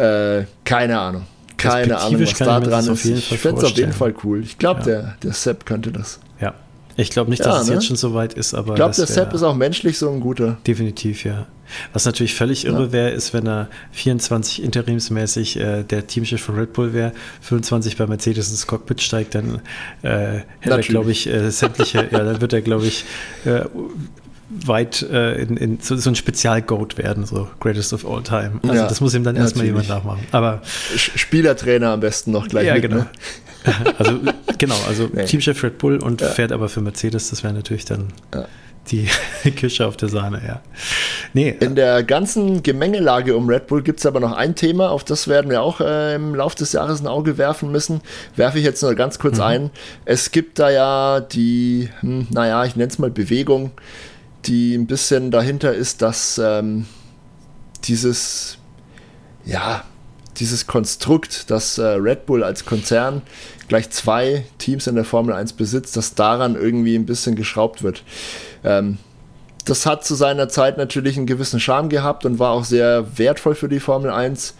Äh, 0.00 0.46
keine 0.64 0.98
Ahnung. 0.98 1.26
Keine 1.56 1.98
Ahnung, 1.98 2.20
was 2.20 2.38
da 2.38 2.60
dran 2.60 2.88
ist. 2.88 3.04
Ich 3.04 3.38
fände 3.38 3.60
es 3.60 3.70
auf 3.70 3.76
jeden 3.76 3.92
Fall 3.92 4.14
cool. 4.24 4.42
Ich 4.42 4.56
glaube, 4.56 4.80
ja. 4.80 4.86
der, 4.86 5.16
der 5.22 5.32
Sepp 5.32 5.66
könnte 5.66 5.92
das. 5.92 6.18
Ja. 6.40 6.54
Ich 6.96 7.10
glaube 7.10 7.30
nicht, 7.30 7.44
dass 7.44 7.54
ja, 7.54 7.60
es 7.62 7.68
ne? 7.68 7.74
jetzt 7.74 7.86
schon 7.86 7.96
so 7.96 8.14
weit 8.14 8.34
ist, 8.34 8.54
aber. 8.54 8.70
Ich 8.70 8.76
glaube, 8.76 8.94
der 8.94 9.06
Sepp 9.06 9.32
ist 9.32 9.42
auch 9.42 9.54
menschlich 9.54 9.98
so 9.98 10.10
ein 10.10 10.20
guter. 10.20 10.58
Definitiv, 10.66 11.24
ja. 11.24 11.46
Was 11.92 12.04
natürlich 12.04 12.34
völlig 12.34 12.64
irre 12.64 12.86
ja. 12.86 12.92
wäre, 12.92 13.10
ist, 13.10 13.32
wenn 13.32 13.46
er 13.46 13.68
24 13.92 14.62
interimsmäßig 14.62 15.58
äh, 15.58 15.82
der 15.84 16.06
Teamchef 16.06 16.40
von 16.40 16.56
Red 16.56 16.72
Bull 16.72 16.92
wäre, 16.92 17.12
25 17.42 17.96
bei 17.96 18.06
Mercedes 18.06 18.50
ins 18.50 18.66
Cockpit 18.66 19.00
steigt, 19.00 19.34
dann 19.34 19.60
äh, 20.02 20.40
hätte 20.60 20.76
er, 20.76 20.78
glaube 20.80 21.12
ich, 21.12 21.28
äh, 21.28 21.50
sämtliche, 21.50 22.08
ja, 22.10 22.24
dann 22.24 22.40
wird 22.40 22.52
er, 22.52 22.62
glaube 22.62 22.86
ich, 22.86 23.04
äh, 23.44 23.62
weit 24.50 25.02
äh, 25.02 25.40
in, 25.40 25.56
in 25.56 25.78
so, 25.80 25.96
so 25.96 26.10
ein 26.10 26.16
Spezial-Goat 26.16 26.98
werden, 26.98 27.24
so 27.24 27.48
Greatest 27.60 27.92
of 27.92 28.04
All 28.04 28.22
Time. 28.22 28.60
Also 28.62 28.74
ja, 28.74 28.88
das 28.88 29.00
muss 29.00 29.14
ihm 29.14 29.22
dann 29.22 29.36
erstmal 29.36 29.64
jemand 29.64 29.88
nachmachen. 29.88 30.26
Aber 30.32 30.60
Spielertrainer 30.96 31.90
am 31.90 32.00
besten 32.00 32.32
noch 32.32 32.48
gleich. 32.48 32.66
Ja, 32.66 32.74
mit, 32.74 32.82
genau. 32.82 32.96
Ne? 32.96 33.06
also 33.98 34.18
genau, 34.58 34.76
also 34.88 35.08
nee. 35.12 35.24
Teamchef 35.24 35.62
Red 35.62 35.78
Bull 35.78 35.98
und 35.98 36.20
ja. 36.20 36.28
fährt 36.28 36.52
aber 36.52 36.68
für 36.68 36.80
Mercedes, 36.80 37.30
das 37.30 37.44
wäre 37.44 37.52
natürlich 37.52 37.84
dann 37.84 38.08
ja. 38.34 38.46
die 38.90 39.08
Kirsche 39.50 39.86
auf 39.86 39.96
der 39.96 40.08
Sahne, 40.08 40.40
ja. 40.46 40.62
Nee. 41.32 41.54
In 41.60 41.74
der 41.76 42.02
ganzen 42.02 42.62
Gemengelage 42.62 43.36
um 43.36 43.48
Red 43.48 43.68
Bull 43.68 43.82
gibt 43.82 44.00
es 44.00 44.06
aber 44.06 44.18
noch 44.18 44.32
ein 44.32 44.54
Thema, 44.56 44.90
auf 44.90 45.04
das 45.04 45.28
werden 45.28 45.50
wir 45.50 45.62
auch 45.62 45.80
äh, 45.80 46.14
im 46.14 46.34
Laufe 46.34 46.56
des 46.56 46.72
Jahres 46.72 47.00
ein 47.00 47.06
Auge 47.06 47.38
werfen 47.38 47.70
müssen. 47.70 48.00
Werfe 48.34 48.58
ich 48.58 48.64
jetzt 48.64 48.82
nur 48.82 48.94
ganz 48.94 49.18
kurz 49.18 49.36
mhm. 49.36 49.44
ein. 49.44 49.70
Es 50.04 50.32
gibt 50.32 50.58
da 50.58 50.70
ja 50.70 51.20
die, 51.20 51.88
hm, 52.00 52.26
naja, 52.30 52.64
ich 52.64 52.76
nenne 52.76 52.90
es 52.90 52.98
mal 52.98 53.10
Bewegung, 53.10 53.72
die 54.46 54.74
ein 54.74 54.86
bisschen 54.86 55.30
dahinter 55.30 55.74
ist, 55.74 56.02
dass 56.02 56.40
ähm, 56.42 56.86
dieses, 57.84 58.58
ja, 59.44 59.84
dieses 60.38 60.66
Konstrukt, 60.66 61.50
dass 61.50 61.78
äh, 61.78 61.84
Red 61.84 62.26
Bull 62.26 62.42
als 62.42 62.64
Konzern 62.64 63.22
gleich 63.68 63.90
zwei 63.90 64.44
Teams 64.58 64.86
in 64.86 64.94
der 64.94 65.04
Formel 65.04 65.34
1 65.34 65.52
besitzt, 65.54 65.96
dass 65.96 66.14
daran 66.14 66.54
irgendwie 66.54 66.96
ein 66.96 67.06
bisschen 67.06 67.36
geschraubt 67.36 67.82
wird. 67.82 68.02
Ähm, 68.64 68.98
das 69.66 69.84
hat 69.84 70.04
zu 70.04 70.14
seiner 70.14 70.48
Zeit 70.48 70.78
natürlich 70.78 71.16
einen 71.16 71.26
gewissen 71.26 71.60
Charme 71.60 71.90
gehabt 71.90 72.24
und 72.24 72.38
war 72.38 72.52
auch 72.52 72.64
sehr 72.64 73.18
wertvoll 73.18 73.54
für 73.54 73.68
die 73.68 73.80
Formel 73.80 74.10
1. 74.10 74.54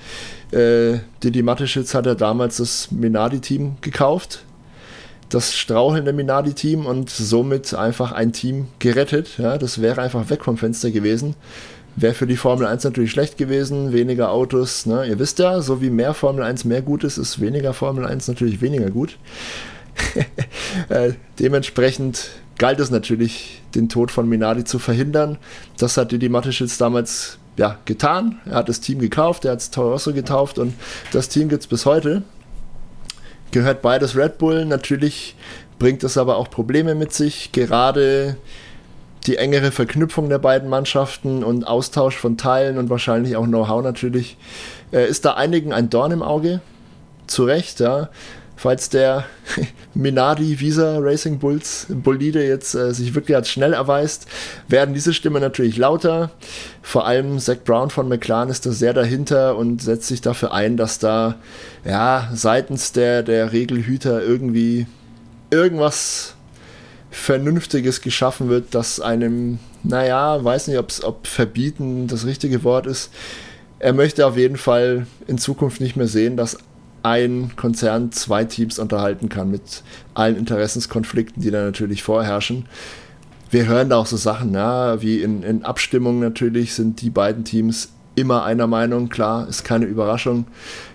Äh, 0.53 0.99
Didi 1.25 1.43
Mateschitz 1.43 1.95
hat 1.95 2.07
ja 2.07 2.15
damals 2.15 2.59
das 2.59 2.91
Minardi-Team 2.91 3.77
gekauft 3.81 4.45
das 5.31 5.57
strauchelnde 5.57 6.13
Minardi-Team 6.13 6.87
und 6.87 7.09
somit 7.09 7.73
einfach 7.73 8.13
ein 8.13 8.33
Team 8.33 8.67
gerettet. 8.81 9.39
Ja, 9.39 9.59
das 9.59 9.81
wäre 9.81 10.03
einfach 10.03 10.29
weg 10.29 10.45
vom 10.45 10.59
Fenster 10.59 10.91
gewesen. 10.91 11.37
Wäre 11.97 12.15
für 12.15 12.27
die 12.27 12.37
Formel 12.37 12.67
1 12.67 12.85
natürlich 12.85 13.13
schlecht 13.13 13.39
gewesen, 13.39 13.93
weniger 13.93 14.31
Autos. 14.33 14.87
Ne? 14.87 15.07
Ihr 15.07 15.19
wisst 15.19 15.39
ja, 15.39 15.61
so 15.61 15.81
wie 15.81 15.91
mehr 15.91 16.15
Formel 16.15 16.45
1 16.45 16.65
mehr 16.65 16.83
gut 16.83 17.05
ist, 17.05 17.17
ist 17.17 17.41
weniger 17.41 17.73
Formel 17.75 18.07
1 18.07 18.29
natürlich 18.29 18.61
weniger 18.61 18.91
gut. 18.91 19.19
äh, 20.89 21.13
dementsprechend 21.39 22.31
galt 22.59 22.81
es 22.81 22.91
natürlich, 22.91 23.63
den 23.75 23.89
Tod 23.89 24.11
von 24.11 24.29
Minardi 24.29 24.65
zu 24.65 24.79
verhindern. 24.79 25.39
Das 25.79 25.97
hat 25.97 26.13
Didi 26.13 26.29
Mateschitz 26.29 26.77
damals 26.77 27.39
ja, 27.57 27.79
getan. 27.85 28.41
Er 28.47 28.57
hat 28.57 28.69
das 28.69 28.81
Team 28.81 28.99
gekauft, 28.99 29.45
er 29.45 29.53
hat 29.53 29.61
es 29.61 29.71
Toro 29.71 29.93
Rosso 29.93 30.13
getauft 30.13 30.59
und 30.59 30.75
das 31.13 31.29
Team 31.29 31.49
gibt 31.49 31.63
es 31.63 31.67
bis 31.69 31.87
heute 31.87 32.23
gehört 33.51 33.83
beides 33.83 34.17
Red 34.17 34.39
Bull. 34.39 34.65
Natürlich 34.65 35.35
bringt 35.79 36.05
es 36.05 36.17
aber 36.19 36.37
auch 36.37 36.51
Probleme 36.51 36.95
mit 36.95 37.13
sich, 37.13 37.53
gerade 37.53 38.37
die 39.27 39.37
engere 39.37 39.71
Verknüpfung 39.71 40.29
der 40.29 40.39
beiden 40.39 40.69
Mannschaften 40.69 41.45
und 41.45 41.67
Austausch 41.67 42.17
von 42.17 42.37
Teilen 42.37 42.79
und 42.79 42.89
wahrscheinlich 42.89 43.37
auch 43.37 43.45
Know-how 43.45 43.83
natürlich, 43.83 44.37
äh, 44.93 45.07
ist 45.07 45.25
da 45.25 45.35
einigen 45.35 45.73
ein 45.73 45.91
Dorn 45.91 46.13
im 46.13 46.23
Auge. 46.23 46.61
Zu 47.27 47.45
Recht, 47.45 47.81
ja. 47.81 48.09
Falls 48.61 48.91
der 48.91 49.25
Minardi 49.95 50.61
Visa 50.61 50.99
Racing 50.99 51.39
Bulls 51.39 51.87
Bolide 51.89 52.47
jetzt 52.47 52.75
äh, 52.75 52.93
sich 52.93 53.15
wirklich 53.15 53.35
als 53.35 53.49
schnell 53.49 53.73
erweist, 53.73 54.27
werden 54.69 54.93
diese 54.93 55.15
Stimmen 55.15 55.41
natürlich 55.41 55.79
lauter. 55.79 56.31
Vor 56.83 57.07
allem 57.07 57.39
Zach 57.39 57.57
Brown 57.65 57.89
von 57.89 58.07
McLaren 58.07 58.51
ist 58.51 58.67
da 58.67 58.73
sehr 58.73 58.93
dahinter 58.93 59.57
und 59.57 59.81
setzt 59.81 60.09
sich 60.09 60.21
dafür 60.21 60.53
ein, 60.53 60.77
dass 60.77 60.99
da 60.99 61.37
ja 61.87 62.29
seitens 62.35 62.93
der, 62.93 63.23
der 63.23 63.51
Regelhüter 63.51 64.23
irgendwie 64.23 64.87
irgendwas 65.51 66.35
Vernünftiges 67.11 68.03
geschaffen 68.03 68.51
wird, 68.51 68.75
das 68.75 69.01
einem, 69.01 69.59
naja, 69.85 70.45
weiß 70.45 70.69
nicht, 70.69 70.79
ob 70.79 71.27
verbieten 71.27 72.09
das 72.09 72.27
richtige 72.27 72.63
Wort 72.63 72.87
ist. 72.87 73.11
Er 73.79 73.95
möchte 73.95 74.27
auf 74.27 74.37
jeden 74.37 74.59
Fall 74.59 75.07
in 75.27 75.39
Zukunft 75.39 75.81
nicht 75.81 75.97
mehr 75.97 76.09
sehen, 76.09 76.37
dass 76.37 76.59
ein 77.03 77.53
Konzern 77.57 78.13
zwei 78.13 78.45
Teams 78.45 78.79
unterhalten 78.79 79.29
kann 79.29 79.51
mit 79.51 79.83
allen 80.15 80.37
Interessenskonflikten, 80.37 81.43
die 81.43 81.51
da 81.51 81.63
natürlich 81.63 82.03
vorherrschen. 82.03 82.67
Wir 83.51 83.67
hören 83.67 83.91
da 83.91 83.99
auch 83.99 84.07
so 84.07 84.17
Sachen, 84.17 84.55
ja, 84.55 85.03
wie 85.03 85.23
in, 85.23 85.43
in 85.43 85.65
Abstimmungen 85.65 86.21
natürlich 86.21 86.75
sind 86.75 87.01
die 87.01 87.11
beiden 87.11 87.45
Teams 87.45 87.93
immer 88.15 88.45
einer 88.45 88.67
Meinung, 88.67 89.09
klar, 89.09 89.49
ist 89.49 89.65
keine 89.65 89.87
Überraschung, 89.87 90.47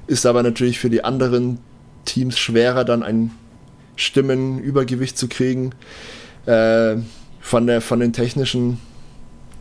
ist 0.07 0.25
aber 0.25 0.43
natürlich 0.43 0.79
für 0.79 0.89
die 0.89 1.03
anderen 1.03 1.59
Teams 2.05 2.37
schwerer, 2.37 2.85
dann 2.85 3.03
ein 3.03 3.31
Stimmenübergewicht 3.95 5.17
zu 5.17 5.27
kriegen. 5.27 5.71
Äh, 6.45 6.97
von, 7.45 7.67
der, 7.67 7.81
von 7.81 7.99
den 7.99 8.11
technischen 8.11 8.79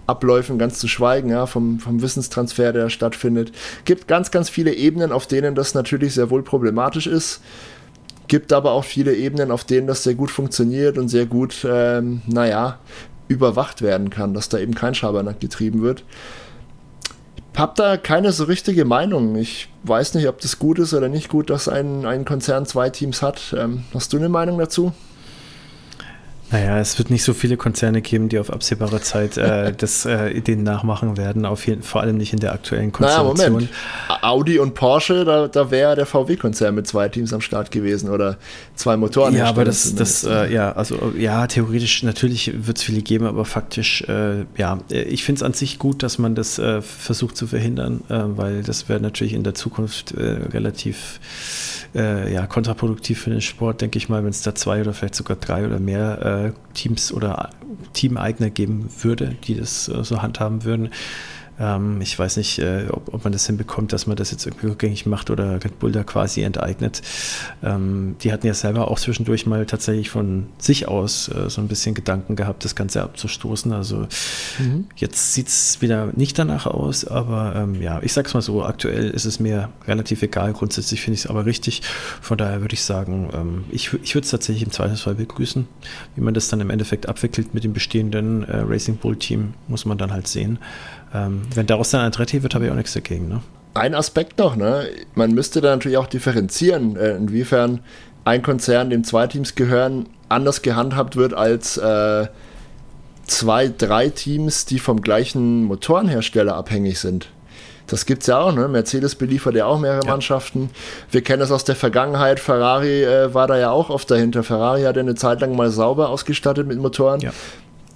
Abläufen 0.07 0.59
ganz 0.59 0.78
zu 0.78 0.88
schweigen, 0.88 1.30
ja, 1.30 1.46
vom, 1.46 1.78
vom 1.80 2.02
Wissenstransfer, 2.02 2.72
der 2.72 2.90
stattfindet. 2.90 3.52
Gibt 3.84 4.09
ganz, 4.09 4.30
ganz 4.30 4.50
viele 4.50 4.74
Ebenen, 4.74 5.12
auf 5.12 5.26
denen 5.26 5.55
das 5.55 5.74
natürlich 5.74 6.14
sehr 6.14 6.30
wohl 6.30 6.42
problematisch 6.42 7.07
ist. 7.07 7.40
Gibt 8.28 8.52
aber 8.52 8.72
auch 8.72 8.84
viele 8.84 9.14
Ebenen, 9.14 9.50
auf 9.50 9.64
denen 9.64 9.86
das 9.86 10.02
sehr 10.02 10.14
gut 10.14 10.30
funktioniert 10.30 10.98
und 10.98 11.09
sehr 11.09 11.26
gut, 11.26 11.66
ähm, 11.68 12.22
naja, 12.26 12.78
überwacht 13.28 13.82
werden 13.82 14.11
kann, 14.11 14.34
dass 14.34 14.48
da 14.48 14.59
eben 14.59 14.74
kein 14.74 14.94
Schabernack 14.94 15.40
getrieben 15.40 15.82
wird. 15.82 16.05
Ich 17.52 17.61
habe 17.61 17.72
da 17.76 17.96
keine 17.96 18.32
so 18.32 18.44
richtige 18.44 18.84
Meinung. 18.84 19.36
Ich 19.36 19.68
weiß 19.84 20.14
nicht, 20.14 20.26
ob 20.26 20.40
das 20.40 20.59
gut 20.59 20.78
ist 20.78 20.92
oder 20.92 21.09
nicht 21.09 21.28
gut, 21.28 21.50
dass 21.50 21.68
ein, 21.68 22.05
ein 22.05 22.24
Konzern 22.24 22.66
zwei 22.66 22.90
Teams 22.90 23.22
hat. 23.22 23.55
Ähm, 23.57 23.84
hast 23.94 24.12
du 24.12 24.16
eine 24.16 24.28
Meinung 24.28 24.59
dazu? 24.59 24.92
Naja, 26.51 26.78
es 26.78 26.99
wird 26.99 27.11
nicht 27.11 27.24
so 27.24 27.32
viele 27.34 27.57
Konzerne 27.57 28.03
geben, 28.03 28.28
die 28.28 28.38
auf 28.38 28.53
absehbare 28.53 29.01
Zeit 29.01 29.36
äh, 29.36 29.72
das 29.76 30.05
äh, 30.05 30.40
den 30.40 30.62
nachmachen 30.62 31.16
werden, 31.16 31.47
auf 31.47 31.66
jeden, 31.66 31.82
vor 31.82 32.03
allem 32.03 32.16
nicht 32.16 32.32
in 32.32 32.38
der 32.38 32.53
aktuellen 32.53 32.92
Konstellation. 32.92 33.36
Naja, 33.36 33.51
Moment. 33.51 33.70
Audi 34.22 34.59
und 34.59 34.74
Porsche, 34.74 35.24
da, 35.24 35.49
da 35.49 35.70
wäre 35.70 35.97
der 35.97 36.07
VW-Konzern 36.07 36.74
mit 36.74 36.86
zwei 36.86 37.09
Teams 37.09 37.32
am 37.32 37.40
Start 37.40 37.70
gewesen 37.70 38.11
oder 38.11 38.36
zwei 38.74 38.97
Motoren. 38.97 39.34
Ja, 39.34 39.47
aber 39.47 39.64
das, 39.64 39.95
das 39.95 40.24
äh, 40.24 40.53
ja, 40.53 40.72
also 40.72 41.12
ja, 41.16 41.47
theoretisch 41.47 42.03
natürlich 42.03 42.53
wird 42.66 42.78
es 42.78 42.84
viele 42.84 43.03
geben, 43.03 43.26
aber 43.26 43.45
faktisch, 43.45 44.03
äh, 44.03 44.45
ja, 44.57 44.78
ich 44.88 45.24
finde 45.24 45.38
es 45.40 45.42
an 45.42 45.55
sich 45.55 45.78
gut, 45.78 46.03
dass 46.03 46.18
man 46.18 46.34
das 46.34 46.59
äh, 46.59 46.82
versucht 46.82 47.36
zu 47.36 47.47
verhindern, 47.47 48.03
äh, 48.09 48.20
weil 48.36 48.62
das 48.62 48.88
wäre 48.88 49.01
natürlich 49.01 49.32
in 49.32 49.45
der 49.45 49.55
Zukunft 49.55 50.14
relativ 50.16 51.20
ja, 51.95 52.49
kontraproduktiv 52.49 53.20
für 53.20 53.30
den 53.30 53.40
Sport, 53.40 53.80
denke 53.80 53.99
ich 53.99 54.09
mal, 54.09 54.24
wenn 54.24 54.30
es 54.30 54.42
da 54.42 54.53
zwei 54.53 54.80
oder 54.80 54.92
vielleicht 54.92 55.14
sogar 55.14 55.36
drei 55.36 55.64
oder 55.64 55.78
mehr 55.78 56.43
Teams 56.74 57.12
oder 57.12 57.51
Teameigner 57.92 58.51
geben 58.51 58.90
würde, 59.03 59.36
die 59.45 59.55
das 59.55 59.88
äh, 59.88 60.05
so 60.05 60.22
handhaben 60.22 60.64
würden. 60.64 60.90
Ähm, 61.59 62.00
ich 62.00 62.18
weiß 62.18 62.36
nicht, 62.36 62.59
äh, 62.59 62.86
ob, 62.90 63.12
ob, 63.12 63.24
man 63.24 63.32
das 63.32 63.46
hinbekommt, 63.46 63.92
dass 63.92 64.07
man 64.07 64.16
das 64.16 64.30
jetzt 64.30 64.46
irgendwie 64.46 64.66
rückgängig 64.66 65.07
macht 65.07 65.30
oder 65.30 65.62
Red 65.64 65.78
Bull 65.78 65.92
da 65.92 66.02
quasi 66.02 66.42
enteignet. 66.42 67.02
Ähm, 67.62 68.16
die 68.22 68.32
hatten 68.32 68.46
ja 68.46 68.55
selber 68.55 68.90
auch 68.90 68.98
zwischendurch 68.98 69.46
mal 69.46 69.66
tatsächlich 69.66 70.11
von 70.11 70.46
sich 70.59 70.88
aus 70.88 71.28
äh, 71.28 71.48
so 71.48 71.61
ein 71.61 71.68
bisschen 71.68 71.94
Gedanken 71.94 72.36
gehabt, 72.36 72.64
das 72.64 72.74
Ganze 72.74 73.02
abzustoßen. 73.02 73.72
Also 73.72 74.09
mhm. 74.59 74.86
jetzt 74.96 75.34
sieht 75.34 75.48
es 75.48 75.80
wieder 75.80 76.09
nicht 76.14 76.38
danach 76.38 76.66
aus, 76.66 77.05
aber 77.05 77.55
ähm, 77.57 77.80
ja, 77.80 78.00
ich 78.02 78.12
sag's 78.12 78.34
mal 78.34 78.42
so, 78.42 78.64
aktuell 78.64 79.11
ist 79.11 79.24
es 79.24 79.38
mir 79.38 79.68
relativ 79.86 80.22
egal. 80.22 80.52
Grundsätzlich 80.52 81.02
finde 81.02 81.14
ich 81.14 81.24
es 81.24 81.30
aber 81.30 81.46
richtig. 81.46 81.82
Von 82.20 82.38
daher 82.38 82.61
würde 82.61 82.74
ich 82.74 82.82
sagen, 82.82 83.30
ähm, 83.32 83.64
ich, 83.70 83.92
ich 84.02 84.14
würde 84.14 84.24
es 84.24 84.30
tatsächlich 84.30 84.64
im 84.64 84.72
Zweifelsfall 84.72 85.14
begrüßen. 85.14 85.66
Wie 86.16 86.20
man 86.20 86.34
das 86.34 86.48
dann 86.48 86.61
im 86.61 86.70
Endeffekt 86.70 87.09
abwickelt 87.09 87.55
mit 87.55 87.62
dem 87.62 87.72
bestehenden 87.72 88.42
äh, 88.44 88.59
Racing 88.59 88.96
Bull 88.96 89.16
Team, 89.16 89.55
muss 89.68 89.84
man 89.84 89.98
dann 89.98 90.12
halt 90.12 90.26
sehen. 90.26 90.59
Ähm, 91.14 91.42
wenn 91.54 91.66
daraus 91.66 91.90
dann 91.90 92.00
ein 92.00 92.12
Tretti 92.12 92.42
wird, 92.42 92.54
habe 92.54 92.66
ich 92.66 92.70
auch 92.70 92.76
nichts 92.76 92.92
dagegen. 92.92 93.28
Ne? 93.28 93.40
Ein 93.74 93.94
Aspekt 93.94 94.38
noch, 94.38 94.56
ne? 94.56 94.88
man 95.14 95.32
müsste 95.32 95.60
da 95.60 95.70
natürlich 95.70 95.98
auch 95.98 96.06
differenzieren, 96.06 96.96
äh, 96.96 97.16
inwiefern 97.16 97.80
ein 98.24 98.42
Konzern, 98.42 98.90
dem 98.90 99.04
zwei 99.04 99.26
Teams 99.26 99.54
gehören, 99.54 100.08
anders 100.28 100.62
gehandhabt 100.62 101.16
wird 101.16 101.34
als 101.34 101.76
äh, 101.76 102.26
zwei, 103.26 103.68
drei 103.68 104.08
Teams, 104.08 104.64
die 104.64 104.78
vom 104.78 105.02
gleichen 105.02 105.64
Motorenhersteller 105.64 106.56
abhängig 106.56 106.98
sind. 106.98 107.28
Das 107.86 108.06
gibt 108.06 108.22
es 108.22 108.28
ja 108.28 108.38
auch, 108.40 108.54
ne? 108.54 108.66
Mercedes 108.66 109.14
beliefert 109.14 109.54
ja 109.56 109.66
auch 109.66 109.78
mehrere 109.78 110.06
ja. 110.06 110.10
Mannschaften. 110.10 110.70
Wir 111.10 111.20
kennen 111.20 111.40
das 111.40 111.52
aus 111.52 111.64
der 111.64 111.76
Vergangenheit. 111.76 112.40
Ferrari 112.40 113.04
äh, 113.04 113.34
war 113.34 113.46
da 113.46 113.58
ja 113.58 113.70
auch 113.70 113.90
oft 113.90 114.10
dahinter. 114.10 114.42
Ferrari 114.42 114.84
hat 114.84 114.96
ja 114.96 115.02
eine 115.02 115.14
Zeit 115.14 115.42
lang 115.42 115.54
mal 115.54 115.70
sauber 115.70 116.08
ausgestattet 116.08 116.66
mit 116.66 116.78
Motoren. 116.78 117.20
Ja 117.20 117.32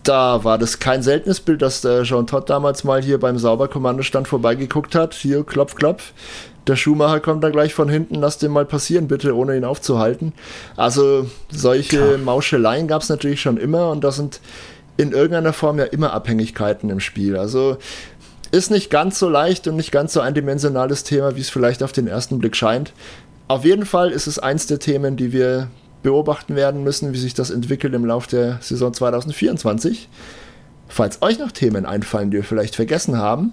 da 0.09 0.43
war 0.43 0.57
das 0.57 0.79
kein 0.79 1.03
seltenes 1.03 1.41
Bild, 1.41 1.61
dass 1.61 1.83
der 1.83 2.03
Jean 2.05 2.27
Todt 2.27 2.49
damals 2.49 2.83
mal 2.83 3.03
hier 3.03 3.21
beim 3.21 3.39
Sauberkommandostand 3.39 4.27
vorbeigeguckt 4.27 4.95
hat. 4.95 5.13
Hier, 5.13 5.45
klopf, 5.45 5.75
klopf. 5.75 6.13
Der 6.67 6.77
Schuhmacher 6.77 7.21
kommt 7.21 7.45
da 7.45 7.51
gleich 7.51 7.75
von 7.75 7.89
hinten, 7.89 8.15
lass 8.15 8.39
den 8.39 8.51
mal 8.51 8.65
passieren, 8.65 9.09
bitte, 9.09 9.37
ohne 9.37 9.57
ihn 9.57 9.65
aufzuhalten. 9.65 10.33
Also 10.77 11.27
solche 11.51 11.99
Klar. 11.99 12.19
Mauscheleien 12.19 12.89
gab 12.89 13.03
es 13.03 13.09
natürlich 13.09 13.41
schon 13.41 13.59
immer 13.59 13.91
und 13.91 14.03
da 14.03 14.11
sind 14.11 14.41
in 14.97 15.13
irgendeiner 15.13 15.53
Form 15.53 15.79
ja 15.79 15.85
immer 15.85 16.13
Abhängigkeiten 16.13 16.91
im 16.91 17.01
Spiel. 17.01 17.37
Also 17.37 17.77
ist 18.51 18.71
nicht 18.71 18.91
ganz 18.91 19.19
so 19.19 19.29
leicht 19.29 19.69
und 19.69 19.77
nicht 19.77 19.93
ganz 19.93 20.15
so 20.15 20.21
eindimensionales 20.21 21.05
Thema, 21.05 21.37
wie 21.37 21.41
es 21.41 21.51
vielleicht 21.51 21.83
auf 21.83 21.93
den 21.93 22.07
ersten 22.07 22.39
Blick 22.39 22.57
scheint. 22.57 22.93
Auf 23.47 23.65
jeden 23.65 23.85
Fall 23.87 24.11
ist 24.11 24.27
es 24.27 24.39
eins 24.39 24.67
der 24.67 24.79
Themen, 24.79 25.17
die 25.17 25.33
wir 25.33 25.69
beobachten 26.03 26.57
werden 26.57 26.85
müssen, 26.85 27.13
wie 27.13 27.19
sich 27.19 27.35
das 27.35 27.51
entwickelt 27.51 27.95
im 27.95 28.05
Laufe 28.05 28.29
der 28.29 28.59
Saison 28.61 28.93
2024. 28.93 30.09
Falls 30.89 31.23
euch 31.23 31.39
noch 31.39 31.53
Themen 31.53 31.87
einfallen, 31.87 32.31
die 32.31 32.39
wir 32.39 32.45
vielleicht 32.45 32.77
vergessen 32.77 33.19
haben, 33.19 33.53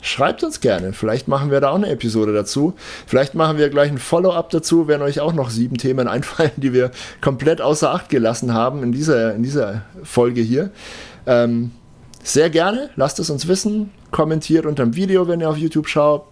schreibt 0.00 0.44
uns 0.44 0.60
gerne. 0.60 0.92
Vielleicht 0.92 1.28
machen 1.28 1.50
wir 1.50 1.60
da 1.60 1.70
auch 1.70 1.76
eine 1.76 1.88
Episode 1.88 2.32
dazu. 2.32 2.74
Vielleicht 3.06 3.34
machen 3.34 3.58
wir 3.58 3.68
gleich 3.68 3.90
ein 3.90 3.98
Follow-up 3.98 4.50
dazu, 4.50 4.88
wenn 4.88 5.02
euch 5.02 5.20
auch 5.20 5.32
noch 5.32 5.50
sieben 5.50 5.76
Themen 5.76 6.08
einfallen, 6.08 6.52
die 6.56 6.72
wir 6.72 6.90
komplett 7.20 7.60
außer 7.60 7.90
Acht 7.90 8.08
gelassen 8.08 8.54
haben 8.54 8.82
in 8.82 8.92
dieser, 8.92 9.34
in 9.34 9.42
dieser 9.42 9.82
Folge 10.02 10.40
hier. 10.40 10.70
Ähm, 11.26 11.72
sehr 12.22 12.50
gerne, 12.50 12.90
lasst 12.96 13.20
es 13.20 13.30
uns 13.30 13.46
wissen, 13.46 13.90
kommentiert 14.16 14.64
unter 14.64 14.82
dem 14.82 14.96
Video, 14.96 15.28
wenn 15.28 15.42
ihr 15.42 15.50
auf 15.50 15.58
YouTube 15.58 15.88
schaut. 15.88 16.24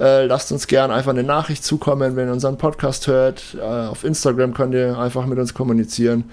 Äh, 0.00 0.26
lasst 0.26 0.50
uns 0.50 0.66
gerne 0.66 0.92
einfach 0.92 1.12
eine 1.12 1.22
Nachricht 1.22 1.62
zukommen, 1.62 2.16
wenn 2.16 2.26
ihr 2.26 2.32
unseren 2.32 2.58
Podcast 2.58 3.06
hört. 3.06 3.56
Äh, 3.56 3.62
auf 3.62 4.02
Instagram 4.02 4.54
könnt 4.54 4.74
ihr 4.74 4.98
einfach 4.98 5.24
mit 5.24 5.38
uns 5.38 5.54
kommunizieren. 5.54 6.24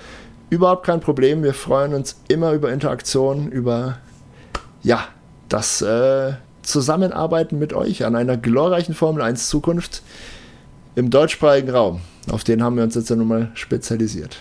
Überhaupt 0.49 0.84
kein 0.84 1.01
Problem, 1.01 1.43
wir 1.43 1.53
freuen 1.53 1.93
uns 1.93 2.20
immer 2.28 2.53
über 2.53 2.74
Interaktion, 2.74 3.51
über 3.51 3.99
ja, 4.82 5.08
das 5.47 5.84
äh, 5.84 6.34
Zusammenarbeiten 6.64 7.60
mit 7.60 7.74
euch 7.74 8.03
an 8.03 8.16
einer 8.16 8.36
glorreichen 8.36 8.95
Formel 8.95 9.22
1 9.22 9.47
Zukunft 9.47 10.01
im 10.95 11.12
deutschsprachigen 11.12 11.70
Raum. 11.70 12.01
Auf 12.32 12.43
den 12.43 12.64
haben 12.64 12.78
wir 12.78 12.84
uns 12.84 12.95
jetzt 12.95 13.12
ja 13.12 13.16
nun 13.16 13.28
mal 13.28 13.51
spezialisiert. 13.53 14.38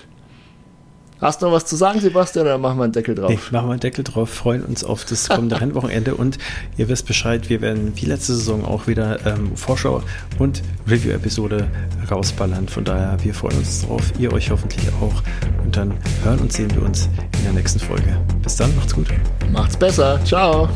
Hast 1.25 1.41
du 1.41 1.47
noch 1.47 1.53
was 1.53 1.65
zu 1.65 1.75
sagen, 1.75 2.01
Sebastian, 2.01 2.45
oder 2.45 2.59
machen 2.59 2.77
wir 2.77 2.85
einen 2.85 2.93
Deckel 2.93 3.15
drauf? 3.15 3.31
Nee, 3.31 3.39
machen 3.51 3.69
wir 3.69 3.73
einen 3.73 3.81
Deckel 3.81 4.05
drauf, 4.05 4.29
freuen 4.29 4.63
uns 4.63 4.85
auf 4.85 5.07
das 5.07 5.31
kommende 5.31 5.59
Rennwochenende 5.63 6.17
und 6.17 6.37
ihr 6.77 6.91
wisst 6.91 7.07
Bescheid, 7.07 7.49
wir 7.49 7.63
werden 7.63 7.93
wie 7.97 8.05
letzte 8.05 8.35
Saison 8.35 8.63
auch 8.63 8.87
wieder 8.87 9.25
ähm, 9.25 9.57
Vorschau 9.57 10.03
und 10.39 10.61
Review-Episode 10.87 11.67
rausballern. 12.11 12.69
Von 12.69 12.85
daher, 12.85 13.17
wir 13.23 13.33
freuen 13.33 13.57
uns 13.57 13.87
drauf, 13.87 14.03
ihr 14.19 14.35
euch 14.35 14.51
hoffentlich 14.51 14.87
auch. 15.01 15.23
Und 15.65 15.75
dann 15.75 15.95
hören 16.25 16.41
und 16.41 16.53
sehen 16.53 16.71
wir 16.75 16.83
uns 16.83 17.09
in 17.39 17.45
der 17.45 17.55
nächsten 17.55 17.81
Folge. 17.81 18.21
Bis 18.43 18.57
dann, 18.57 18.77
macht's 18.77 18.95
gut. 18.95 19.07
Macht's 19.51 19.79
besser. 19.79 20.21
Ciao. 20.27 20.69